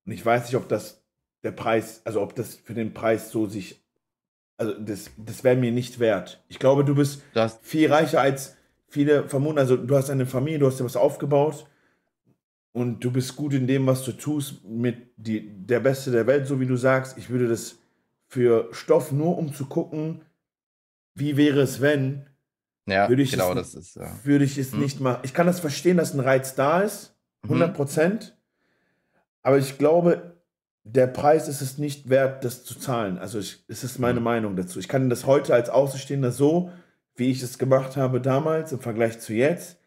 [0.05, 1.03] Und ich weiß nicht, ob das
[1.43, 3.80] der Preis, also ob das für den Preis so sich,
[4.57, 6.43] also das, das wäre mir nicht wert.
[6.47, 8.55] Ich glaube, du bist das viel reicher als
[8.87, 9.57] viele vermuten.
[9.57, 11.65] Also du hast eine Familie, du hast dir was aufgebaut
[12.73, 16.47] und du bist gut in dem, was du tust, mit die, der Beste der Welt,
[16.47, 17.17] so wie du sagst.
[17.17, 17.79] Ich würde das
[18.27, 20.21] für Stoff nur um zu gucken,
[21.15, 22.27] wie wäre es, wenn.
[22.87, 23.95] Ja, würde ich genau, es, das ist.
[23.95, 24.17] Ja.
[24.23, 24.79] Würde ich es hm.
[24.79, 25.21] nicht machen.
[25.23, 27.73] Ich kann das verstehen, dass ein Reiz da ist, 100 mhm.
[27.73, 28.23] Prozent.
[28.23, 29.17] Mhm.
[29.43, 30.30] Aber ich glaube,
[30.83, 33.17] der Preis ist es nicht wert, das zu zahlen.
[33.17, 34.25] Also, ich, es ist meine mhm.
[34.25, 34.79] Meinung dazu.
[34.79, 36.71] Ich kann das heute als Außenstehender so,
[37.15, 39.79] wie ich es gemacht habe damals im Vergleich zu jetzt,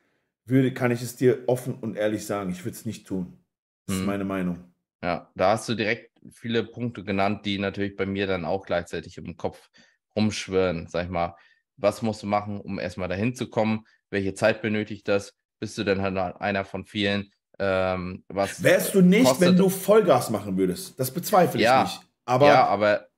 [0.46, 2.50] würde, kann ich es dir offen und ehrlich sagen.
[2.50, 3.38] Ich würde es nicht tun.
[3.86, 4.02] Das mhm.
[4.02, 4.74] ist meine Meinung.
[5.02, 9.18] Ja, da hast du direkt viele Punkte genannt, die natürlich bei mir dann auch gleichzeitig
[9.18, 9.70] im Kopf
[10.16, 10.86] rumschwirren.
[10.88, 11.34] Sag ich mal,
[11.76, 13.84] was musst du machen, um erstmal dahin zu kommen?
[14.10, 15.34] Welche Zeit benötigt das?
[15.60, 17.30] Bist du dann halt einer von vielen?
[17.58, 19.48] Ähm, was Wärst du nicht, kostet...
[19.48, 20.98] wenn du Vollgas machen würdest?
[20.98, 22.00] Das bezweifle ja, ich nicht.
[22.24, 23.08] Aber, ja, aber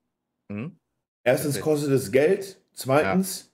[0.51, 0.79] hm?
[1.25, 2.61] erstens kostet es Geld.
[2.73, 3.47] Zweitens, ja.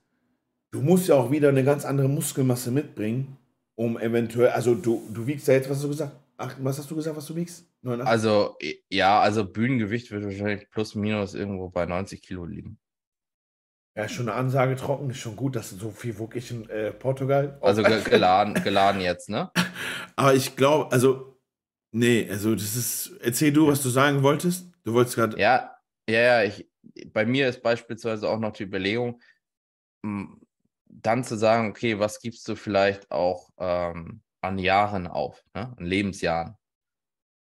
[0.72, 3.36] du musst ja auch wieder eine ganz andere Muskelmasse mitbringen,
[3.76, 6.16] um eventuell, also du, du wiegst ja jetzt, was hast du gesagt?
[6.36, 7.64] Ach, was hast du gesagt, was du wiegst?
[7.82, 8.10] 89?
[8.10, 8.56] Also,
[8.90, 12.78] ja, also Bühnengewicht wird wahrscheinlich plus minus irgendwo bei 90 Kilo liegen.
[13.94, 16.92] Ja, schon eine Ansage trocken, ist schon gut, dass so viel wog ich in äh,
[16.92, 17.58] Portugal.
[17.60, 19.50] Also geladen, geladen jetzt, ne?
[20.16, 21.38] Aber ich glaube, also,
[21.90, 24.72] nee, also das ist, erzähl du, was du sagen wolltest.
[24.84, 25.38] Du wolltest gerade.
[25.38, 25.76] Ja,
[26.08, 26.66] ja, ja, ich,
[27.12, 29.20] bei mir ist beispielsweise auch noch die Überlegung,
[30.02, 35.74] dann zu sagen, okay, was gibst du vielleicht auch ähm, an Jahren auf, ne?
[35.76, 36.56] an Lebensjahren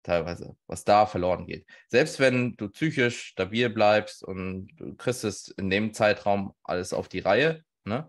[0.03, 1.67] teilweise, was da verloren geht.
[1.89, 7.09] Selbst wenn du psychisch stabil bleibst und du kriegst es in dem Zeitraum alles auf
[7.09, 8.09] die Reihe, ne?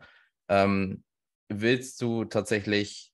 [0.49, 1.03] ähm,
[1.49, 3.11] willst du tatsächlich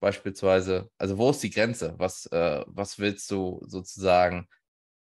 [0.00, 1.94] beispielsweise, also wo ist die Grenze?
[1.98, 4.48] Was, äh, was willst du sozusagen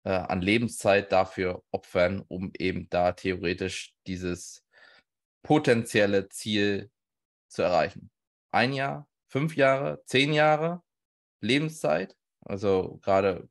[0.06, 4.64] äh, an Lebenszeit dafür opfern, um eben da theoretisch dieses
[5.44, 6.92] potenzielle Ziel
[7.50, 8.10] zu erreichen?
[8.52, 10.82] Ein Jahr, fünf Jahre, zehn Jahre
[11.42, 12.16] Lebenszeit?
[12.46, 13.50] Also gerade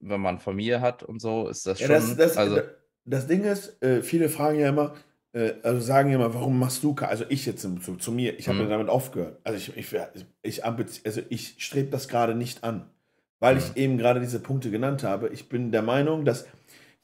[0.00, 1.90] wenn man Familie hat und so, ist das schon.
[1.90, 2.60] Ja, das, das, also,
[3.04, 4.94] das Ding ist, äh, viele fragen ja immer,
[5.32, 8.48] äh, also sagen ja immer, warum machst du, also ich jetzt zu, zu mir, ich
[8.48, 8.68] habe mhm.
[8.68, 9.40] damit aufgehört.
[9.44, 9.96] Also ich, ich,
[10.42, 12.90] ich, also ich strebe das gerade nicht an,
[13.38, 13.60] weil mhm.
[13.60, 15.28] ich eben gerade diese Punkte genannt habe.
[15.28, 16.46] Ich bin der Meinung, dass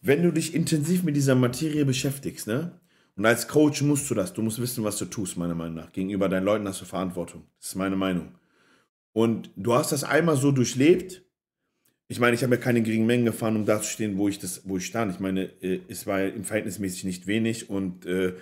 [0.01, 2.73] wenn du dich intensiv mit dieser Materie beschäftigst, ne,
[3.15, 5.93] und als Coach musst du das, du musst wissen, was du tust, meiner Meinung nach.
[5.93, 7.47] Gegenüber deinen Leuten hast du Verantwortung.
[7.59, 8.35] Das ist meine Meinung.
[9.13, 11.23] Und du hast das einmal so durchlebt.
[12.09, 14.39] Ich meine, ich habe ja keine geringen Mengen gefahren, um da zu stehen, wo ich,
[14.39, 15.13] das, wo ich stand.
[15.13, 17.71] Ich meine, äh, es war im Verhältnismäßig nicht wenig.
[17.71, 18.35] Und äh,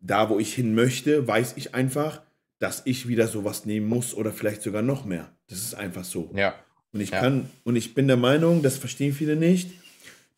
[0.00, 2.22] da, wo ich hin möchte, weiß ich einfach,
[2.58, 5.30] dass ich wieder sowas nehmen muss oder vielleicht sogar noch mehr.
[5.48, 6.30] Das ist einfach so.
[6.34, 6.54] Ja.
[6.92, 7.20] Und ich ja.
[7.20, 9.70] kann, und ich bin der Meinung, das verstehen viele nicht,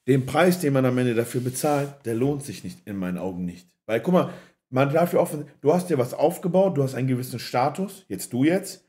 [0.06, 3.44] den Preis, den man am Ende dafür bezahlt, der lohnt sich nicht in meinen Augen
[3.44, 3.68] nicht.
[3.86, 4.30] Weil, guck mal,
[4.70, 8.32] man darf ja offen, du hast dir was aufgebaut, du hast einen gewissen Status, jetzt
[8.32, 8.85] du jetzt,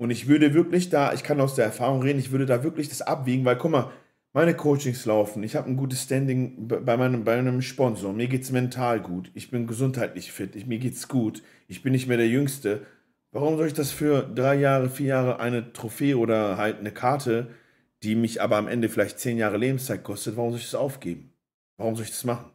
[0.00, 2.88] und ich würde wirklich da, ich kann aus der Erfahrung reden, ich würde da wirklich
[2.88, 3.90] das abwiegen, weil guck mal,
[4.32, 8.42] meine Coachings laufen, ich habe ein gutes Standing bei meinem, bei einem Sponsor, mir geht
[8.42, 12.16] es mental gut, ich bin gesundheitlich fit, ich, mir geht's gut, ich bin nicht mehr
[12.16, 12.86] der Jüngste.
[13.30, 17.50] Warum soll ich das für drei Jahre, vier Jahre eine Trophäe oder halt eine Karte,
[18.02, 21.34] die mich aber am Ende vielleicht zehn Jahre Lebenszeit kostet, warum soll ich das aufgeben?
[21.76, 22.50] Warum soll ich das machen?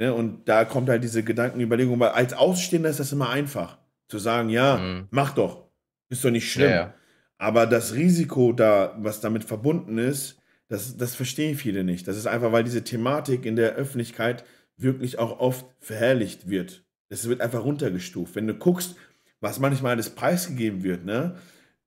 [0.00, 4.20] Ja, und da kommt halt diese Gedankenüberlegung, weil als Ausstehender ist das immer einfach, zu
[4.20, 5.08] sagen, ja, mhm.
[5.10, 5.65] mach doch,
[6.08, 6.70] ist doch nicht schlimm.
[6.70, 6.94] Ja, ja.
[7.38, 12.08] Aber das Risiko da, was damit verbunden ist, das, das verstehen viele nicht.
[12.08, 14.44] Das ist einfach, weil diese Thematik in der Öffentlichkeit
[14.76, 16.84] wirklich auch oft verherrlicht wird.
[17.08, 18.34] Es wird einfach runtergestuft.
[18.34, 18.96] Wenn du guckst,
[19.40, 21.36] was manchmal alles preisgegeben wird, ne?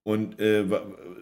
[0.04, 0.66] Und äh,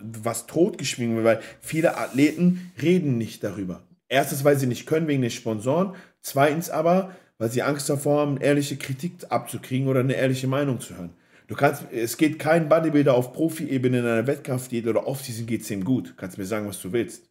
[0.01, 3.83] was totgeschwiegen wird, weil viele Athleten reden nicht darüber.
[4.07, 5.95] Erstens, weil sie nicht können wegen den Sponsoren.
[6.21, 10.95] Zweitens aber, weil sie Angst davor haben, ehrliche Kritik abzukriegen oder eine ehrliche Meinung zu
[10.95, 11.13] hören.
[11.47, 15.71] Du kannst, es geht kein Bodybuilder auf Profi-Ebene in einer Wettkampfdiät oder Off-Season geht es
[15.71, 16.15] ihm gut.
[16.17, 17.29] Kannst mir sagen, was du willst.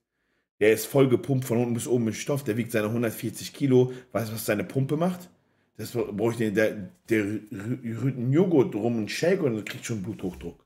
[0.58, 3.92] Der ist voll gepumpt von unten bis oben mit Stoff, der wiegt seine 140 Kilo.
[4.12, 5.28] Weißt du, was seine Pumpe macht?
[5.76, 6.56] Das brauche ich nicht.
[6.56, 10.64] Der, der rührt einen Joghurt drum, einen Shake und kriegt schon Bluthochdruck.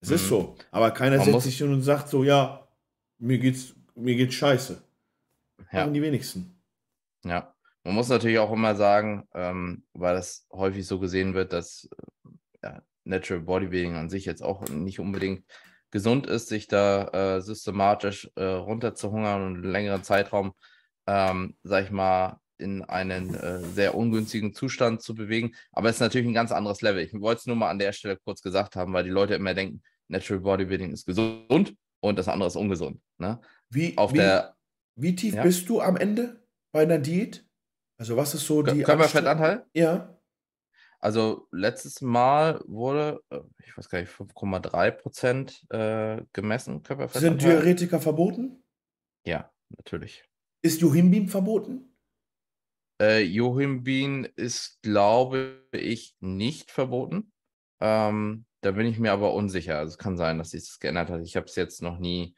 [0.00, 0.14] Es mhm.
[0.14, 0.56] ist so.
[0.70, 2.66] Aber keiner Man setzt sich hin und sagt so, ja,
[3.18, 4.82] mir geht's, mir geht's scheiße.
[5.70, 5.80] Ja.
[5.80, 6.54] Machen die wenigsten.
[7.24, 7.52] Ja.
[7.84, 11.88] Man muss natürlich auch immer sagen, ähm, weil das häufig so gesehen wird, dass
[12.66, 15.44] ja, Natural Bodybuilding an sich jetzt auch nicht unbedingt
[15.90, 20.52] gesund ist, sich da äh, systematisch äh, runterzuhungern und einen längeren Zeitraum,
[21.06, 25.54] ähm, sag ich mal, in einen äh, sehr ungünstigen Zustand zu bewegen.
[25.72, 27.02] Aber es ist natürlich ein ganz anderes Level.
[27.02, 29.54] Ich wollte es nur mal an der Stelle kurz gesagt haben, weil die Leute immer
[29.54, 33.00] denken, Natural Bodybuilding ist gesund und das andere ist ungesund.
[33.18, 33.40] Ne?
[33.68, 34.56] Wie, Auf wie, der,
[34.96, 35.42] wie tief ja?
[35.42, 36.42] bist du am Ende
[36.72, 37.44] bei einer Diät?
[37.98, 39.66] Also was ist so die Körperfettanteil?
[39.74, 40.15] Ja.
[41.00, 47.40] Also letztes Mal wurde, äh, ich weiß gar nicht, 5,3 Prozent äh, gemessen, Körperfettanteil.
[47.40, 48.64] Sind Diuretika verboten?
[49.24, 50.24] Ja, natürlich.
[50.62, 51.96] Ist Johimbim verboten?
[53.00, 57.32] Äh, Johimbin ist, glaube ich, nicht verboten.
[57.80, 59.78] Ähm, da bin ich mir aber unsicher.
[59.78, 61.22] Also es kann sein, dass sich das geändert hat.
[61.22, 62.34] Ich habe es jetzt noch nie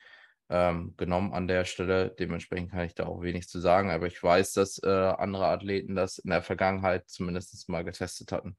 [0.51, 2.15] ähm, genommen an der Stelle.
[2.19, 3.91] Dementsprechend kann ich da auch wenig zu sagen.
[3.91, 8.57] Aber ich weiß, dass äh, andere Athleten das in der Vergangenheit zumindest mal getestet hatten.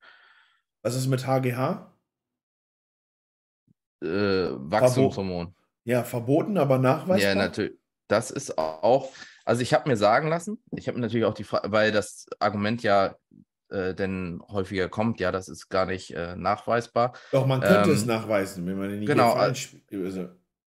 [0.82, 1.94] Was ist mit HGH?
[4.02, 5.48] Äh, Wachstumshormon.
[5.48, 7.20] Verbo ja, verboten, aber nachweisbar.
[7.20, 7.78] Ja, natürlich.
[8.08, 9.12] Das ist auch,
[9.46, 12.82] also ich habe mir sagen lassen, ich habe natürlich auch die Frage, weil das Argument
[12.82, 13.16] ja
[13.70, 17.14] äh, denn häufiger kommt, ja, das ist gar nicht äh, nachweisbar.
[17.32, 19.36] Doch, man könnte ähm, es nachweisen, wenn man in die genau,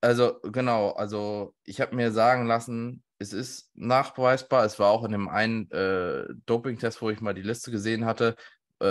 [0.02, 4.66] also, genau, also ich habe mir sagen lassen, es ist nachweisbar.
[4.66, 8.36] Es war auch in dem einen äh, Doping-Test, wo ich mal die Liste gesehen hatte,
[8.80, 8.86] äh,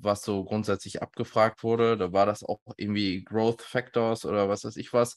[0.00, 1.96] was so grundsätzlich abgefragt wurde.
[1.96, 5.16] Da war das auch irgendwie Growth Factors oder was weiß ich was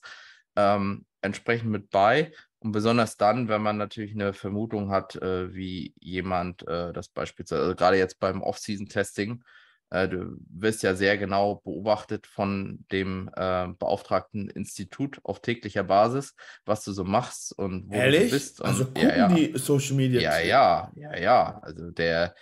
[0.55, 2.31] ähm, entsprechend mit bei.
[2.59, 7.61] Und besonders dann, wenn man natürlich eine Vermutung hat, äh, wie jemand äh, das beispielsweise,
[7.63, 9.43] also gerade jetzt beim Off-Season-Testing,
[9.89, 16.83] du wirst ja sehr genau beobachtet von dem äh, beauftragten Institut auf täglicher Basis, was
[16.83, 18.25] du so machst und wo Ehrlich?
[18.25, 18.61] du bist.
[18.61, 19.27] Und, also gucken ja, ja.
[19.27, 20.21] die Social Media.
[20.21, 21.59] Ja, ja, ja, ja.
[21.61, 22.33] Also der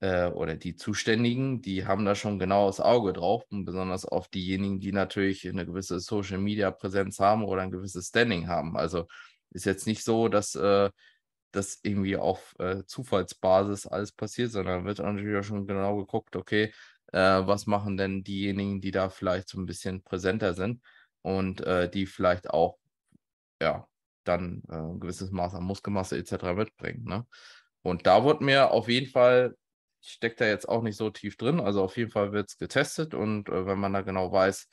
[0.00, 4.28] äh, oder die Zuständigen, die haben da schon genau das Auge drauf und besonders auf
[4.28, 8.76] diejenigen, die natürlich eine gewisse Social Media Präsenz haben oder ein gewisses Standing haben.
[8.76, 9.06] Also
[9.50, 10.90] ist jetzt nicht so, dass äh,
[11.52, 16.72] das irgendwie auf äh, Zufallsbasis alles passiert, sondern wird natürlich auch schon genau geguckt, okay,
[17.12, 20.82] äh, was machen denn diejenigen, die da vielleicht so ein bisschen präsenter sind
[21.22, 22.78] und äh, die vielleicht auch,
[23.60, 23.86] ja,
[24.24, 26.54] dann äh, ein gewisses Maß an Muskelmasse etc.
[26.54, 27.04] mitbringen.
[27.04, 27.26] Ne?
[27.82, 29.56] Und da wurde mir auf jeden Fall,
[30.02, 32.58] ich stecke da jetzt auch nicht so tief drin, also auf jeden Fall wird es
[32.58, 34.68] getestet und äh, wenn man da genau weiß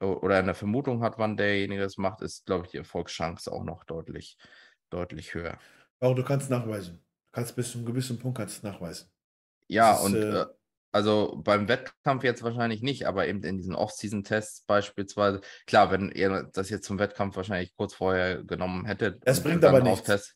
[0.00, 3.82] oder eine Vermutung hat, wann derjenige es macht, ist, glaube ich, die Erfolgschance auch noch
[3.84, 4.36] deutlich,
[4.90, 5.58] deutlich höher.
[6.00, 6.94] Auch du kannst nachweisen.
[6.96, 9.08] Du kannst bis zu einem gewissen Punkt kannst nachweisen.
[9.66, 10.46] Ja, ist, und äh, äh,
[10.92, 15.40] also beim Wettkampf jetzt wahrscheinlich nicht, aber eben in diesen Off-Season-Tests beispielsweise.
[15.66, 19.22] Klar, wenn ihr das jetzt zum Wettkampf wahrscheinlich kurz vorher genommen hättet.
[19.24, 20.34] Es bringt aber nichts.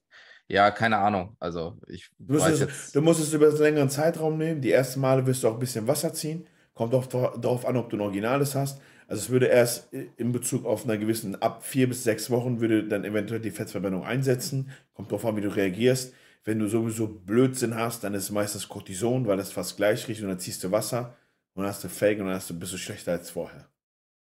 [0.48, 1.36] Ja, keine Ahnung.
[1.40, 2.94] Also ich du musst, es, jetzt...
[2.94, 4.60] du musst es über einen längeren Zeitraum nehmen.
[4.60, 6.46] Die ersten Male wirst du auch ein bisschen Wasser ziehen.
[6.74, 8.80] Kommt auch darauf an, ob du ein Originales hast.
[9.12, 12.88] Also es würde erst in Bezug auf einer gewissen, ab vier bis sechs Wochen würde
[12.88, 14.70] dann eventuell die Fettverbrennung einsetzen.
[14.94, 16.14] Kommt darauf an, wie du reagierst.
[16.44, 20.22] Wenn du sowieso Blödsinn hast, dann ist es meistens Cortison, weil das fast gleich riecht
[20.22, 21.14] und dann ziehst du Wasser
[21.52, 23.68] und dann hast du Fake und dann hast du, bist du schlechter als vorher.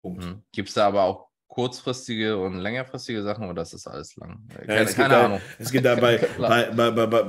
[0.02, 0.26] Punkt.
[0.26, 0.44] Mhm.
[0.52, 4.46] Gibt es da aber auch kurzfristige und längerfristige Sachen oder ist das alles lang?
[4.54, 5.40] Keine, ja, es keine Ahnung.
[5.40, 7.24] Da, es geht da bei, bei, bei, bei,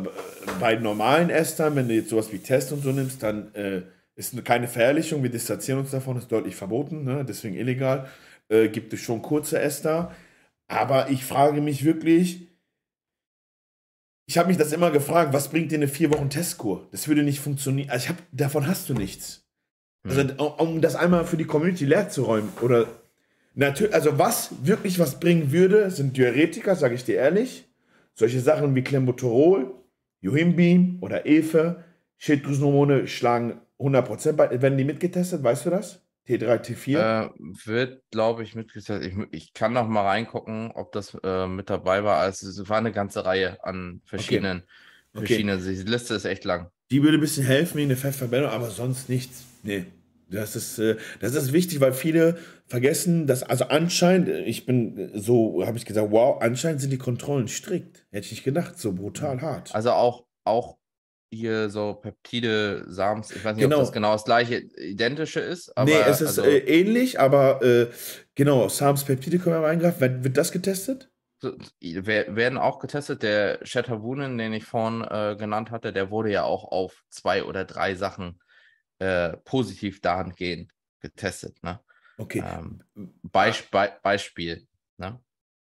[0.59, 3.83] bei, normalen Estern, wenn du jetzt sowas wie Test und so nimmst, dann äh,
[4.17, 5.23] ist keine Verherrlichung.
[5.23, 7.25] Wir distanzieren uns davon, ist deutlich verboten, ne?
[7.25, 8.09] deswegen illegal.
[8.49, 10.15] Äh, gibt es schon kurze Ester.
[10.69, 12.49] Aber ich frage mich wirklich,
[14.27, 16.89] ich habe mich das immer gefragt, was bringt dir eine vier Wochen Testkur?
[16.93, 17.91] Das würde nicht funktionieren.
[17.91, 19.47] Also ich hab, davon hast du nichts.
[20.05, 20.37] Also, hm.
[20.39, 22.51] um das einmal für die Community leer zu räumen.
[22.61, 22.87] Oder
[23.55, 27.67] natürlich, also was wirklich was bringen würde, sind Diuretika, sage ich dir ehrlich.
[28.15, 29.75] Solche Sachen wie Clenbuterol,
[30.21, 31.85] Johimbim oder Efe,
[32.19, 34.37] Schilddrüsenhormone schlagen 100%.
[34.63, 36.01] Werden die mitgetestet, weißt du das?
[36.27, 36.99] T3, T4?
[36.99, 37.31] Äh,
[37.65, 39.05] wird, glaube ich, mitgetestet.
[39.05, 42.19] Ich, ich kann noch mal reingucken, ob das äh, mit dabei war.
[42.19, 44.63] Also, es war eine ganze Reihe an verschiedenen.
[45.13, 45.27] Okay.
[45.27, 45.75] verschiedenen okay.
[45.75, 46.71] Die Liste ist echt lang.
[46.91, 49.45] Die würde ein bisschen helfen wie eine Fettverbrennung, aber sonst nichts.
[49.63, 49.87] Nee.
[50.31, 55.65] Das ist, äh, das ist wichtig, weil viele vergessen, dass, also anscheinend, ich bin so,
[55.67, 58.07] habe ich gesagt, wow, anscheinend sind die Kontrollen strikt.
[58.11, 59.75] Hätte ich nicht gedacht, so brutal hart.
[59.75, 60.79] Also auch, auch
[61.31, 63.77] hier so Peptide, Sams, ich weiß nicht, Genau.
[63.77, 67.63] ob das genau das gleiche, identische ist, aber nee, es ist also, äh, ähnlich, aber
[67.63, 67.91] äh,
[68.35, 70.01] genau, Sams Peptide können wir mal eingreifen.
[70.01, 71.11] Wird, wird das getestet?
[71.81, 73.23] werden auch getestet.
[73.23, 77.65] Der Chatterwunen, den ich vorhin äh, genannt hatte, der wurde ja auch auf zwei oder
[77.67, 78.41] drei Sachen
[78.99, 81.63] äh, positiv dahingehend getestet.
[81.63, 81.81] Ne?
[82.17, 82.43] Okay.
[82.45, 82.83] Ähm,
[83.23, 84.67] Beisp Be Beispiel.
[84.97, 85.21] Ne?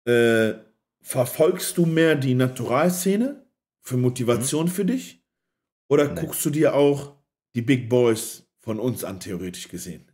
[0.06, 0.60] Äh,
[1.02, 3.46] verfolgst du mehr die Naturalszene
[3.82, 5.21] für Motivation für dich?
[5.92, 6.22] Oder Nee.
[6.22, 7.18] guckst du dir auch
[7.54, 10.10] die Big Boys von uns an, theoretisch gesehen?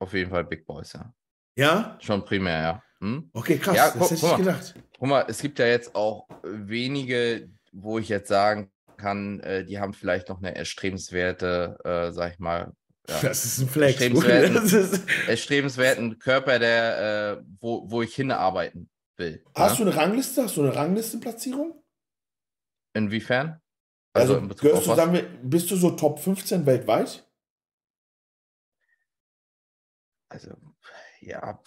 [0.00, 1.14] Auf jeden Fall Big Boys, ja.
[1.56, 1.96] Ja?
[2.00, 2.82] Schon primär, ja.
[3.00, 3.30] Hm?
[3.32, 4.74] Okay, krass, Ja, das guck- hätte ich gedacht.
[4.98, 9.78] Guck mal, es gibt ja jetzt auch wenige, wo ich jetzt sagen kann, äh, die
[9.78, 12.72] haben vielleicht noch eine erstrebenswerte, äh, sag ich mal,
[13.08, 13.94] ja, Das ist ein Flex.
[13.94, 14.54] Strebenswerten.
[14.54, 19.44] Das ist, erstrebenswerten Körper, der, äh, wo, wo ich hinarbeiten will.
[19.54, 19.84] hast ne?
[19.86, 20.42] du eine Rangliste?
[20.44, 21.80] Hast du eine Ranglistenplatzierung?
[22.94, 23.60] Inwiefern?
[24.14, 27.24] Also, Bezug gehörst du, wir, bist du so Top 15 weltweit?
[30.28, 30.50] Also,
[31.20, 31.40] ja.
[31.40, 31.58] Ja,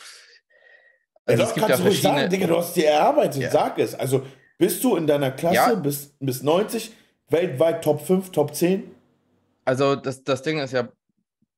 [1.26, 2.20] Also, doch, es gibt ja kannst du ruhig verschiedene.
[2.22, 3.52] sagen, Digga, du hast dir erarbeitet, Ja.
[3.52, 3.96] sag es.
[3.96, 4.26] Also,
[4.58, 5.76] bist du in deiner Klasse Ja.
[5.76, 6.94] bis, bis 90
[7.30, 8.92] weltweit Top 5, Top 10?
[9.66, 10.88] Also das, das Ding ist ja,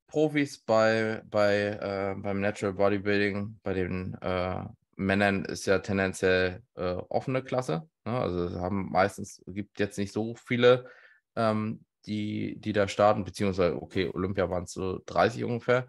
[0.07, 4.63] Profis bei, bei, äh, beim Natural Bodybuilding, bei den äh,
[4.95, 7.89] Männern ist ja tendenziell äh, offene Klasse.
[8.07, 8.17] Ne?
[8.17, 10.89] Also es haben meistens, gibt jetzt nicht so viele,
[11.35, 15.87] ähm, die, die da starten, beziehungsweise, okay, Olympia waren es so 30 ungefähr.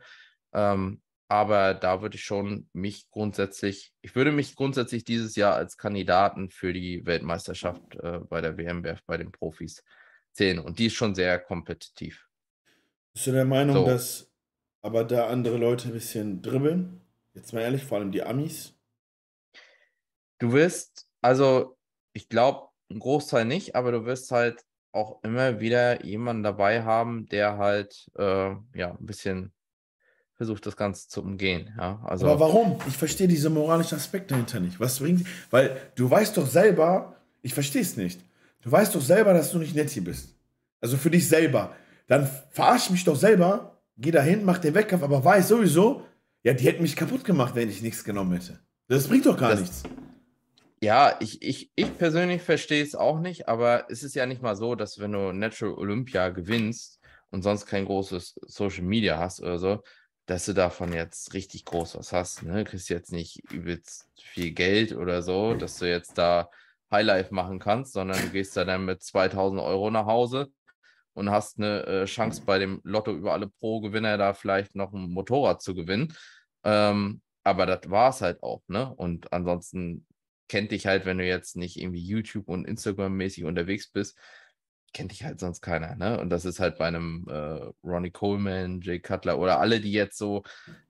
[0.52, 5.76] Ähm, aber da würde ich schon mich grundsätzlich, ich würde mich grundsätzlich dieses Jahr als
[5.76, 9.84] Kandidaten für die Weltmeisterschaft äh, bei der WMBF bei den Profis
[10.32, 10.58] zählen.
[10.58, 12.26] Und die ist schon sehr kompetitiv.
[13.12, 13.86] Bist du der Meinung, So.
[13.86, 14.32] dass
[14.82, 17.00] aber da andere Leute ein bisschen dribbeln?
[17.34, 18.74] Jetzt mal ehrlich, vor allem die Amis.
[20.38, 21.77] Du wirst, also
[22.18, 27.26] ich glaube, ein Großteil nicht, aber du wirst halt auch immer wieder jemanden dabei haben,
[27.26, 29.52] der halt äh, ja ein bisschen
[30.34, 31.72] versucht, das Ganze zu umgehen.
[31.78, 32.78] Ja, also Aber warum?
[32.88, 34.80] Ich verstehe diese moralischen Aspekte dahinter nicht.
[34.80, 35.26] Was bringt.
[35.50, 38.20] Weil du weißt doch selber, ich verstehe es nicht.
[38.62, 40.34] Du weißt doch selber, dass du nicht nett hier bist.
[40.80, 41.74] Also für dich selber.
[42.08, 46.02] Dann verarsch mich doch selber, geh dahin, mach den Wettkampf, aber weiß sowieso,
[46.42, 48.58] ja, die hätten mich kaputt gemacht, wenn ich nichts genommen hätte.
[48.88, 49.82] Das bringt doch gar Das- nichts.
[50.80, 54.54] Ja, ich, ich, ich persönlich verstehe es auch nicht, aber es ist ja nicht mal
[54.54, 57.00] so, dass wenn du Natural Olympia gewinnst
[57.30, 59.82] und sonst kein großes Social Media hast oder so,
[60.26, 62.42] dass du davon jetzt richtig groß was hast.
[62.44, 62.62] Ne?
[62.62, 66.48] Du kriegst jetzt nicht übelst viel Geld oder so, dass du jetzt da
[66.92, 70.52] Highlife machen kannst, sondern du gehst da dann mit 2000 Euro nach Hause
[71.14, 75.10] und hast eine äh, Chance bei dem Lotto über alle Pro-Gewinner da vielleicht noch ein
[75.10, 76.14] Motorrad zu gewinnen.
[76.62, 78.94] Ähm, aber das war es halt auch, ne?
[78.94, 80.06] Und ansonsten
[80.48, 84.18] kennt dich halt, wenn du jetzt nicht irgendwie YouTube und Instagram-mäßig unterwegs bist,
[84.92, 86.18] kennt dich halt sonst keiner, ne?
[86.18, 90.16] Und das ist halt bei einem äh, Ronnie Coleman, Jay Cutler oder alle, die jetzt
[90.16, 90.42] so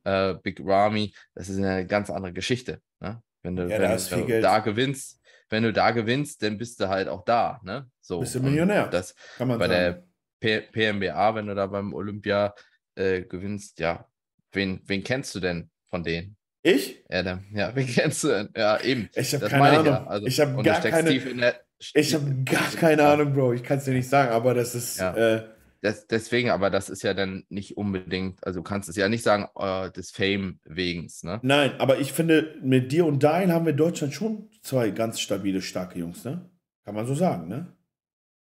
[0.05, 3.23] äh, Big Ramy, das ist eine ganz andere Geschichte, ne?
[3.43, 5.21] Wenn du, Ja, wenn, da wenn du da gewinnst,
[5.51, 7.91] wenn du da gewinnst, dann bist du halt auch da, ne?
[8.01, 8.21] So.
[8.21, 8.89] Bist du Millionär.
[8.89, 10.05] Das, Kann man bei sagen.
[10.41, 12.55] der P PMBA, wenn du da beim Olympia
[12.95, 14.07] äh, gewinnst, ja,
[14.53, 16.38] wen, wen kennst du denn von denen?
[16.63, 17.05] Ich?
[17.09, 18.49] Adam, ja, wen kennst du denn?
[18.57, 19.09] Ja, eben.
[19.15, 19.85] Ich habe keine Ahnung.
[19.85, 20.07] ich ja.
[20.07, 21.19] Also, ich habe gar keine.
[21.19, 21.61] der.
[21.95, 23.53] Ich habe gar keine Ahnung, Bro.
[23.53, 24.99] Ich kann es dir nicht sagen, aber das ist.
[24.99, 25.15] Ja.
[25.15, 25.45] Äh,
[25.81, 29.23] Das, deswegen, aber das ist ja dann nicht unbedingt, also du kannst es ja nicht
[29.23, 31.39] sagen, äh, des Fame wegens, ne?
[31.43, 35.21] nein, aber ich finde, mit dir und Dein haben wir in Deutschland schon zwei ganz
[35.21, 36.51] stabile, starke Jungs, ne?
[36.85, 37.77] Kann man so sagen, ne?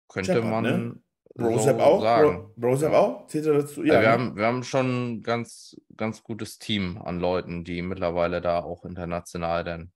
[0.10, 0.96] Könnte Shepard, man ne?
[1.36, 2.02] So Brosep auch?
[2.02, 2.38] sagen.
[2.38, 3.28] Bro, Brosep auch?
[3.28, 3.84] Zählt er dazu?
[3.84, 4.08] Ja, wir, ne?
[4.08, 8.86] haben, wir haben schon ein ganz, ganz gutes Team an Leuten, die mittlerweile da auch
[8.86, 9.92] international dann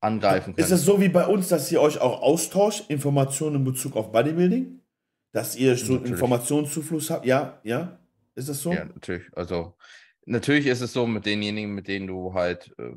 [0.00, 0.64] angreifen können.
[0.64, 4.10] Ist es so wie bei uns, dass ihr euch auch austauscht, Informationen in Bezug auf
[4.10, 4.80] Bodybuilding?
[5.32, 6.12] Dass ihr so einen Natürlich.
[6.12, 7.24] Informationszufluss habt?
[7.24, 7.98] Ja, ja?
[8.34, 8.72] Ist das so?
[8.72, 9.24] Ja, natürlich.
[9.34, 9.76] Also,
[10.26, 12.92] natürlich ist es so mit denjenigen, mit denen du halt äh,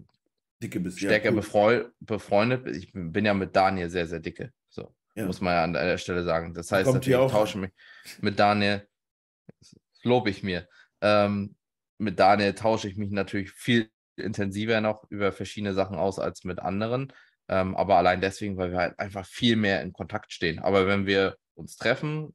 [0.62, 1.38] Dicke bist stärker ja, cool.
[1.38, 2.80] befreu befreundet bist.
[2.80, 4.52] Ich bin bin ja mit Daniel sehr, sehr dicke.
[5.16, 5.26] Ja.
[5.26, 6.54] muss man ja an der Stelle sagen.
[6.54, 7.72] Das heißt, kommt natürlich, ich tausche mich
[8.22, 8.88] mit Daniel,
[9.60, 10.68] das lobe ich mir.
[11.02, 11.56] Ähm,
[11.98, 16.60] mit Daniel tausche ich mich natürlich viel intensiver noch über verschiedene Sachen aus als mit
[16.60, 17.14] anderen.
[17.48, 20.60] Ähm, aber allein deswegen, weil wir halt einfach viel mehr in Kontakt stehen.
[20.60, 22.34] Aber wenn wir uns treffen,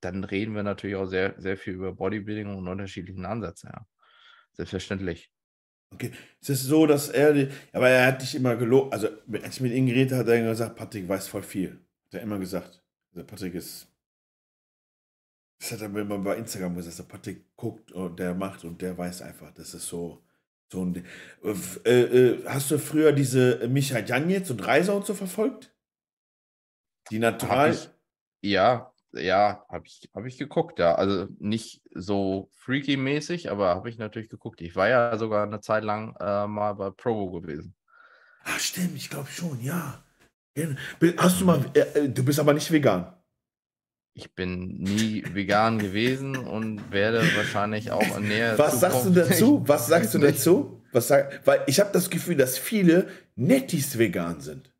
[0.00, 3.86] dann reden wir natürlich auch sehr, sehr viel über Bodybuilding und unterschiedlichen Ansätze, ja.
[4.52, 5.30] Selbstverständlich.
[5.94, 6.12] Okay.
[6.40, 8.92] Es ist so, dass er, aber er hat dich immer gelobt.
[8.92, 9.08] Also,
[9.42, 11.80] als ich mit ihm geredet habe, hat er gesagt, Patrick weiß voll viel.
[12.08, 12.82] Hat er immer gesagt.
[13.14, 13.88] Also, Patrick ist.
[15.60, 18.80] Das hat er mir immer bei Instagram gesagt, der Patrick guckt und der macht und
[18.80, 19.52] der weiß einfach.
[19.52, 20.24] Das ist so.
[20.72, 21.04] so ein,
[21.84, 25.74] äh, äh, hast du früher diese Micha Janjetz und Reiser und so verfolgt?
[27.10, 27.72] Die Natural.
[27.72, 27.90] ich,
[28.40, 30.94] ja, ja, habe ich, hab ich geguckt, ja.
[30.94, 34.60] Also nicht so freaky-mäßig, aber habe ich natürlich geguckt.
[34.60, 37.74] Ich war ja sogar eine Zeit lang äh, mal bei Provo gewesen.
[38.44, 40.04] Ah, stimmt, ich glaube schon, ja.
[41.16, 43.14] Hast du mal, äh, äh, du bist aber nicht vegan.
[44.14, 49.62] Ich bin nie vegan gewesen und werde wahrscheinlich auch in näher Was sagst du dazu?
[49.66, 50.82] Was sagst du dazu?
[50.92, 54.72] Was sag, weil ich habe das Gefühl, dass viele Nettis vegan sind.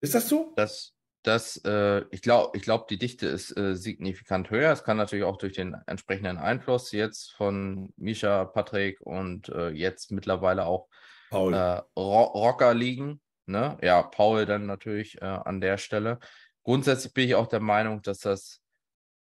[0.00, 0.52] Ist das so?
[0.56, 0.92] Das,
[1.24, 4.70] das, äh, ich glaube, ich glaub, die Dichte ist äh, signifikant höher.
[4.70, 10.12] Es kann natürlich auch durch den entsprechenden Einfluss jetzt von Misha, Patrick und äh, jetzt
[10.12, 10.88] mittlerweile auch.
[11.30, 13.20] Äh, Ro Rocker liegen.
[13.46, 13.78] Ne?
[13.82, 16.18] Ja, Paul dann natürlich äh, an der Stelle.
[16.62, 18.60] Grundsätzlich bin ich auch der Meinung, dass das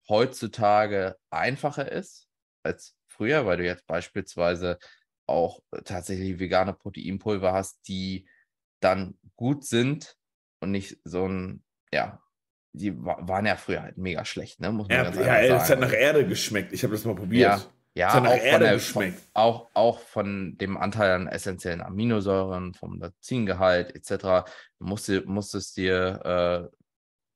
[0.08, 2.28] heutzutage einfacher ist
[2.62, 4.78] als früher, weil du jetzt beispielsweise
[5.26, 8.28] auch tatsächlich vegane Proteinpulver hast, die
[8.80, 10.16] dann gut sind
[10.60, 12.20] und nicht so ein, ja,
[12.72, 14.72] die waren ja früher halt mega schlecht, ne?
[14.72, 16.72] Muss man ja, ja es hat nach Erde geschmeckt.
[16.72, 17.60] Ich habe das mal probiert.
[17.60, 17.62] Ja,
[17.94, 23.94] ja, auch, von der, von, auch, auch von dem Anteil an essentiellen Aminosäuren, vom Lazingehalt
[23.94, 24.48] etc.
[24.78, 26.76] Du musstest, musstest dir äh,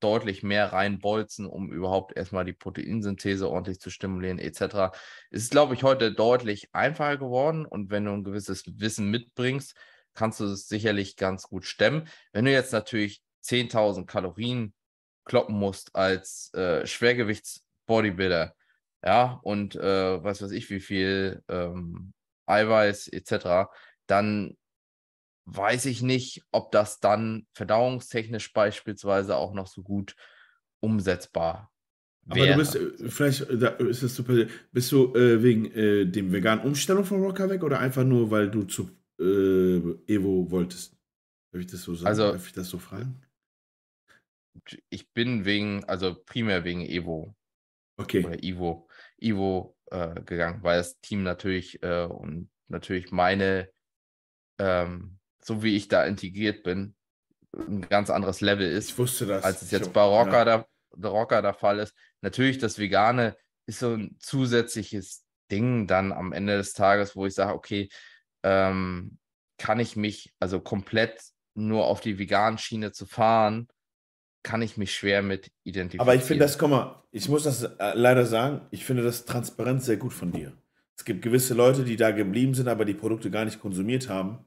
[0.01, 4.97] deutlich mehr reinbolzen, um überhaupt erstmal die Proteinsynthese ordentlich zu stimulieren etc.
[5.31, 9.77] Es ist, glaube ich, heute deutlich einfacher geworden und wenn du ein gewisses Wissen mitbringst,
[10.15, 12.09] kannst du es sicherlich ganz gut stemmen.
[12.33, 14.75] Wenn du jetzt natürlich 10.000 Kalorien
[15.25, 18.55] kloppen musst als äh, Schwergewichts-Bodybuilder,
[19.05, 22.13] ja, und äh, was weiß ich, wie viel ähm,
[22.47, 23.71] Eiweiß etc.,
[24.07, 24.57] dann
[25.45, 30.15] weiß ich nicht, ob das dann verdauungstechnisch beispielsweise auch noch so gut
[30.81, 31.71] umsetzbar
[32.27, 32.55] wäre.
[32.55, 36.05] Aber du bist, äh, vielleicht äh, da ist das super, bist du äh, wegen äh,
[36.05, 40.97] dem veganen Umstellung von Rocker weg oder einfach nur, weil du zu äh, Evo wolltest?
[41.53, 42.09] Darf ich das so sagen?
[42.09, 43.23] Also, Darf ich das so fragen?
[44.91, 47.35] Ich bin wegen, also primär wegen Evo
[47.97, 48.25] Okay.
[48.25, 48.88] oder Ivo,
[49.21, 53.71] Ivo äh, gegangen, weil das Team natürlich äh, und natürlich meine,
[54.59, 56.95] ähm, so wie ich da integriert bin,
[57.57, 59.45] ein ganz anderes Level ist, Ich wusste das.
[59.45, 60.45] als es jetzt bei Rocker, ja.
[60.45, 61.95] der, der Rocker der Fall ist.
[62.21, 63.37] Natürlich, das Vegane
[63.67, 67.89] ist so ein zusätzliches Ding dann am Ende des Tages, wo ich sage, okay,
[68.43, 69.19] ähm,
[69.57, 71.23] kann ich mich also komplett
[71.55, 73.69] nur auf die veganen Schiene zu fahren,
[74.49, 76.01] kann ich mich schwer mit identifizieren.
[76.01, 79.27] Aber ich finde das, komm mal, ich muss das äh, leider sagen, ich finde das
[79.27, 80.55] transparent sehr gut von dir.
[80.97, 84.39] Es gibt gewisse Leute, die da geblieben sind, aber die Produkte gar nicht konsumiert haben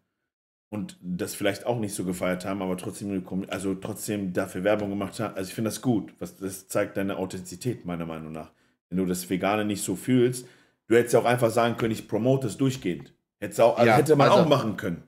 [0.69, 5.19] und das vielleicht auch nicht so gefeiert haben, aber trotzdem, also trotzdem dafür Werbung gemacht
[5.19, 5.35] haben.
[5.35, 6.15] Also ich finde das gut.
[6.17, 8.51] Was, das zeigt deine Authentizität, meiner Meinung nach.
[8.89, 10.47] Wenn du das Vegane nicht so fühlst,
[10.87, 13.13] du hättest ja auch einfach sagen können, ich promote es durchgehend.
[13.39, 15.03] Hättest auch, also Ja, hätte man also- auch machen können.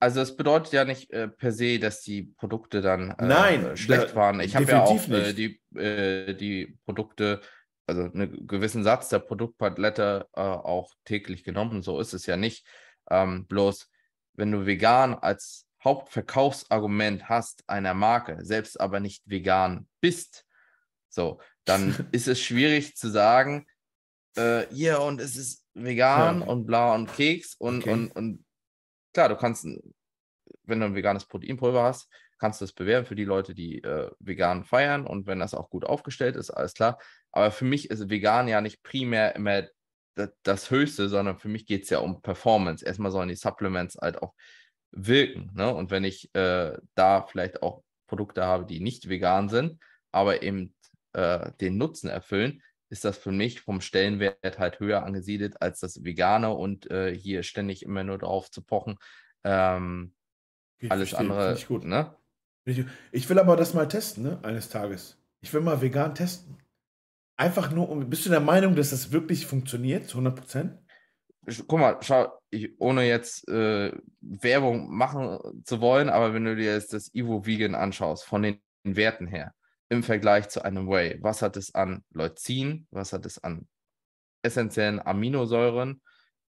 [0.00, 3.76] Also es bedeutet ja nicht äh, per se, dass die Produkte dann äh, Nein, äh,
[3.76, 4.40] schlecht waren.
[4.40, 7.40] Ich habe ja auch äh, die, äh, die Produkte,
[7.86, 11.82] also einen gewissen Satz der Produktpalette äh, auch täglich genommen.
[11.82, 12.64] So ist es ja nicht.
[13.10, 13.90] Ähm, bloß
[14.34, 20.44] wenn du vegan als Hauptverkaufsargument hast einer Marke, selbst aber nicht vegan bist,
[21.08, 23.66] so, dann ist es schwierig zu sagen,
[24.36, 26.46] äh, ja, und es ist vegan Ja.
[26.46, 27.92] und bla und Keks und, Okay.
[27.92, 28.44] und, und
[29.12, 29.66] klar, du kannst,
[30.64, 32.08] wenn du ein veganes Proteinpulver hast,
[32.38, 35.70] kannst du es bewerben für die Leute, die äh, vegan feiern und wenn das auch
[35.70, 36.98] gut aufgestellt ist, alles klar.
[37.32, 39.64] Aber für mich ist vegan ja nicht primär immer
[40.14, 42.84] das, das Höchste, sondern für mich geht es ja um Performance.
[42.84, 44.34] Erstmal sollen die Supplements halt auch
[44.90, 45.50] wirken.
[45.54, 45.72] Ne?
[45.74, 49.80] Und wenn ich äh, da vielleicht auch Produkte habe, die nicht vegan sind,
[50.12, 50.74] aber eben
[51.12, 56.04] äh, den Nutzen erfüllen, ist das für mich vom Stellenwert halt höher angesiedelt als das
[56.04, 58.98] Vegane und äh, hier ständig immer nur drauf zu pochen.
[59.44, 60.14] Ähm,
[60.78, 61.84] Ich alles verstehe, andere, ich gut.
[61.84, 62.14] ne?
[63.12, 64.40] Ich, will aber das mal testen, ne?
[64.42, 65.18] Eines Tages.
[65.40, 66.58] Ich will mal vegan testen.
[67.36, 68.10] Einfach nur, um.
[68.10, 70.78] Bist du der Meinung, dass das wirklich funktioniert, zu 100 Prozent?
[71.66, 76.74] Guck mal, schau, ich, ohne jetzt äh, Werbung machen zu wollen, aber wenn du dir
[76.74, 79.54] jetzt das Evo Vegan anschaust, von den Werten her,
[79.88, 83.66] im Vergleich zu einem Whey, was hat es an Leucin, was hat es an
[84.42, 86.02] essentiellen Aminosäuren,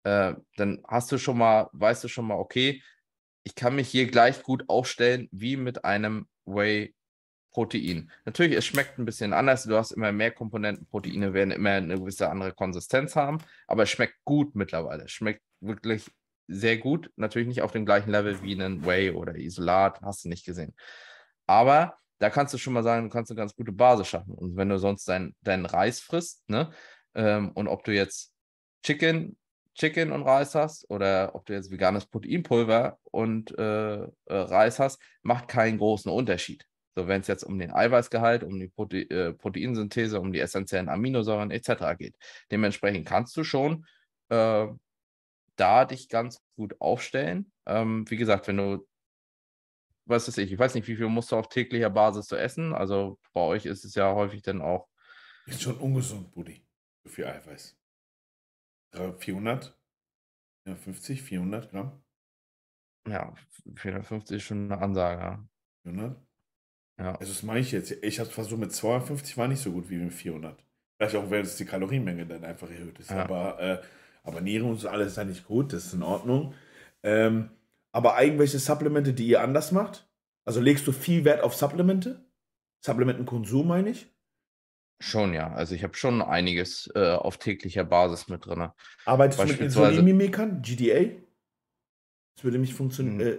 [0.04, 2.82] äh, dann hast du schon mal, weißt du schon mal, okay,
[3.44, 6.94] ich kann mich hier gleich gut aufstellen wie mit einem Whey
[7.50, 8.10] Protein.
[8.24, 9.64] Natürlich, es schmeckt ein bisschen anders.
[9.64, 10.86] Du hast immer mehr Komponenten.
[10.86, 15.04] Proteine werden immer eine gewisse andere Konsistenz haben, aber es schmeckt gut mittlerweile.
[15.04, 16.10] Es schmeckt wirklich
[16.46, 17.10] sehr gut.
[17.16, 20.74] Natürlich nicht auf dem gleichen Level wie ein Whey oder Isolat, hast du nicht gesehen.
[21.46, 24.34] Aber da kannst du schon mal sagen, du kannst eine ganz gute Basis schaffen.
[24.34, 26.70] Und wenn du sonst deinen dein Reis frisst, ne,
[27.14, 28.32] ähm, und ob du jetzt
[28.82, 29.36] Chicken,
[29.74, 35.00] Chicken und Reis hast oder ob du jetzt veganes Proteinpulver und äh, äh, Reis hast,
[35.22, 36.64] macht keinen großen Unterschied.
[36.96, 40.88] So, wenn es jetzt um den Eiweißgehalt, um die Prote äh, Proteinsynthese, um die essentiellen
[40.88, 41.96] Aminosäuren etc.
[41.96, 42.16] geht.
[42.50, 43.86] Dementsprechend kannst du schon
[44.30, 44.66] äh,
[45.54, 47.52] da dich ganz gut aufstellen.
[47.66, 48.87] Ähm, wie gesagt, wenn du,
[50.08, 52.74] was ist ich, ich weiß nicht, wie viel musst du auf täglicher Basis zu essen.
[52.74, 54.88] Also bei euch ist es ja häufig dann auch.
[55.46, 56.66] Ist schon ungesund, Buddy.
[57.04, 57.76] So viel Eiweiß.
[59.18, 59.78] 400?
[60.64, 62.02] 450, 400 Gramm?
[63.06, 63.34] Ja,
[63.76, 65.46] 450 ist schon eine Ansage.
[65.84, 66.20] 400?
[66.98, 67.14] Ja.
[67.14, 67.90] Also das meine ich jetzt.
[68.02, 70.62] Ich habe versucht mit 250 war nicht so gut wie mit 400.
[70.96, 73.10] Vielleicht auch, weil es die Kalorienmenge dann einfach erhöht ist.
[73.10, 73.22] Ja.
[73.22, 73.82] Aber, äh,
[74.24, 76.54] aber Niere und so alles ist ja nicht gut, das ist in Ordnung.
[77.02, 77.50] Ähm,
[77.92, 80.08] aber irgendwelche Supplemente, die ihr anders macht?
[80.44, 82.24] Also legst du viel Wert auf Supplemente?
[82.84, 84.14] Supplementenkonsum meine ich?
[85.00, 85.52] Schon, ja.
[85.52, 88.68] Also ich habe schon einiges äh, auf täglicher Basis mit drin.
[89.04, 90.62] Arbeitest du mit Insulinmimikern?
[90.62, 91.20] GDA?
[92.36, 93.20] Das würde nicht funktionieren.
[93.20, 93.38] Äh,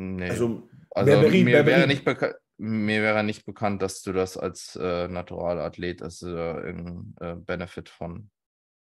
[0.00, 0.30] Nee.
[0.30, 1.88] also, Also Berberin, mir, wäre Berberin.
[1.88, 7.16] nicht beka- mir wäre nicht bekannt, dass du das als äh, Naturalathlet, du da irgendeinen
[7.20, 8.30] äh, Benefit von.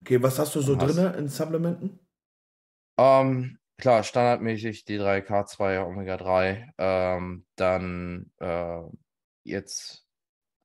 [0.02, 1.98] okay, was hast du so drin in Supplementen?
[2.98, 6.72] Ähm, klar, standardmäßig D3, K2, Omega-3.
[6.78, 8.82] Ähm, dann äh,
[9.44, 10.04] jetzt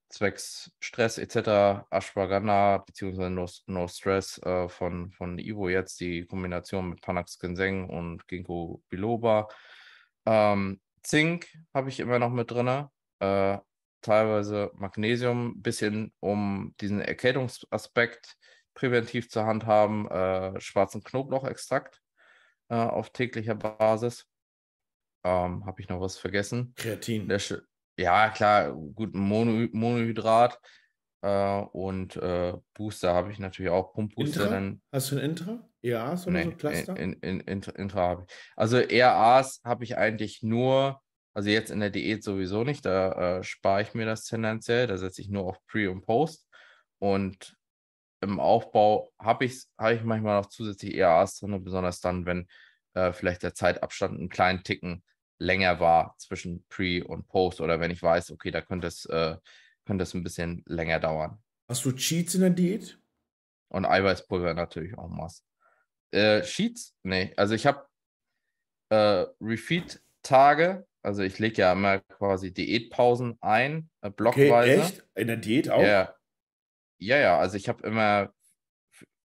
[0.10, 1.86] zwecks Stress etc.
[1.90, 7.90] Ashwagandha beziehungsweise No, no Stress äh, von, von Ivo jetzt die Kombination mit Panax Ginseng
[7.90, 9.48] und Ginkgo Biloba.
[10.26, 12.88] Ähm, Zink habe ich immer noch mit drin.
[13.20, 13.58] Äh,
[14.02, 18.38] teilweise Magnesium, bisschen um diesen Erkältungsaspekt
[18.74, 20.08] präventiv zu handhaben.
[20.10, 22.03] Äh, schwarzen Knoblauchextrakt
[22.70, 24.26] äh, auf täglicher Basis.
[25.26, 26.74] Ähm, habe ich noch was vergessen?
[26.76, 27.28] Kreatin.
[27.28, 27.40] Der
[27.98, 30.60] ja, klar, gut, Mono, Monohydrat
[31.22, 33.94] äh, und äh, Booster habe ich natürlich auch.
[33.94, 34.82] Pumpbooster dann.
[34.92, 35.70] Hast du ein Intra?
[35.84, 36.98] EAs oder Nee, so Cluster?
[36.98, 38.36] in, in, in, Intra, habe ich.
[38.56, 41.02] Also RAs habe ich eigentlich nur,
[41.34, 44.98] also jetzt in der Diät sowieso nicht, da äh, spare ich mir das tendenziell, da
[44.98, 46.48] setze ich nur auf Pre und Post.
[47.00, 47.56] Und
[48.24, 52.48] im Aufbau habe ich, habe ich manchmal noch zusätzlich ERAs drin, besonders dann, wenn
[52.94, 55.04] äh, vielleicht der Zeitabstand einen kleinen Ticken
[55.38, 59.36] länger war zwischen Pre und Post oder wenn ich weiß, okay, da könnte es, äh,
[59.86, 61.42] könnte es ein bisschen länger dauern.
[61.68, 63.00] Hast du Cheats in der Diät?
[63.70, 65.44] Und Eiweißpulver natürlich auch Must.
[66.12, 66.96] Äh, Sheets?
[67.04, 67.88] Nee, also ich habe
[68.90, 74.84] äh, Refeed-Tage, also ich lege ja immer quasi Diätpausen ein, äh, Okay, blockweise.
[74.84, 75.08] echt?
[75.16, 75.82] In der Diät auch?
[75.82, 76.16] Ja,
[76.98, 78.34] ja, ja, also ich habe immer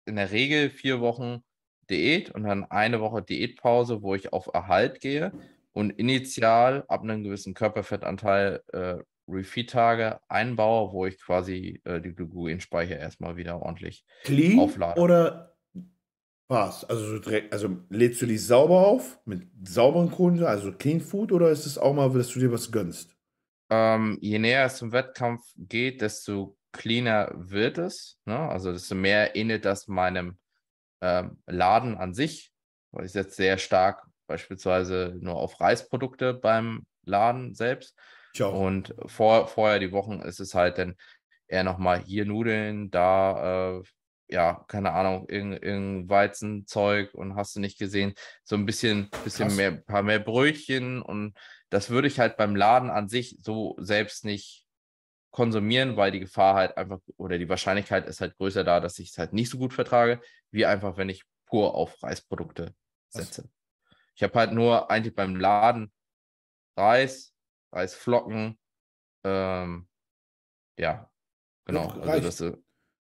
[0.05, 1.43] in der Regel vier Wochen
[1.89, 5.31] Diät und dann eine Woche Diätpause, wo ich auf Erhalt gehe
[5.73, 12.97] und initial ab einem gewissen Körperfettanteil äh, Refeed-Tage einbaue, wo ich quasi äh, die Glykogenspeicher
[12.97, 15.01] erstmal wieder ordentlich Clean Aufladen.
[15.01, 15.55] oder
[16.47, 16.83] was?
[16.85, 17.19] Also,
[17.51, 21.77] also lädst du die sauber auf mit sauberen Kohlenhydraten, also Clean Food, oder ist es
[21.77, 23.15] auch mal, dass du dir was gönnst?
[23.69, 28.19] Ähm, je näher es zum Wettkampf geht, desto cleaner wird es.
[28.25, 28.37] Ne?
[28.37, 30.37] Also desto mehr ähnelt das meinem
[31.01, 32.51] ähm, Laden an sich.
[32.91, 37.97] Weil ich setze sehr stark beispielsweise nur auf Reisprodukte beim Laden selbst.
[38.39, 38.53] Auch.
[38.53, 40.95] Und vor, vorher die Wochen ist es halt dann
[41.47, 43.83] eher nochmal hier Nudeln, da, äh,
[44.27, 48.13] ja, keine Ahnung, irgendein, irgendein Weizenzeug und hast du nicht gesehen,
[48.43, 49.57] so ein bisschen, bisschen Krass.
[49.57, 51.37] mehr, paar mehr Brötchen und
[51.69, 54.62] das würde ich halt beim Laden an sich so selbst nicht
[55.33, 59.09] konsumieren, weil die Gefahr halt einfach oder die Wahrscheinlichkeit ist halt größer da, dass ich
[59.09, 62.73] es halt nicht so gut vertrage, wie einfach, wenn ich pur auf Reisprodukte
[63.11, 63.25] Was?
[63.25, 63.49] setze.
[64.15, 65.91] Ich habe halt nur eigentlich beim Laden
[66.77, 67.33] Reis,
[67.71, 68.59] Reisflocken,
[69.23, 69.87] ähm,
[70.77, 71.09] ja,
[71.65, 71.87] genau.
[71.89, 72.55] Also das, äh,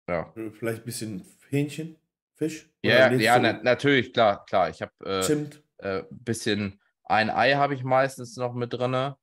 [0.08, 0.32] ja.
[0.52, 1.96] Vielleicht ein bisschen Hähnchen,
[2.34, 2.70] Fisch?
[2.82, 4.68] Ja, ja, na, natürlich, klar, klar.
[4.68, 5.62] Ich habe äh, Zimt.
[5.78, 9.14] äh, bisschen ein Ei habe ich meistens noch mit drin.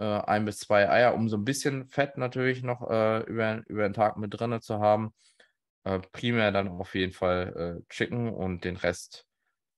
[0.00, 3.82] Äh, ein bis zwei Eier, um so ein bisschen Fett natürlich noch äh, über, über
[3.82, 5.12] den Tag mit drin zu haben.
[5.84, 9.26] Äh, primär dann auf jeden Fall äh, Chicken und den Rest,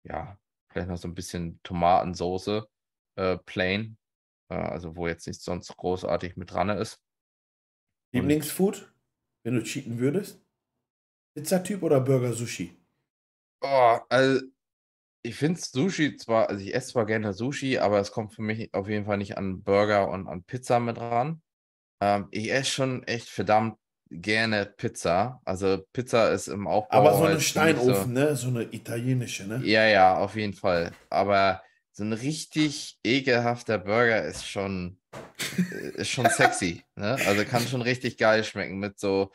[0.05, 0.39] ja,
[0.69, 2.65] vielleicht noch so ein bisschen Tomatensoße,
[3.17, 3.99] äh, plain.
[4.49, 7.01] Äh, also wo jetzt nichts sonst großartig mit dran ist.
[8.13, 8.93] Lieblingsfood,
[9.43, 10.41] wenn du cheaten würdest?
[11.35, 12.77] Pizzatyp oder Burger Sushi?
[13.61, 14.52] Oh, also
[15.23, 18.73] ich finde Sushi zwar, also ich esse zwar gerne Sushi, aber es kommt für mich
[18.75, 21.43] auf jeden Fall nicht an Burger und an Pizza mit ran.
[22.01, 23.77] Ähm, ich esse schon echt verdammt
[24.11, 25.41] gerne Pizza.
[25.45, 26.99] Also Pizza ist im Aufbau.
[26.99, 28.37] Aber so eine Steinofen, ne?
[28.37, 29.61] So eine italienische, ne?
[29.65, 30.93] Ja, ja, auf jeden Fall.
[31.09, 31.63] Aber
[31.93, 34.99] so ein richtig ekelhafter Burger ist schon,
[35.73, 36.83] äh, ist schon sexy.
[36.97, 37.17] Ne?
[37.27, 39.31] Also kann schon richtig geil schmecken mit so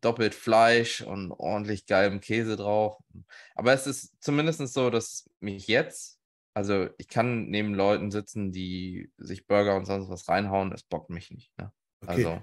[0.00, 2.96] doppelt Fleisch und ordentlich geilem Käse drauf.
[3.54, 6.18] Aber es ist zumindest so, dass mich jetzt
[6.54, 11.08] Also ich kann neben Leuten sitzen, die sich Burger und sonst was reinhauen, das bockt
[11.10, 11.50] mich nicht.
[11.58, 11.72] Ne?
[12.02, 12.26] Okay.
[12.26, 12.42] Also,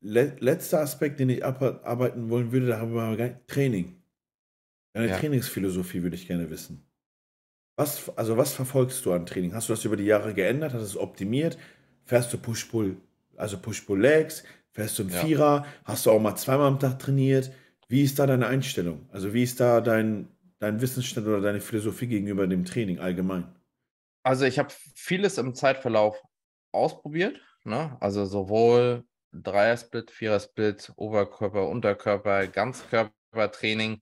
[0.00, 4.02] Le letzter Aspekt, den ich abarbeiten wollen würde, da haben wir gar nicht- Training.
[4.92, 5.18] Deine ja.
[5.18, 6.84] Trainingsphilosophie würde ich gerne wissen.
[7.76, 9.54] Was, also was verfolgst du an Training?
[9.54, 10.72] Hast du das über die Jahre geändert?
[10.74, 11.56] Hast du es optimiert?
[12.04, 12.96] Fährst du Push-Pull,
[13.36, 14.42] also Push-Pull-Legs?
[14.72, 15.20] Fährst du einen Ja.
[15.20, 15.66] Vierer?
[15.84, 17.52] Hast du auch mal zweimal am Tag trainiert?
[17.88, 19.06] Wie ist da deine Einstellung?
[19.10, 20.28] Also wie ist da dein,
[20.58, 23.54] dein Wissensstand oder deine Philosophie gegenüber dem Training allgemein?
[24.22, 26.22] Also ich habe vieles im Zeitverlauf
[26.72, 27.38] ausprobiert.
[27.64, 27.96] Ne?
[28.00, 34.00] Also sowohl Dreier-Split, Vierer-Split, Oberkörper, Unterkörper, Ganzkörpertraining.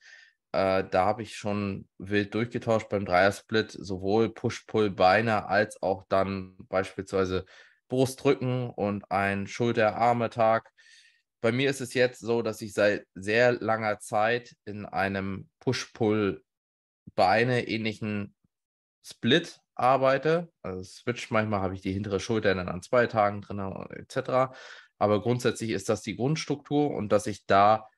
[0.52, 7.44] Äh, da habe ich schon wild durchgetauscht beim Dreier-Split, sowohl Push-Pull-Beine als auch dann beispielsweise
[7.90, 10.70] Brustrücken und ein Schulter-Arme-Tag.
[11.42, 17.68] Bei mir ist es jetzt so, dass ich seit sehr langer Zeit in einem Push-Pull-Beine
[17.68, 18.34] ähnlichen
[19.02, 20.50] Split arbeite.
[20.62, 24.54] Also Switch, manchmal habe ich die hintere Schulter dann an zwei Tagen drin etc.
[24.98, 27.88] Aber grundsätzlich ist das die Grundstruktur und dass ich da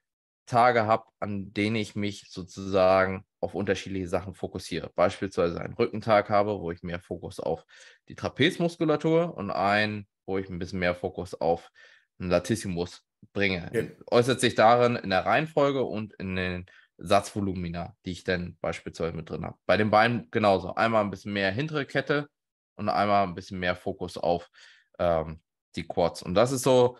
[0.46, 4.90] Tage habe, an denen ich mich sozusagen auf unterschiedliche Sachen fokussiere.
[4.94, 7.64] Beispielsweise einen Rückentag habe, wo ich mehr Fokus auf
[8.08, 11.70] die Trapezmuskulatur und einen, wo ich ein bisschen mehr Fokus auf
[12.18, 13.70] einen Latissimus bringe.
[13.72, 13.82] Ja.
[14.10, 16.66] Äußert sich darin in der Reihenfolge und in den
[16.98, 19.56] Satzvolumina, die ich dann beispielsweise mit drin habe.
[19.66, 20.74] Bei den Beinen genauso.
[20.74, 22.28] Einmal ein bisschen mehr hintere Kette
[22.76, 24.50] und einmal ein bisschen mehr Fokus auf
[24.98, 25.40] ähm,
[25.76, 26.22] die Quads.
[26.22, 26.98] Und das ist so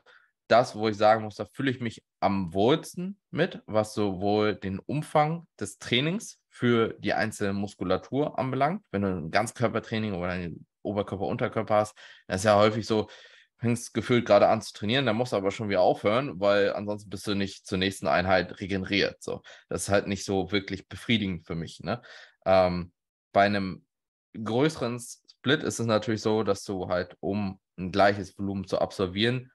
[0.48, 4.78] das, wo ich sagen muss, da fühle ich mich am wohlsten mit, was sowohl den
[4.78, 8.84] Umfang des Trainings für die einzelne Muskulatur anbelangt.
[8.90, 11.96] Wenn du ein Ganzkörpertraining oder ein Oberkörper, Unterkörper hast,
[12.26, 13.08] dann ist ja häufig so,
[13.62, 17.08] fängst gefühlt gerade an zu trainieren, dann musst du aber schon wieder aufhören, weil ansonsten
[17.10, 19.22] bist du nicht zur nächsten Einheit regeneriert.
[19.22, 21.78] So, das ist halt nicht so wirklich befriedigend für mich.
[21.80, 22.02] Ne?
[22.44, 22.92] Ähm,
[23.32, 23.86] bei einem
[24.34, 29.52] größeren Split ist es natürlich so, dass du halt, um ein gleiches Volumen zu absolvieren,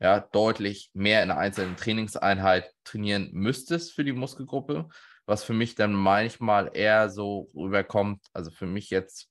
[0.00, 4.88] ja, deutlich mehr in einer einzelnen Trainingseinheit trainieren müsstest für die Muskelgruppe,
[5.24, 9.28] was für mich dann manchmal eher so rüberkommt, also für mich jetzt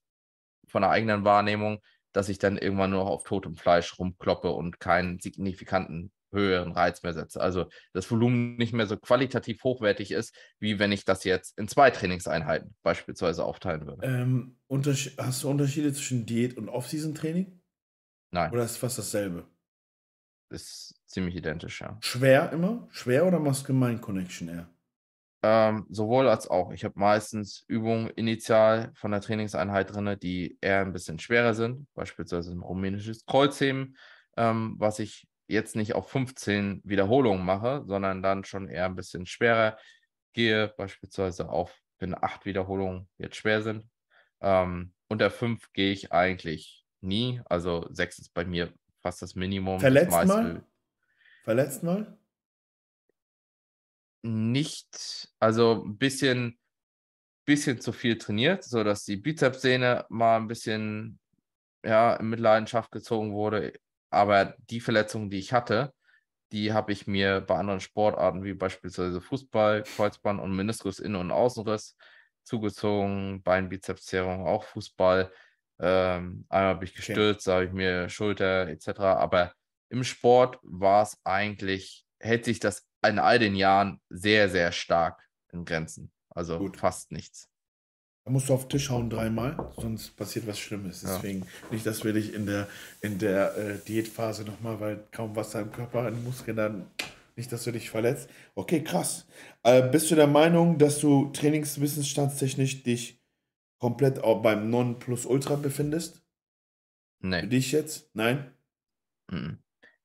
[0.68, 1.82] von der eigenen Wahrnehmung,
[2.14, 7.14] dass ich dann irgendwann nur auf totem Fleisch rumkloppe und keinen signifikanten höheren Reiz mehr
[7.14, 7.40] setze.
[7.40, 11.68] Also das Volumen nicht mehr so qualitativ hochwertig ist, wie wenn ich das jetzt in
[11.68, 14.06] zwei Trainingseinheiten beispielsweise aufteilen würde.
[14.06, 14.58] Ähm,
[15.18, 17.62] hast du Unterschiede zwischen Diät und Off-Season-Training?
[18.32, 19.48] Nein, Oder ist fast dasselbe?
[20.56, 21.98] Ist ziemlich identisch, ja.
[22.02, 22.88] Schwer immer?
[22.92, 24.70] Schwer oder machst du gemein Connection eher?
[25.44, 26.72] Ähm, sowohl als auch.
[26.72, 31.88] Ich habe meistens Übungen initial von der Trainingseinheit drin, die eher ein bisschen schwerer sind,
[31.94, 33.96] beispielsweise ein rumänisches Kreuzheben,
[34.38, 39.28] ähm, was ich jetzt nicht auf 15 Wiederholungen mache, sondern dann schon eher ein bisschen
[39.28, 39.78] schwerer
[40.34, 43.88] gehe, beispielsweise auf, wenn acht Wiederholungen jetzt schwer sind.
[44.42, 48.74] Ähm, unter fünf gehe ich eigentlich nie, also sechs ist bei mir
[49.06, 49.76] fast das Minimum.
[49.76, 50.64] Das Verletzt meiste- mal?
[51.44, 52.18] Verletzt mal?
[54.24, 56.58] nicht, also ein bisschen,
[57.46, 61.20] bisschen zu viel trainiert, sodass die Bizepssehne mal ein bisschen
[61.86, 63.74] ja, in Mitleidenschaft gezogen wurde.
[64.10, 65.94] Aber die Verletzungen, die ich hatte,
[66.52, 71.30] die habe ich mir bei anderen Sportarten wie beispielsweise Fußball, Kreuzband und Meniskus Innen- und
[71.30, 71.96] Außenriss
[72.44, 75.32] zugezogen, Beinbizepszerrung, auch Fußball.
[75.80, 77.08] Ähm, einmal bin ich Okay.
[77.08, 79.00] gestürzt, da habe ich mir Schulter etc.
[79.00, 79.54] Aber
[79.90, 85.22] im Sport war es eigentlich, hält sich das in all den Jahren sehr, sehr stark
[85.52, 86.12] in Grenzen.
[86.30, 86.78] Also Gut.
[86.78, 87.50] fast nichts.
[88.26, 91.04] Da musst du auf den Tisch hauen dreimal, sonst passiert was Schlimmes.
[91.04, 91.16] Ja.
[91.16, 92.68] Deswegen nicht, dass wir dich in der,
[93.02, 96.88] in der äh, Diätphase nochmal, weil kaum Wasser im Körper, in den Muskeln, dann
[97.36, 98.30] nicht, dass du dich verletzt.
[98.56, 99.28] Okay, krass.
[99.62, 103.22] Äh, bist du der Meinung, dass du trainingswissenstandstechnisch dich
[103.80, 106.24] komplett auch beim Non-Plus-Ultra befindest?
[107.22, 107.48] Für Nee.
[107.48, 108.10] dich jetzt?
[108.16, 108.52] Nein?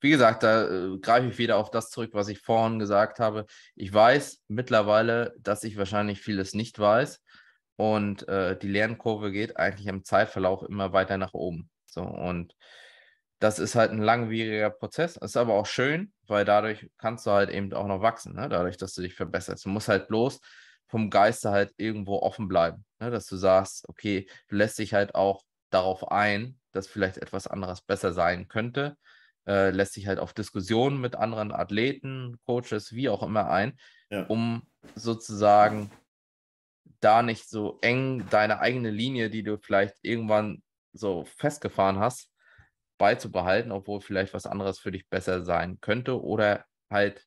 [0.01, 3.45] Wie gesagt, da äh, greife ich wieder auf das zurück, was ich vorhin gesagt habe.
[3.75, 7.23] Ich weiß mittlerweile, dass ich wahrscheinlich vieles nicht weiß.
[7.77, 11.71] Und äh, die Lernkurve geht eigentlich im Zeitverlauf immer weiter nach oben.
[11.87, 12.55] So, und
[13.39, 15.17] das ist halt ein langwieriger Prozess.
[15.17, 18.49] Ist aber auch schön, weil dadurch kannst du halt eben auch noch wachsen, ne?
[18.49, 19.65] dadurch, dass du dich verbesserst.
[19.65, 20.41] Du musst halt bloß
[20.91, 23.11] vom Geiste halt irgendwo offen bleiben, ne?
[23.11, 27.81] dass du sagst, okay, du lässt dich halt auch darauf ein, dass vielleicht etwas anderes
[27.81, 28.97] besser sein könnte,
[29.47, 33.79] äh, lässt sich halt auf Diskussionen mit anderen Athleten, Coaches, wie auch immer ein,
[34.11, 34.27] Ja.
[34.27, 35.91] um sozusagen
[37.01, 40.63] da nicht so eng deine eigene Linie, die du vielleicht irgendwann
[40.93, 42.31] so festgefahren hast,
[42.99, 47.27] beizubehalten, obwohl vielleicht was anderes für dich besser sein könnte oder halt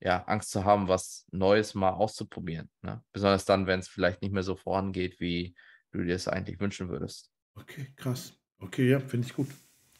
[0.00, 2.70] ja Angst zu haben, was Neues mal auszuprobieren.
[2.82, 3.02] Ne?
[3.12, 5.54] Besonders dann, wenn es vielleicht nicht mehr so vorangeht wie
[5.92, 7.30] du dir es eigentlich wünschen würdest.
[7.54, 8.34] Okay, krass.
[8.60, 9.48] Okay, ja, finde ich gut.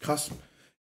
[0.01, 0.31] Krass.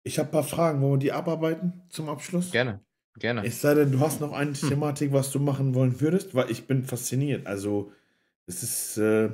[0.04, 0.82] Ich habe ein paar Fragen.
[0.82, 2.52] Wollen wir die abarbeiten zum Abschluss?
[2.52, 2.82] Gerne,
[3.18, 3.46] gerne.
[3.46, 4.70] Es sei denn, du hast noch eine hm.
[4.70, 7.48] Thematik, was du machen wollen würdest, weil ich bin fasziniert.
[7.48, 7.92] Also,
[8.46, 9.30] es ist äh,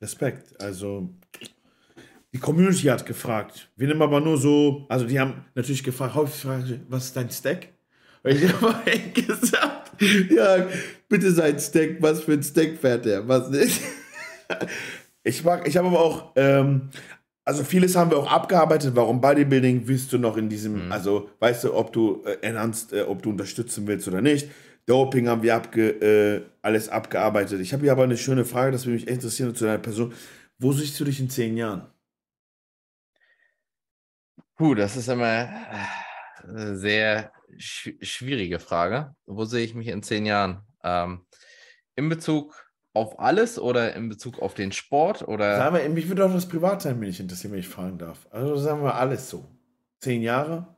[0.00, 0.60] Respekt.
[0.60, 1.14] Also,
[2.32, 3.70] die Community hat gefragt.
[3.76, 7.30] Wir nehmen aber nur so, also die haben natürlich gefragt, häufig gefragt, was ist dein
[7.30, 7.68] Stack?
[8.26, 9.92] Ich habe gesagt,
[10.30, 10.66] ja,
[11.08, 13.80] bitte sein Stack, was für ein Stack fährt der, was nicht.
[15.28, 16.88] Ich mag, ich habe aber auch, ähm,
[17.44, 18.94] also vieles haben wir auch abgearbeitet.
[18.94, 20.92] Warum Bodybuilding willst du noch in diesem, mhm.
[20.92, 24.48] also weißt du, ob du äh, enhanced, äh, ob du unterstützen willst oder nicht.
[24.86, 27.60] Doping haben wir abge, äh, alles abgearbeitet.
[27.60, 30.12] Ich habe hier aber eine schöne Frage, das würde mich echt interessieren zu deiner Person.
[30.58, 31.88] Wo siehst du dich in zehn Jahren?
[34.54, 35.48] Puh, das ist immer
[36.54, 39.14] äh, sehr sch schwierige Frage.
[39.26, 40.62] Wo sehe ich mich in zehn Jahren?
[40.82, 41.26] Ähm,
[41.94, 45.26] in Bezug auf alles oder in Bezug auf den Sport?
[45.26, 45.56] Oder?
[45.56, 48.26] Sagen wir, mich würde auch das Privatheim mich interessieren, wenn ich fragen darf.
[48.30, 49.44] Also sagen wir alles so.
[50.00, 50.76] Zehn Jahre,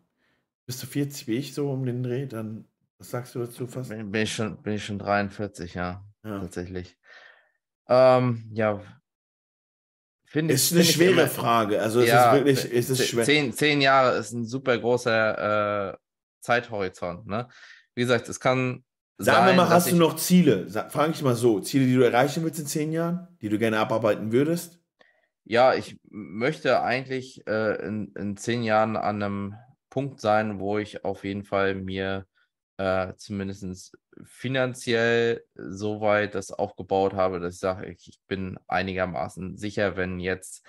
[0.67, 2.65] bist du 40 wie ich so um den Dreh, dann
[2.99, 3.91] was sagst du dazu fast?
[3.91, 6.41] Bin, bin ich, schon, bin ich schon 43, ja, ja.
[6.41, 6.97] tatsächlich.
[7.89, 8.81] Ähm, ja,
[10.31, 11.81] Finde ist eine schwere Frage.
[11.81, 13.25] Also es ja, ist wirklich, es ist schwer.
[13.25, 15.97] Zehn, zehn Jahre ist ein super großer äh,
[16.49, 17.27] Zeithorizont.
[17.27, 17.49] Ne?
[17.95, 18.85] Wie gesagt, es kann.
[19.21, 20.69] Sagen sein, wir mal, hast du noch Ziele?
[20.91, 23.79] Frage ich mal so: Ziele, die du erreichen willst in zehn Jahren, die du gerne
[23.79, 24.79] abarbeiten würdest?
[25.45, 29.55] Ja, ich möchte eigentlich äh, in, in zehn Jahren an einem
[29.91, 32.27] Punkt sein, wo ich auf jeden Fall mir
[32.77, 39.97] äh, zumindest finanziell so weit das aufgebaut habe, dass ich sage, ich bin einigermaßen sicher,
[39.97, 40.65] wenn jetzt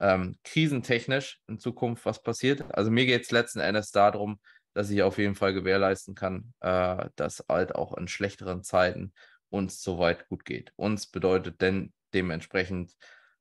[0.00, 2.62] ähm, krisentechnisch in Zukunft was passiert.
[2.74, 4.38] Also mir geht es letzten Endes darum,
[4.74, 9.12] dass ich auf jeden Fall gewährleisten kann, äh, dass halt auch in schlechteren Zeiten
[9.48, 10.72] uns so weit gut geht.
[10.76, 12.92] Uns bedeutet denn dementsprechend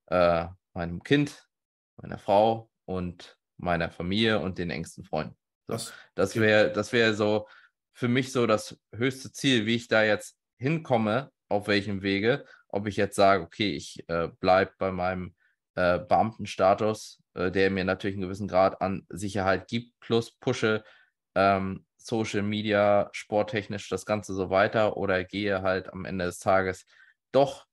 [0.07, 1.47] äh, meinem Kind,
[1.97, 5.35] meiner Frau und meiner Familie und den engsten Freunden.
[5.67, 7.47] So, das das wäre das wär so
[7.93, 12.45] für mich so das höchste Ziel, wie ich da jetzt hinkomme, auf welchem Wege.
[12.67, 15.35] Ob ich jetzt sage, okay, ich äh, bleibe bei meinem
[15.75, 20.83] äh, Beamtenstatus, äh, der mir natürlich einen gewissen Grad an Sicherheit gibt, plus pushe
[21.35, 26.85] ähm, Social Media, sporttechnisch das Ganze so weiter oder gehe halt am Ende des Tages
[27.31, 27.65] doch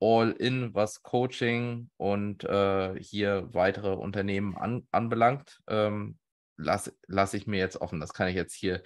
[0.00, 5.60] all in, was Coaching und äh, hier weitere Unternehmen an, anbelangt.
[5.66, 6.18] Ähm,
[6.56, 8.00] lasse lass ich mir jetzt offen.
[8.00, 8.82] Das kann ich jetzt hier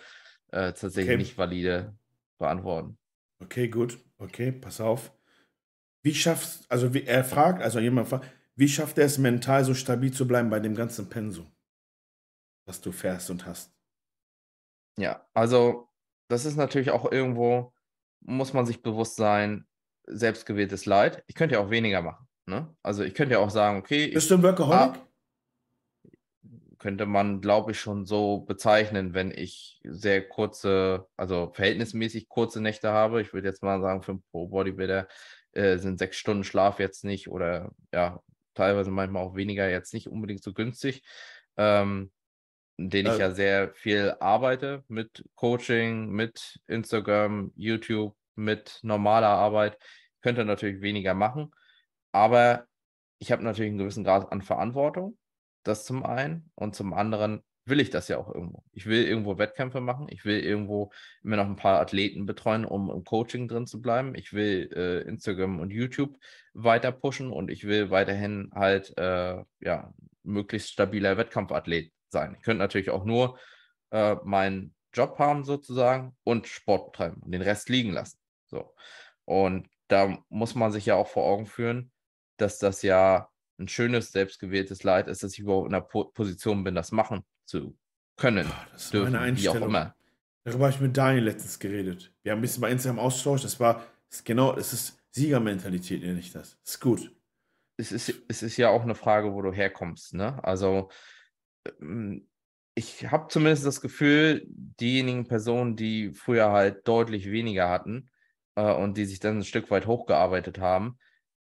[0.52, 1.16] äh, tatsächlich okay.
[1.16, 1.94] nicht valide
[2.38, 2.98] beantworten.
[3.40, 3.98] Okay, gut.
[4.18, 5.12] Okay, pass auf.
[6.02, 9.74] Wie schaffst, also wie er fragt, also jemand fragt, wie schafft er es mental so
[9.74, 11.50] stabil zu bleiben bei dem ganzen Pensum,
[12.66, 13.71] was du fährst und hast?
[14.96, 15.88] Ja, also
[16.28, 17.72] das ist natürlich auch irgendwo,
[18.20, 19.66] muss man sich bewusst sein,
[20.06, 21.22] selbstgewähltes Leid.
[21.26, 22.26] Ich könnte ja auch weniger machen.
[22.46, 22.74] Ne?
[22.82, 24.08] Also ich könnte ja auch sagen, okay.
[24.08, 24.96] Bist du ein Workaholic?
[24.96, 25.08] Ah,
[26.82, 32.90] könnte man, glaube ich, schon so bezeichnen, wenn ich sehr kurze, also verhältnismäßig kurze Nächte
[32.90, 33.22] habe.
[33.22, 35.06] Ich würde jetzt mal sagen, für einen Pro-Bodybuilder
[35.52, 38.20] äh, sind sechs Stunden Schlaf jetzt nicht oder ja,
[38.54, 41.04] teilweise manchmal auch weniger jetzt nicht unbedingt so günstig.
[41.56, 42.10] Ähm,
[42.76, 49.28] in denen ich äh, ja sehr viel arbeite mit Coaching, mit Instagram, YouTube, mit normaler
[49.28, 49.78] Arbeit.
[50.16, 51.52] Ich könnte natürlich weniger machen,
[52.12, 52.66] aber
[53.18, 55.16] ich habe natürlich einen gewissen Grad an Verantwortung
[55.62, 56.50] das zum einen.
[56.54, 58.64] Und zum anderen will ich das ja auch irgendwo.
[58.72, 60.06] Ich will irgendwo Wettkämpfe machen.
[60.10, 60.90] Ich will irgendwo
[61.22, 64.14] immer noch ein paar Athleten betreuen, um im Coaching drin zu bleiben.
[64.14, 66.18] Ich will äh, Instagram und YouTube
[66.54, 69.92] weiter pushen und ich will weiterhin halt äh, ja
[70.24, 72.34] möglichst stabiler Wettkampfathlet sein.
[72.38, 73.38] Ich könnte natürlich auch nur
[73.90, 78.18] äh, meinen Job haben sozusagen und Sport betreiben und den Rest liegen lassen.
[78.46, 78.74] So.
[79.24, 81.90] Und da muss man sich ja auch vor Augen führen,
[82.36, 83.28] dass das ja
[83.58, 87.24] ein schönes, selbstgewähltes Leid ist, dass ich überhaupt in der po Position bin, das machen
[87.44, 87.76] zu
[88.16, 88.46] können.
[88.48, 89.56] Oh, das ist dürfen, meine Einstellung.
[89.56, 89.94] Wie auch immer.
[90.44, 92.12] Darüber habe ich mit Daniel letztens geredet.
[92.22, 93.44] Wir haben ein bisschen bei Instagram austauscht.
[93.44, 96.58] Das war das ist genau, es ist Siegermentalität, nenne ich das.
[96.64, 97.14] Das ist gut.
[97.78, 100.12] Es ist, es ist ja auch eine Frage, wo du herkommst.
[100.12, 100.42] Ne?
[100.44, 100.90] Also,
[102.74, 108.10] ich habe zumindest das Gefühl, diejenigen Personen, die früher halt deutlich weniger hatten
[108.56, 110.98] äh, und die sich dann ein Stück weit hochgearbeitet haben,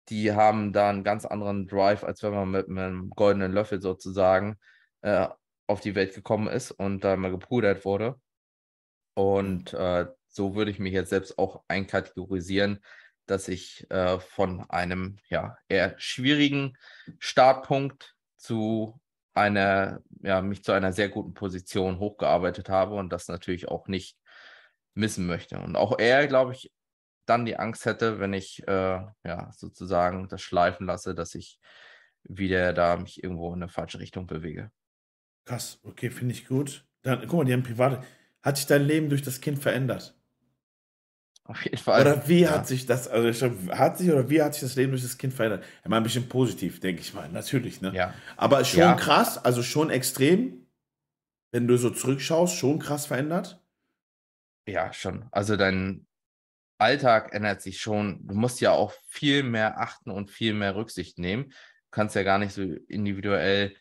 [0.08, 4.56] die haben da einen ganz anderen Drive, als wenn man mit einem goldenen Löffel sozusagen
[5.02, 5.28] äh,
[5.66, 8.18] auf die Welt gekommen ist und da mal gepudert wurde.
[9.14, 12.82] Und äh, so würde ich mich jetzt selbst auch einkategorisieren,
[13.26, 16.78] dass ich äh, von einem ja, eher schwierigen
[17.18, 18.98] Startpunkt zu
[19.38, 24.18] einer, ja, mich zu einer sehr guten Position hochgearbeitet habe und das natürlich auch nicht
[24.94, 25.58] missen möchte.
[25.60, 26.72] Und auch er, glaube ich,
[27.26, 31.60] dann die Angst hätte, wenn ich äh, ja sozusagen das schleifen lasse, dass ich
[32.24, 34.70] wieder da mich irgendwo in eine falsche Richtung bewege.
[35.44, 36.86] Krass, okay, finde ich gut.
[37.02, 38.02] Dann, guck mal, die haben private.
[38.42, 40.17] Hat sich dein Leben durch das Kind verändert?
[41.48, 42.02] Auf jeden Fall.
[42.02, 42.50] Oder wie ja.
[42.50, 45.32] hat sich das, also hat sich oder wie hat sich das Leben durch das Kind
[45.32, 45.64] verändert?
[45.82, 47.90] Ja, mal ein bisschen positiv, denke ich mal, natürlich, ne?
[47.94, 48.12] Ja.
[48.36, 48.94] Aber schon ja.
[48.94, 50.66] krass, also schon extrem,
[51.50, 53.64] wenn du so zurückschaust, schon krass verändert.
[54.68, 55.26] Ja, schon.
[55.32, 56.06] Also dein
[56.76, 58.26] Alltag ändert sich schon.
[58.26, 61.44] Du musst ja auch viel mehr achten und viel mehr Rücksicht nehmen.
[61.44, 63.74] Du kannst ja gar nicht so individuell,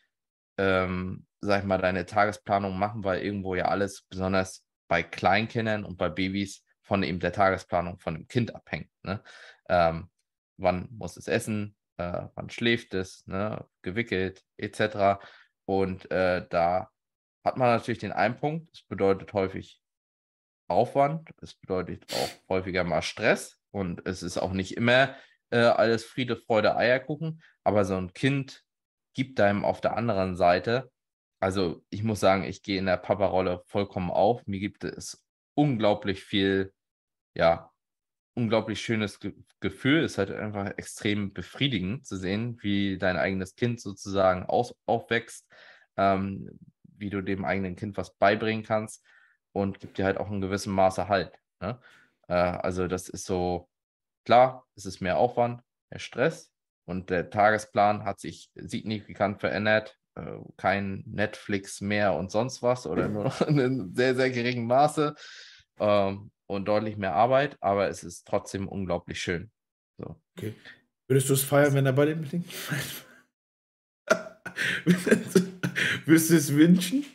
[0.57, 5.98] ähm, sag ich mal, deine Tagesplanung machen, weil irgendwo ja alles, besonders bei Kleinkindern und
[5.98, 8.89] bei Babys, von eben der Tagesplanung von dem Kind abhängt.
[9.03, 9.22] Ne?
[9.69, 10.09] Ähm,
[10.57, 13.68] wann muss es essen, äh, wann schläft es, ne?
[13.81, 15.22] gewickelt etc.
[15.65, 16.89] Und äh, da
[17.43, 19.81] hat man natürlich den einen Punkt, es bedeutet häufig
[20.69, 25.15] Aufwand, es bedeutet auch häufiger mal Stress und es ist auch nicht immer
[25.49, 28.64] äh, alles Friede, Freude, Eierkuchen, aber so ein Kind
[29.14, 30.91] gibt einem auf der anderen Seite,
[31.39, 36.23] also ich muss sagen, ich gehe in der Papa-Rolle vollkommen auf, mir gibt es unglaublich
[36.23, 36.73] viel
[37.38, 37.72] ja,
[38.34, 40.03] unglaublich schönes Ge Gefühl.
[40.03, 45.47] Es ist halt einfach extrem befriedigend zu sehen, wie dein eigenes Kind sozusagen aus aufwächst,
[45.97, 49.03] ähm, wie du dem eigenen Kind was beibringen kannst
[49.51, 51.39] und gibt dir halt auch in gewissem Maße Halt.
[51.59, 51.80] Ne?
[52.27, 53.68] Äh, also das ist so,
[54.26, 56.51] klar, es ist mehr Aufwand, mehr Stress
[56.85, 59.97] und der Tagesplan hat sich signifikant verändert.
[60.14, 65.15] Äh, kein Netflix mehr und sonst was oder nur in sehr, sehr geringen Maße.
[65.80, 69.51] Ähm, und deutlich mehr Arbeit, aber es ist trotzdem unglaublich schön.
[69.97, 70.19] So.
[70.37, 70.55] Okay.
[71.07, 72.43] Würdest du es feiern, wenn er bei dem Ding?
[76.05, 77.05] Würdest du es wünschen?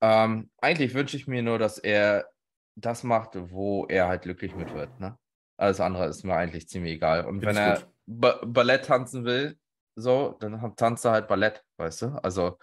[0.00, 2.30] Ähm, eigentlich wünsche ich mir nur, dass er
[2.76, 4.98] das macht, wo er halt glücklich mit wird.
[4.98, 5.18] Ne?
[5.56, 7.26] Alles andere ist mir eigentlich ziemlich egal.
[7.26, 9.58] Und wenn er ba Ballett tanzen will,
[9.94, 12.06] so, dann tanzt er halt Ballett, weißt du?
[12.22, 12.58] Also,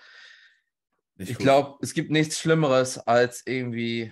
[1.15, 4.11] Nicht ich glaube, es gibt nichts Schlimmeres als irgendwie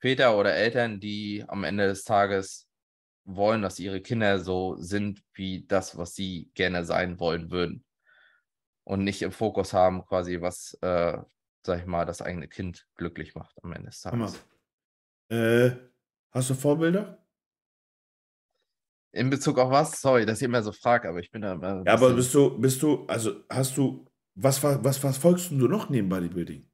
[0.00, 2.68] Väter oder Eltern, die am Ende des Tages
[3.24, 7.84] wollen, dass ihre Kinder so sind wie das, was sie gerne sein wollen würden.
[8.84, 11.18] Und nicht im Fokus haben, quasi, was, äh,
[11.64, 14.44] sag ich mal, das eigene Kind glücklich macht am Ende des Tages.
[15.28, 15.72] Äh,
[16.32, 17.24] hast du Vorbilder?
[19.12, 20.00] In Bezug auf was?
[20.00, 21.82] Sorry, dass ich immer so frage, aber ich bin da.
[21.84, 25.90] Ja, aber bist du, bist du, also hast du, was, was, was folgst du noch
[25.90, 26.69] neben Bodybuilding?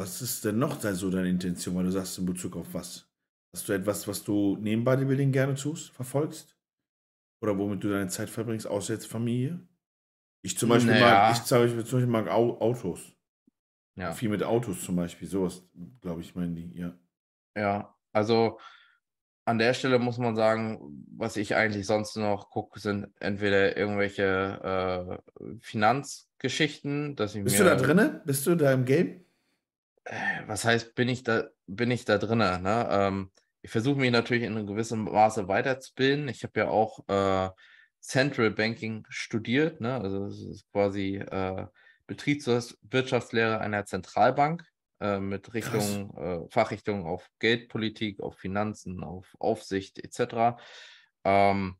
[0.00, 3.06] Was ist denn noch so deine Intention, weil du sagst in Bezug auf was?
[3.52, 6.56] Hast du etwas, was du neben Bodybuilding gerne tust, verfolgst?
[7.42, 9.60] Oder womit du deine Zeit verbringst, außer jetzt Familie?
[10.40, 11.28] Ich zum Beispiel naja.
[11.28, 13.12] mag, ich zum Beispiel, zum Beispiel mag Autos.
[13.96, 14.12] Ja.
[14.12, 15.68] Viel mit Autos zum Beispiel, sowas,
[16.00, 16.98] glaube ich, meinen die, ja.
[17.54, 18.58] Ja, also
[19.44, 25.20] an der Stelle muss man sagen, was ich eigentlich sonst noch gucke, sind entweder irgendwelche
[25.22, 28.22] äh, Finanzgeschichten, dass ich Bist mir, du da drinne?
[28.24, 29.26] Bist du da im Game?
[30.04, 32.38] Äh, was heißt, bin ich da, bin ich da drin?
[32.38, 32.88] Ne?
[32.90, 33.30] Ähm,
[33.62, 36.28] ich versuche mich natürlich in einem gewissen Maße weiterzubilden.
[36.28, 37.50] Ich habe ja auch äh,
[38.00, 40.00] Central Banking studiert, ne?
[40.00, 41.66] also das ist quasi äh,
[42.06, 44.64] Betriebswirtschaftslehre einer Zentralbank
[45.00, 50.58] äh, mit Richtung, äh, Fachrichtung auf Geldpolitik, auf Finanzen, auf Aufsicht etc.
[51.24, 51.76] Ähm,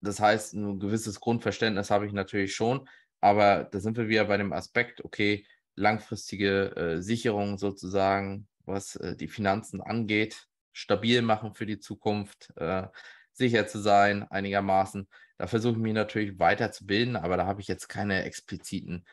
[0.00, 2.88] das heißt, ein gewisses Grundverständnis habe ich natürlich schon,
[3.20, 5.46] aber da sind wir wieder bei dem Aspekt, okay,
[5.78, 12.86] langfristige äh, Sicherung sozusagen, was äh, die Finanzen angeht, stabil machen für die Zukunft, äh,
[13.32, 15.08] sicher zu sein einigermaßen.
[15.38, 19.06] Da versuche ich mich natürlich weiterzubilden, aber da habe ich jetzt keine expliziten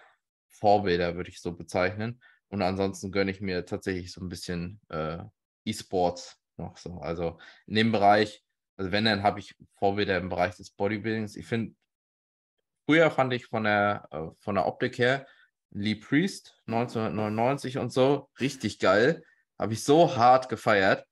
[0.50, 2.22] Vorbilder, würde ich so bezeichnen.
[2.50, 5.20] Und ansonsten gönne ich mir tatsächlich so ein bisschen äh,
[5.66, 7.00] E-Sports noch so.
[7.00, 7.38] Also
[7.68, 8.44] in dem Bereich,
[8.78, 11.36] also wenn, dann habe ich Vorbilder im Bereich des Bodybuildings.
[11.36, 11.76] Ich finde,
[12.86, 15.28] früher fand ich von der, äh, von der Optik her
[15.76, 19.24] Lee Priest 1999 und so, richtig geil.
[19.60, 21.06] Habe ich so hart gefeiert,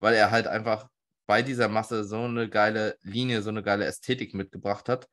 [0.00, 0.88] weil er halt einfach
[1.26, 5.08] bei dieser Masse so eine geile Linie, so eine geile Ästhetik mitgebracht hat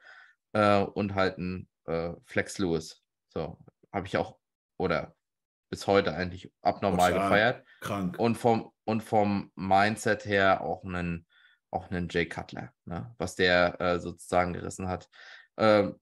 [0.53, 3.03] äh, und halt ein äh, Flex Lewis.
[3.30, 3.60] So,
[3.94, 4.40] habe ich auch,
[4.77, 5.14] oder
[5.69, 7.65] bis heute eigentlich abnormal Total gefeiert.
[7.82, 8.18] Krank.
[8.18, 11.27] Und vom, und vom Mindset her auch einen,
[11.69, 13.14] auch einen Jay Cutler, ne?
[13.19, 15.10] was der äh, sozusagen gerissen hat.
[15.57, 15.99] Ähm,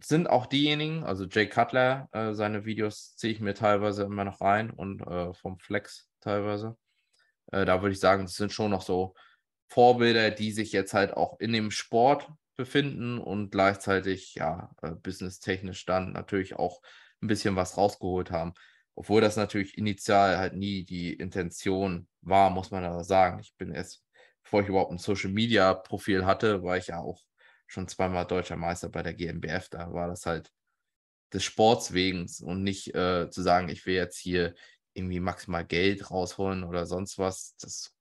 [0.00, 4.40] sind auch diejenigen, also Jay Cutler, äh, seine Videos ziehe ich mir teilweise immer noch
[4.40, 6.76] rein und äh, vom Flex teilweise.
[7.52, 9.14] Äh, da würde ich sagen, das sind schon noch so
[9.68, 15.84] Vorbilder, die sich jetzt halt auch in dem Sport befinden und gleichzeitig ja äh, businesstechnisch
[15.84, 16.80] dann natürlich auch
[17.22, 18.54] ein bisschen was rausgeholt haben.
[18.94, 23.40] Obwohl das natürlich initial halt nie die Intention war, muss man aber sagen.
[23.40, 24.04] Ich bin erst
[24.48, 27.22] bevor ich überhaupt ein Social Media Profil hatte, war ich ja auch
[27.68, 29.68] schon zweimal deutscher Meister bei der GmbF.
[29.68, 30.52] Da war das halt
[31.32, 34.54] des Sports wegen und nicht äh, zu sagen, ich will jetzt hier
[34.94, 37.54] irgendwie maximal Geld rausholen oder sonst was.
[37.58, 37.94] Das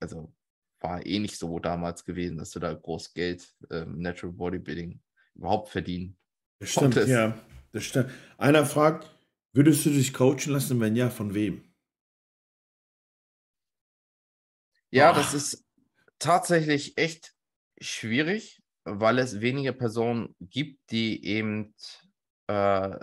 [0.00, 0.34] also
[0.80, 5.00] war eh nicht so damals gewesen, dass du da groß Geld äh, Natural Bodybuilding
[5.34, 6.16] überhaupt verdienen.
[6.58, 7.08] Das stimmt, konntest.
[7.08, 7.38] ja.
[7.72, 8.10] Das stimmt.
[8.38, 9.14] Einer fragt,
[9.52, 10.80] würdest du dich coachen lassen?
[10.80, 11.62] Wenn ja, von wem?
[14.90, 15.14] Ja, oh.
[15.14, 15.64] das ist
[16.18, 17.34] tatsächlich echt
[17.80, 21.74] schwierig, weil es wenige Personen gibt, die eben
[22.46, 22.98] äh,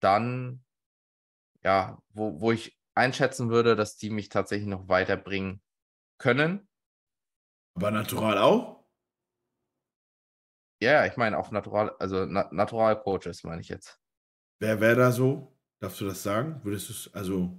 [0.00, 0.64] dann,
[1.62, 5.62] ja, wo, wo ich einschätzen würde, dass die mich tatsächlich noch weiterbringen
[6.18, 6.68] können.
[7.74, 8.84] Aber natural auch?
[10.80, 13.98] Ja, ich meine auch natural, also Na Natural Coaches meine ich jetzt.
[14.58, 15.56] Wer wäre da so?
[15.78, 16.60] Darfst du das sagen?
[16.64, 17.58] Würdest du es, also.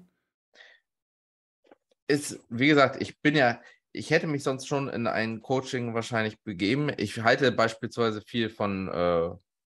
[2.07, 3.61] Ist, wie gesagt, ich bin ja,
[3.97, 6.91] ich hätte mich sonst schon in ein Coaching wahrscheinlich begeben.
[6.97, 9.29] Ich halte beispielsweise viel von, äh,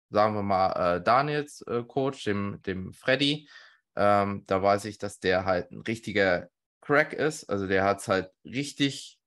[0.09, 3.47] sagen wir mal, äh, Daniels äh, Coach, dem, dem Freddy.
[3.95, 6.49] Ähm, da weiß ich, dass der halt ein richtiger
[6.81, 7.45] Crack ist.
[7.45, 9.19] Also der hat es halt richtig,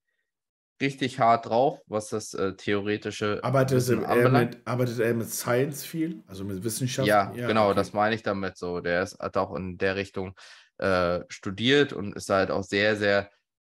[0.81, 6.23] richtig hart drauf, was das äh, theoretische arbeitet er, mit, arbeitet er mit Science viel,
[6.27, 7.09] also mit Wissenschaft?
[7.09, 7.77] Ja, ja genau, okay.
[7.77, 8.81] das meine ich damit so.
[8.81, 10.35] Der ist, hat auch in der Richtung
[10.79, 13.31] äh, studiert und ist halt auch sehr, sehr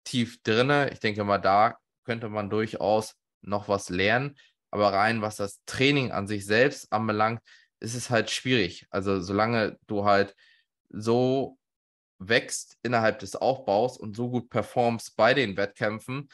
[0.09, 0.89] tief drinne.
[0.91, 4.35] Ich denke mal, da könnte man durchaus noch was lernen.
[4.71, 7.41] Aber rein, was das Training an sich selbst anbelangt,
[7.79, 8.87] ist es halt schwierig.
[8.89, 10.35] Also solange du halt
[10.89, 11.57] so
[12.19, 16.27] wächst innerhalb des Aufbaus und so gut performst bei den Wettkämpfen,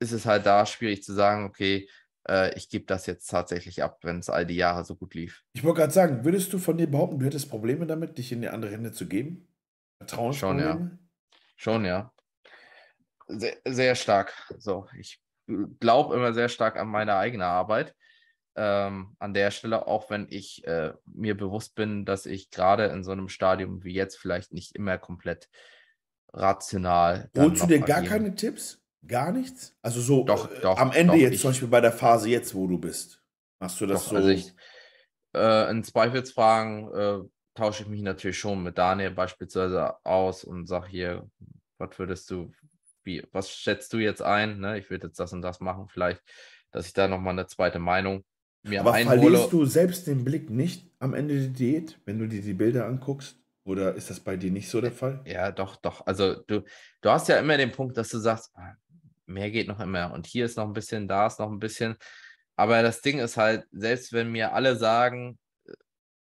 [0.00, 1.88] ist es halt da schwierig zu sagen, okay,
[2.28, 5.44] äh, ich gebe das jetzt tatsächlich ab, wenn es all die Jahre so gut lief.
[5.54, 8.42] Ich wollte gerade sagen, würdest du von dir behaupten, du hättest Probleme damit, dich in
[8.42, 9.48] die andere Hände zu geben?
[9.98, 10.64] Vertrauensprobleme?
[10.66, 10.98] Schon, ja.
[11.56, 12.13] Schon, ja.
[13.26, 14.32] Sehr, sehr stark.
[14.58, 15.20] So, ich
[15.80, 17.94] glaube immer sehr stark an meine eigene Arbeit
[18.56, 23.02] ähm, an der Stelle, auch wenn ich äh, mir bewusst bin, dass ich gerade in
[23.02, 25.48] so einem Stadium wie jetzt vielleicht nicht immer komplett
[26.32, 27.30] rational.
[27.36, 28.80] Holst du dir gar keine Tipps?
[29.06, 29.76] Gar nichts?
[29.82, 32.28] Also so doch, äh, doch, am Ende doch, jetzt ich, zum Beispiel bei der Phase
[32.28, 33.20] jetzt, wo du bist.
[33.60, 34.16] Machst du das so?
[34.16, 34.52] Also ich,
[35.34, 37.18] äh, in Zweifelsfragen äh,
[37.54, 41.28] tausche ich mich natürlich schon mit Daniel beispielsweise aus und sage hier,
[41.78, 42.52] was würdest du,
[43.04, 44.60] wie, was schätzt du jetzt ein?
[44.60, 44.78] Ne?
[44.78, 46.22] Ich würde jetzt das und das machen, vielleicht,
[46.70, 48.24] dass ich da nochmal eine zweite Meinung
[48.62, 49.20] mir Aber einhole.
[49.20, 52.86] verlierst du selbst den Blick nicht am Ende der Diät, wenn du dir die Bilder
[52.86, 53.38] anguckst?
[53.64, 55.22] Oder ist das bei dir nicht so der Fall?
[55.26, 56.06] Ja, doch, doch.
[56.06, 56.64] Also du,
[57.00, 58.74] du hast ja immer den Punkt, dass du sagst, ah,
[59.26, 60.12] mehr geht noch immer.
[60.12, 61.96] Und hier ist noch ein bisschen, da ist noch ein bisschen.
[62.56, 65.38] Aber das Ding ist halt, selbst wenn mir alle sagen,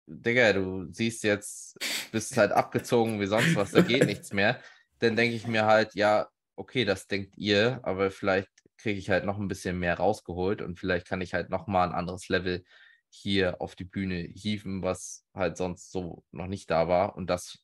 [0.08, 1.78] Digga, du siehst jetzt,
[2.12, 4.60] bist halt abgezogen wie sonst was, da geht nichts mehr,
[5.00, 9.26] dann denke ich mir halt, ja, okay, das denkt ihr, aber vielleicht kriege ich halt
[9.26, 12.64] noch ein bisschen mehr rausgeholt und vielleicht kann ich halt noch mal ein anderes Level
[13.10, 17.60] hier auf die Bühne hieven, was halt sonst so noch nicht da war und das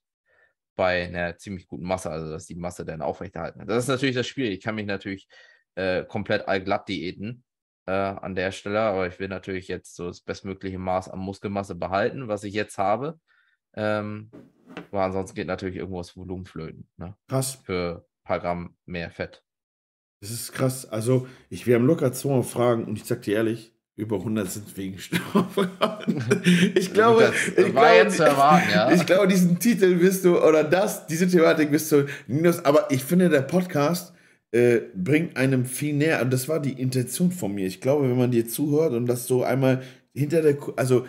[0.76, 3.70] bei einer ziemlich guten Masse, also dass die Masse dann aufrechterhalten hat.
[3.70, 4.52] Das ist natürlich das Spiel.
[4.52, 5.28] Ich kann mich natürlich
[5.76, 7.44] äh, komplett allglatt diäten
[7.86, 11.76] äh, an der Stelle, aber ich will natürlich jetzt so das bestmögliche Maß an Muskelmasse
[11.76, 13.20] behalten, was ich jetzt habe.
[13.74, 14.32] Ähm,
[14.92, 16.90] aber ansonsten geht natürlich irgendwo das Volumen flöten.
[16.98, 17.16] Ne?
[17.28, 17.56] Krass.
[17.64, 19.44] Für paar Gramm mehr Fett.
[20.22, 20.88] Das ist krass.
[20.88, 24.78] Also, ich, wir haben locker 200 Fragen und ich sag dir ehrlich, über 100 sind
[24.78, 26.24] wegen Steuerfragen.
[26.76, 28.92] Ich glaube, das ich, glaube erwarten, ja.
[28.92, 33.04] ich glaube, diesen Titel wirst du, oder das, diese Thematik wirst du, Ninus, aber ich
[33.04, 34.14] finde, der Podcast
[34.52, 36.22] äh, bringt einem viel näher.
[36.22, 37.66] Und das war die Intention von mir.
[37.68, 39.82] Ich glaube, wenn man dir zuhört und das so einmal
[40.14, 41.06] hinter der, also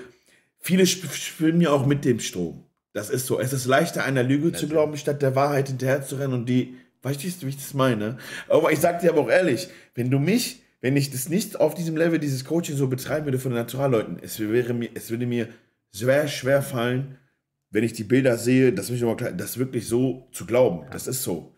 [0.60, 2.64] viele schwimmen ja auch mit dem Strom.
[2.92, 3.40] Das ist so.
[3.40, 6.76] Es ist leichter, einer Lüge zu glauben, statt der Wahrheit hinterher zu rennen und die
[7.02, 8.18] Weißt du, wie ich das meine?
[8.48, 11.74] Aber ich sag dir aber auch ehrlich, wenn du mich, wenn ich das nicht auf
[11.74, 15.26] diesem Level, dieses Coaching so betreiben würde von den Naturalleuten, es, wäre mir, es würde
[15.26, 15.48] mir
[15.90, 17.18] sehr schwer fallen,
[17.70, 18.92] wenn ich die Bilder sehe, das,
[19.36, 20.86] das wirklich so zu glauben.
[20.90, 21.56] Das ist so.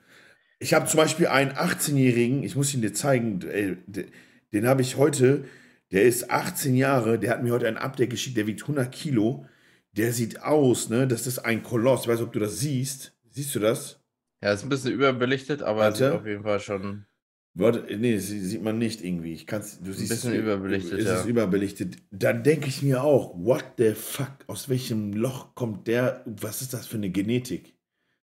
[0.61, 4.07] Ich habe zum Beispiel einen 18-Jährigen, ich muss ihn dir zeigen, ey, den,
[4.53, 5.45] den habe ich heute,
[5.93, 9.47] der ist 18 Jahre, der hat mir heute ein Update geschickt, der wiegt 100 Kilo.
[9.93, 12.03] Der sieht aus, ne, das ist ein Koloss.
[12.03, 13.13] Ich weiß nicht, ob du das siehst.
[13.31, 14.04] Siehst du das?
[14.45, 17.07] Ja, ist ein bisschen überbelichtet, aber sieht auf jeden Fall schon.
[17.55, 19.33] Warte, nee, sieht man nicht irgendwie.
[19.33, 20.99] Ich kann's, du siehst ein bisschen es, überbelichtet.
[20.99, 21.15] Ist ja.
[21.15, 21.97] es überbelichtet.
[22.11, 24.33] Dann denke ich mir auch, what the fuck?
[24.47, 26.23] Aus welchem Loch kommt der?
[26.27, 27.73] Was ist das für eine Genetik?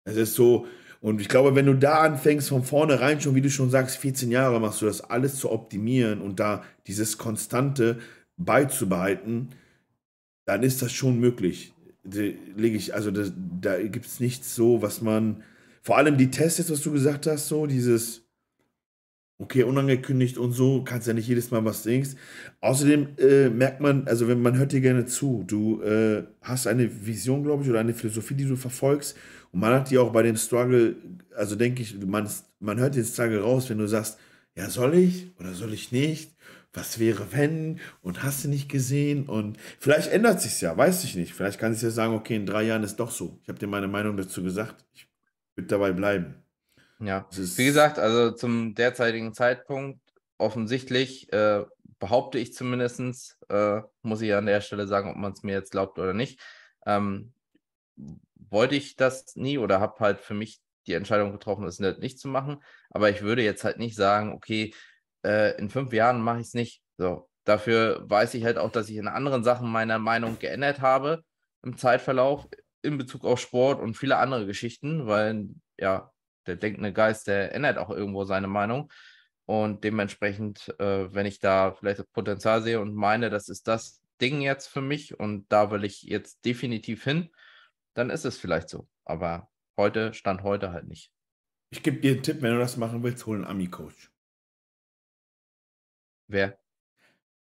[0.04, 0.66] Es ist so,
[1.00, 4.32] und ich glaube, wenn du da anfängst, von vornherein schon, wie du schon sagst, 14
[4.32, 8.00] Jahre machst du das alles zu optimieren und da dieses Konstante
[8.36, 9.50] beizubehalten,
[10.46, 11.72] dann ist das schon möglich.
[12.04, 13.26] Da lege ich, also da,
[13.62, 15.44] da gibt es nichts so, was man
[15.90, 18.22] vor allem die Tests, was du gesagt hast, so dieses,
[19.40, 22.12] Okay, unangekündigt und so, kannst ja nicht jedes Mal was denkst.
[22.62, 27.08] Außerdem äh, merkt man, also wenn man hört dir gerne zu, du äh, hast eine
[27.08, 29.18] Vision, glaube ich, oder eine Philosophie, die du verfolgst.
[29.52, 30.96] Und man hat die auch bei dem Struggle,
[31.36, 32.30] also denke ich, man,
[32.60, 34.20] man hört den Struggle raus, wenn du sagst,
[34.56, 36.36] ja, soll ich oder soll ich nicht?
[36.72, 37.80] Was wäre, wenn?
[38.04, 39.28] Und hast du nicht gesehen?
[39.28, 41.34] Und vielleicht ändert sich ja, weiß ich nicht.
[41.34, 43.40] Vielleicht kann ich ja sagen, okay, in drei Jahren ist doch so.
[43.42, 44.86] Ich habe dir meine Meinung dazu gesagt.
[44.94, 45.09] Ich
[45.60, 46.44] würde dabei bleiben.
[47.00, 50.02] Ja, wie gesagt, also zum derzeitigen Zeitpunkt
[50.38, 51.64] offensichtlich äh,
[52.00, 55.72] behaupte ich zumindest, äh, muss ich an der Stelle sagen, ob man es mir jetzt
[55.72, 56.42] glaubt oder nicht,
[56.86, 57.34] ähm,
[58.50, 62.28] wollte ich das nie oder habe halt für mich die Entscheidung getroffen, es nicht zu
[62.28, 62.64] machen.
[62.90, 64.74] Aber ich würde jetzt halt nicht sagen, okay,
[65.24, 66.82] äh, in fünf Jahren mache ich es nicht.
[66.98, 71.24] So, dafür weiß ich halt auch, dass ich in anderen Sachen meine Meinung geändert habe
[71.64, 72.48] im Zeitverlauf
[72.82, 76.12] in Bezug auf Sport und viele andere Geschichten, weil ja,
[76.48, 78.92] der denkende Geist, der ändert auch irgendwo seine Meinung.
[79.46, 84.02] Und dementsprechend, äh, wenn ich da vielleicht das Potenzial sehe und meine, das ist das
[84.22, 87.30] Ding jetzt für mich und da will ich jetzt definitiv hin,
[87.96, 88.88] dann ist es vielleicht so.
[89.06, 91.12] Aber heute, Stand heute halt nicht.
[91.72, 94.12] Ich gebe dir einen Tipp, wenn du das machen willst, hol einen Ami-Coach.
[96.28, 96.60] Wer?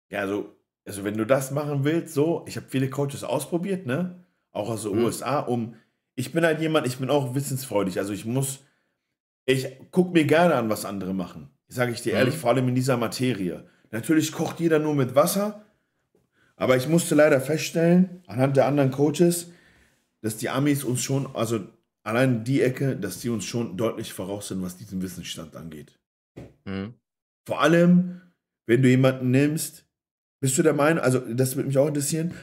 [0.10, 0.56] Ja, also,
[0.86, 4.26] also wenn du das machen willst, so, ich habe viele Coaches ausprobiert, ne?
[4.58, 5.06] Auch aus den hm.
[5.06, 5.76] USA, um.
[6.16, 8.00] Ich bin halt jemand, ich bin auch wissensfreudig.
[8.00, 8.62] Also ich muss
[9.48, 11.50] ich gucke mir gerne an, was andere machen.
[11.70, 12.20] Sage ich dir mhm.
[12.20, 13.66] ehrlich, vor allem in dieser Materie.
[13.92, 15.66] Natürlich kocht jeder nur mit Wasser,
[16.58, 19.52] aber ich musste leider feststellen, anhand der anderen Coaches,
[20.22, 21.62] dass die Amis uns schon, also
[22.04, 25.98] allein die Ecke, dass die uns schon deutlich voraus sind, was diesen Wissensstand angeht.
[26.66, 26.96] Mhm.
[27.46, 28.22] Vor allem,
[28.66, 29.86] wenn du jemanden nimmst,
[30.42, 32.34] bist du der Meinung, also das würde mich auch interessieren,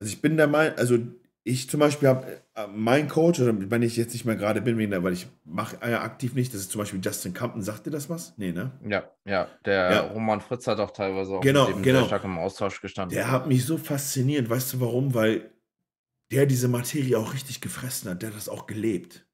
[0.00, 0.98] also ich bin der Meinung, also
[1.42, 4.76] ich zum Beispiel habe äh, mein Coach, oder wenn ich jetzt nicht mehr gerade bin,
[4.76, 7.86] wegen der, weil ich mache ja aktiv nicht, das ist zum Beispiel Justin Campen, sagt
[7.86, 8.34] dir das was?
[8.36, 8.72] Nee, ne?
[8.86, 10.00] Ja, ja, der ja.
[10.00, 11.98] Roman Fritz hat auch teilweise auch genau, mit dem genau.
[12.00, 13.14] sehr stark im Austausch gestanden.
[13.14, 15.14] Der hat mich so fasziniert, weißt du warum?
[15.14, 15.50] Weil
[16.30, 19.26] der diese Materie auch richtig gefressen hat, der hat das auch gelebt.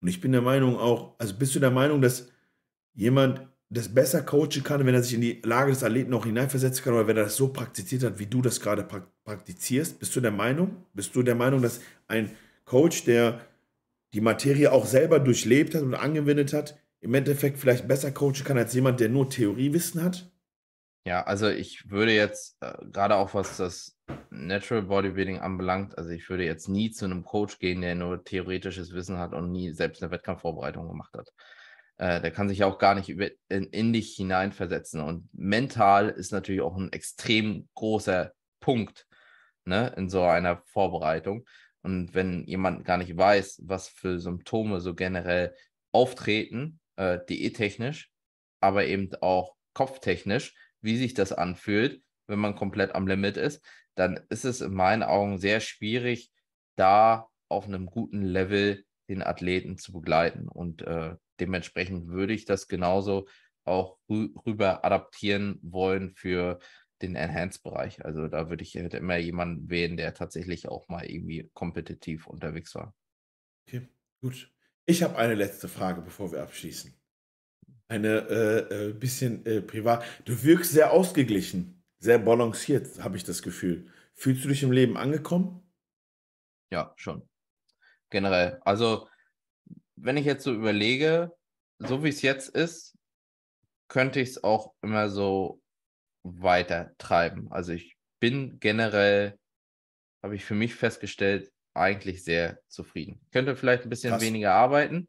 [0.00, 2.30] Und ich bin der Meinung auch, also bist du der Meinung, dass
[2.94, 6.84] jemand das besser coachen kann, wenn er sich in die Lage des Athleten auch hineinversetzen
[6.84, 8.86] kann oder wenn er das so praktiziert hat, wie du das gerade
[9.24, 9.98] praktizierst?
[9.98, 10.84] Bist du der Meinung?
[10.92, 12.30] Bist du der Meinung, dass ein
[12.64, 13.40] Coach, der
[14.12, 18.56] die Materie auch selber durchlebt hat und angewendet hat, im Endeffekt vielleicht besser coachen kann
[18.56, 20.30] als jemand, der nur Theoriewissen hat?
[21.06, 23.98] Ja, also ich würde jetzt, äh, gerade auch was das
[24.30, 28.94] Natural Bodybuilding anbelangt, also ich würde jetzt nie zu einem Coach gehen, der nur theoretisches
[28.94, 31.30] Wissen hat und nie selbst eine Wettkampfvorbereitung gemacht hat.
[31.98, 35.00] Äh, der kann sich auch gar nicht in, in dich hineinversetzen.
[35.00, 39.06] Und mental ist natürlich auch ein extrem großer Punkt
[39.64, 41.46] ne, in so einer Vorbereitung.
[41.82, 45.54] Und wenn jemand gar nicht weiß, was für Symptome so generell
[45.92, 48.10] auftreten, äh, diättechnisch,
[48.60, 53.62] aber eben auch kopftechnisch, wie sich das anfühlt, wenn man komplett am Limit ist,
[53.94, 56.32] dann ist es in meinen Augen sehr schwierig,
[56.76, 60.48] da auf einem guten Level den Athleten zu begleiten.
[60.48, 63.26] Und äh, dementsprechend würde ich das genauso
[63.64, 66.58] auch rüber adaptieren wollen für
[67.02, 68.04] den Enhanced-Bereich.
[68.04, 72.74] Also da würde ich halt immer jemanden wählen, der tatsächlich auch mal irgendwie kompetitiv unterwegs
[72.74, 72.94] war.
[73.66, 73.88] Okay,
[74.20, 74.50] gut.
[74.86, 76.94] Ich habe eine letzte Frage, bevor wir abschließen.
[77.88, 80.04] Eine äh, äh, bisschen äh, privat.
[80.24, 83.90] Du wirkst sehr ausgeglichen, sehr balanciert, habe ich das Gefühl.
[84.14, 85.62] Fühlst du dich im Leben angekommen?
[86.70, 87.28] Ja, schon.
[88.10, 88.60] Generell.
[88.62, 89.08] Also
[89.96, 91.32] wenn ich jetzt so überlege,
[91.78, 92.96] so wie es jetzt ist,
[93.88, 95.60] könnte ich es auch immer so
[96.22, 97.50] weiter treiben.
[97.50, 99.38] Also ich bin generell,
[100.22, 103.20] habe ich für mich festgestellt, eigentlich sehr zufrieden.
[103.32, 104.22] Könnte vielleicht ein bisschen Krass.
[104.22, 105.08] weniger arbeiten,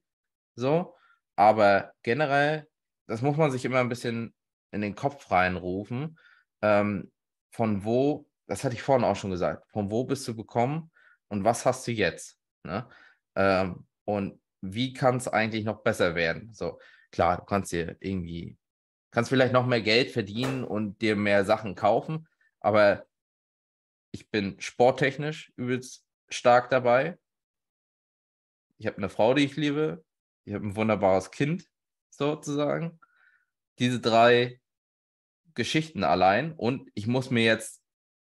[0.56, 0.96] so,
[1.36, 2.68] aber generell,
[3.08, 4.34] das muss man sich immer ein bisschen
[4.72, 6.18] in den Kopf reinrufen.
[6.62, 7.12] Ähm,
[7.52, 10.92] von wo, das hatte ich vorhin auch schon gesagt, von wo bist du gekommen
[11.30, 12.38] und was hast du jetzt?
[12.64, 12.88] Ne?
[13.36, 16.54] Ähm, und wie kann es eigentlich noch besser werden?
[16.54, 16.80] So,
[17.12, 18.58] klar, du kannst dir irgendwie,
[19.12, 22.28] kannst vielleicht noch mehr Geld verdienen und dir mehr Sachen kaufen,
[22.60, 23.06] aber
[24.12, 27.18] ich bin sporttechnisch übelst stark dabei.
[28.78, 30.04] Ich habe eine Frau, die ich liebe.
[30.46, 31.68] Ich habe ein wunderbares Kind,
[32.10, 33.00] sozusagen.
[33.80, 34.62] Diese drei
[35.54, 37.82] Geschichten allein und ich muss mir jetzt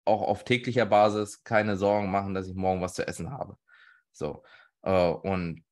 [0.05, 3.57] auch auf täglicher Basis keine Sorgen machen, dass ich morgen was zu essen habe.
[4.11, 4.43] So.
[4.83, 5.64] Äh, und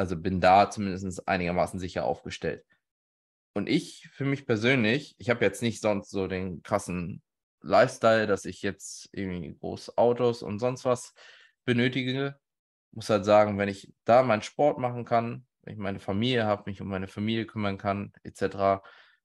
[0.00, 2.64] also bin da zumindest einigermaßen sicher aufgestellt.
[3.52, 7.20] Und ich, für mich persönlich, ich habe jetzt nicht sonst so den krassen
[7.60, 11.12] Lifestyle, dass ich jetzt irgendwie große Autos und sonst was
[11.66, 12.38] benötige.
[12.92, 16.62] Muss halt sagen, wenn ich da meinen Sport machen kann, wenn ich meine Familie habe,
[16.64, 18.82] mich um meine Familie kümmern kann, etc.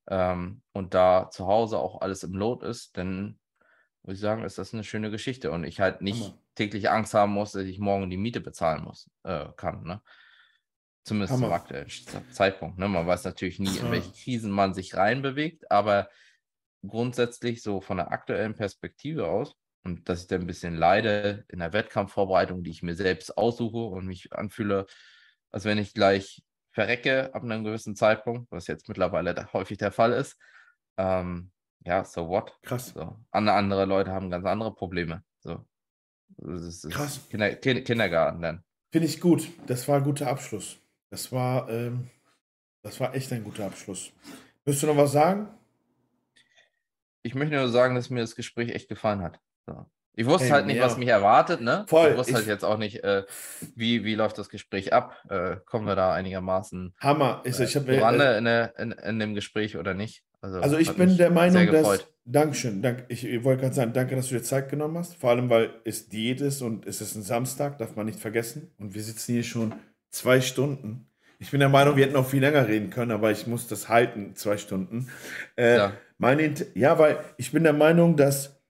[0.07, 3.39] Ähm, und da zu Hause auch alles im Lot ist, dann
[4.03, 6.37] muss ich sagen, ist das eine schöne Geschichte und ich halt nicht Hammer.
[6.55, 9.83] täglich Angst haben muss, dass ich morgen die Miete bezahlen muss, äh, kann.
[9.83, 10.01] Ne?
[11.05, 11.47] Zumindest Hammer.
[11.47, 11.89] zum aktuellen
[12.31, 12.79] Zeitpunkt.
[12.79, 12.87] Ne?
[12.87, 16.09] Man weiß natürlich nie, in welche Krisen man sich reinbewegt, aber
[16.85, 21.59] grundsätzlich so von der aktuellen Perspektive aus und dass ich dann ein bisschen leide in
[21.59, 24.87] der Wettkampfvorbereitung, die ich mir selbst aussuche und mich anfühle,
[25.51, 30.11] als wenn ich gleich verrecke ab einem gewissen Zeitpunkt, was jetzt mittlerweile häufig der Fall
[30.11, 30.37] ist.
[30.97, 31.51] Ähm,
[31.85, 32.57] ja, so what?
[32.63, 32.93] Krass.
[32.95, 33.15] So.
[33.29, 35.23] Andere Leute haben ganz andere Probleme.
[35.39, 35.63] So.
[36.89, 37.21] Krass.
[37.29, 38.63] Kinder, Kindergarten dann.
[38.91, 39.49] Finde ich gut.
[39.67, 40.79] Das war ein guter Abschluss.
[41.15, 42.09] Das war, ähm,
[42.81, 44.11] das war echt ein guter Abschluss.
[44.65, 45.47] Willst du noch was sagen?
[47.23, 49.39] Ich möchte nur sagen, dass mir das Gespräch echt gefallen hat.
[49.65, 49.85] So.
[50.15, 50.83] Ich wusste hey, halt nicht, ja.
[50.83, 51.85] was mich erwartet, ne?
[51.87, 52.09] Voll.
[52.09, 53.23] Ich wusste ich, halt jetzt auch nicht, äh,
[53.77, 55.15] wie, wie läuft das Gespräch ab?
[55.29, 57.39] Äh, kommen wir da einigermaßen Hammer.
[57.45, 60.25] Ist, äh, ich hab, äh, in, in, in, dem Gespräch oder nicht?
[60.41, 62.05] Also, also ich bin der Meinung, dass.
[62.25, 62.81] Dankeschön.
[62.81, 65.15] Dank, ich, ich wollte gerade sagen, danke, dass du dir Zeit genommen hast.
[65.15, 68.73] Vor allem, weil es Diät ist und es ist ein Samstag, darf man nicht vergessen.
[68.77, 69.75] Und wir sitzen hier schon
[70.15, 71.07] zwei Stunden.
[71.39, 73.89] Ich bin der Meinung, wir hätten auch viel länger reden können, aber ich muss das
[73.89, 75.09] halten, zwei Stunden.
[75.57, 75.93] Äh, ja.
[76.17, 78.61] Meine, ja, weil ich bin der Meinung, dass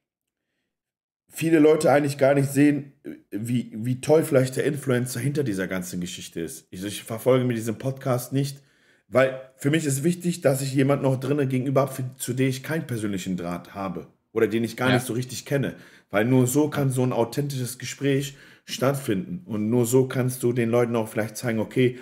[1.30, 2.94] viele Leute eigentlich gar nicht sehen,
[3.30, 6.68] wie, wie toll vielleicht der Influencer hinter dieser ganzen Geschichte ist.
[6.72, 8.64] Ich, ich verfolge mir diesen Podcast nicht,
[9.08, 12.64] weil für mich ist wichtig, dass ich jemand noch drinnen gegenüber habe, zu dem ich
[12.64, 14.96] keinen persönlichen Draht habe oder den ich gar ja.
[14.96, 15.76] nicht so richtig kenne.
[16.10, 18.36] Weil nur so kann so ein authentisches Gespräch
[18.66, 19.44] stattfinden.
[19.46, 22.00] Und nur so kannst du den Leuten auch vielleicht zeigen, okay,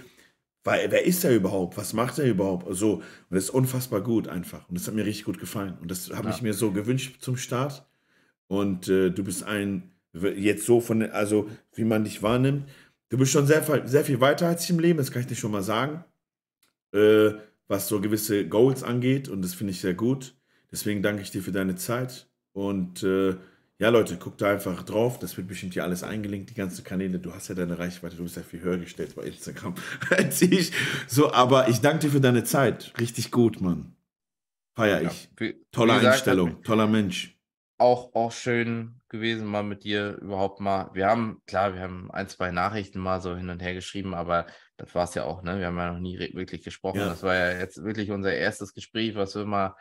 [0.64, 1.78] weil, wer ist er überhaupt?
[1.78, 2.66] Was macht er überhaupt?
[2.76, 4.68] So, und das ist unfassbar gut einfach.
[4.70, 5.78] Und das hat mir richtig gut gefallen.
[5.82, 6.36] Und das habe ja.
[6.36, 7.86] ich mir so gewünscht zum Start.
[8.48, 12.70] Und äh, du bist ein, jetzt so von, also wie man dich wahrnimmt,
[13.10, 15.36] du bist schon sehr, sehr viel weiter als ich im Leben, das kann ich dir
[15.36, 16.06] schon mal sagen,
[16.94, 17.32] äh,
[17.68, 19.28] was so gewisse Goals angeht.
[19.28, 20.36] Und das finde ich sehr gut.
[20.72, 22.30] Deswegen danke ich dir für deine Zeit.
[22.54, 23.36] Und äh,
[23.80, 25.20] ja, Leute, guckt da einfach drauf.
[25.20, 27.20] Das wird bestimmt hier alles eingelinkt, die ganzen Kanäle.
[27.20, 29.76] Du hast ja deine Reichweite, du bist ja viel höher gestellt bei Instagram
[30.10, 30.72] als ich.
[31.08, 32.94] So, aber ich danke dir für deine Zeit.
[33.00, 33.96] Richtig gut, Mann.
[34.76, 35.30] Feier ich.
[35.40, 37.34] Ja, Tolle Einstellung, toller Mensch
[37.84, 40.90] auch, auch schön gewesen, mal mit dir überhaupt mal.
[40.94, 44.48] Wir haben, klar, wir haben ein, zwei Nachrichten mal so hin und her geschrieben, aber
[44.78, 45.60] das war es ja auch, ne?
[45.60, 47.00] Wir haben ja noch nie wirklich gesprochen.
[47.00, 47.08] Ja.
[47.08, 49.76] Das war ja jetzt wirklich unser erstes Gespräch, was wir mal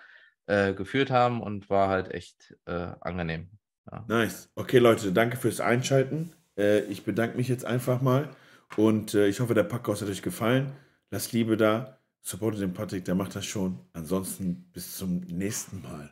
[0.46, 3.50] äh, geführt haben und war halt echt äh, angenehm.
[3.90, 4.04] Ja.
[4.08, 4.48] Nice.
[4.54, 6.32] Okay, Leute, danke fürs Einschalten.
[6.56, 8.28] Äh, ich bedanke mich jetzt einfach mal
[8.76, 10.72] und äh, ich hoffe, der Podcast hat euch gefallen.
[11.10, 11.98] Lasst Liebe da.
[12.24, 13.80] Supportet den Patrick, der macht das schon.
[13.92, 16.10] Ansonsten bis zum nächsten Mal.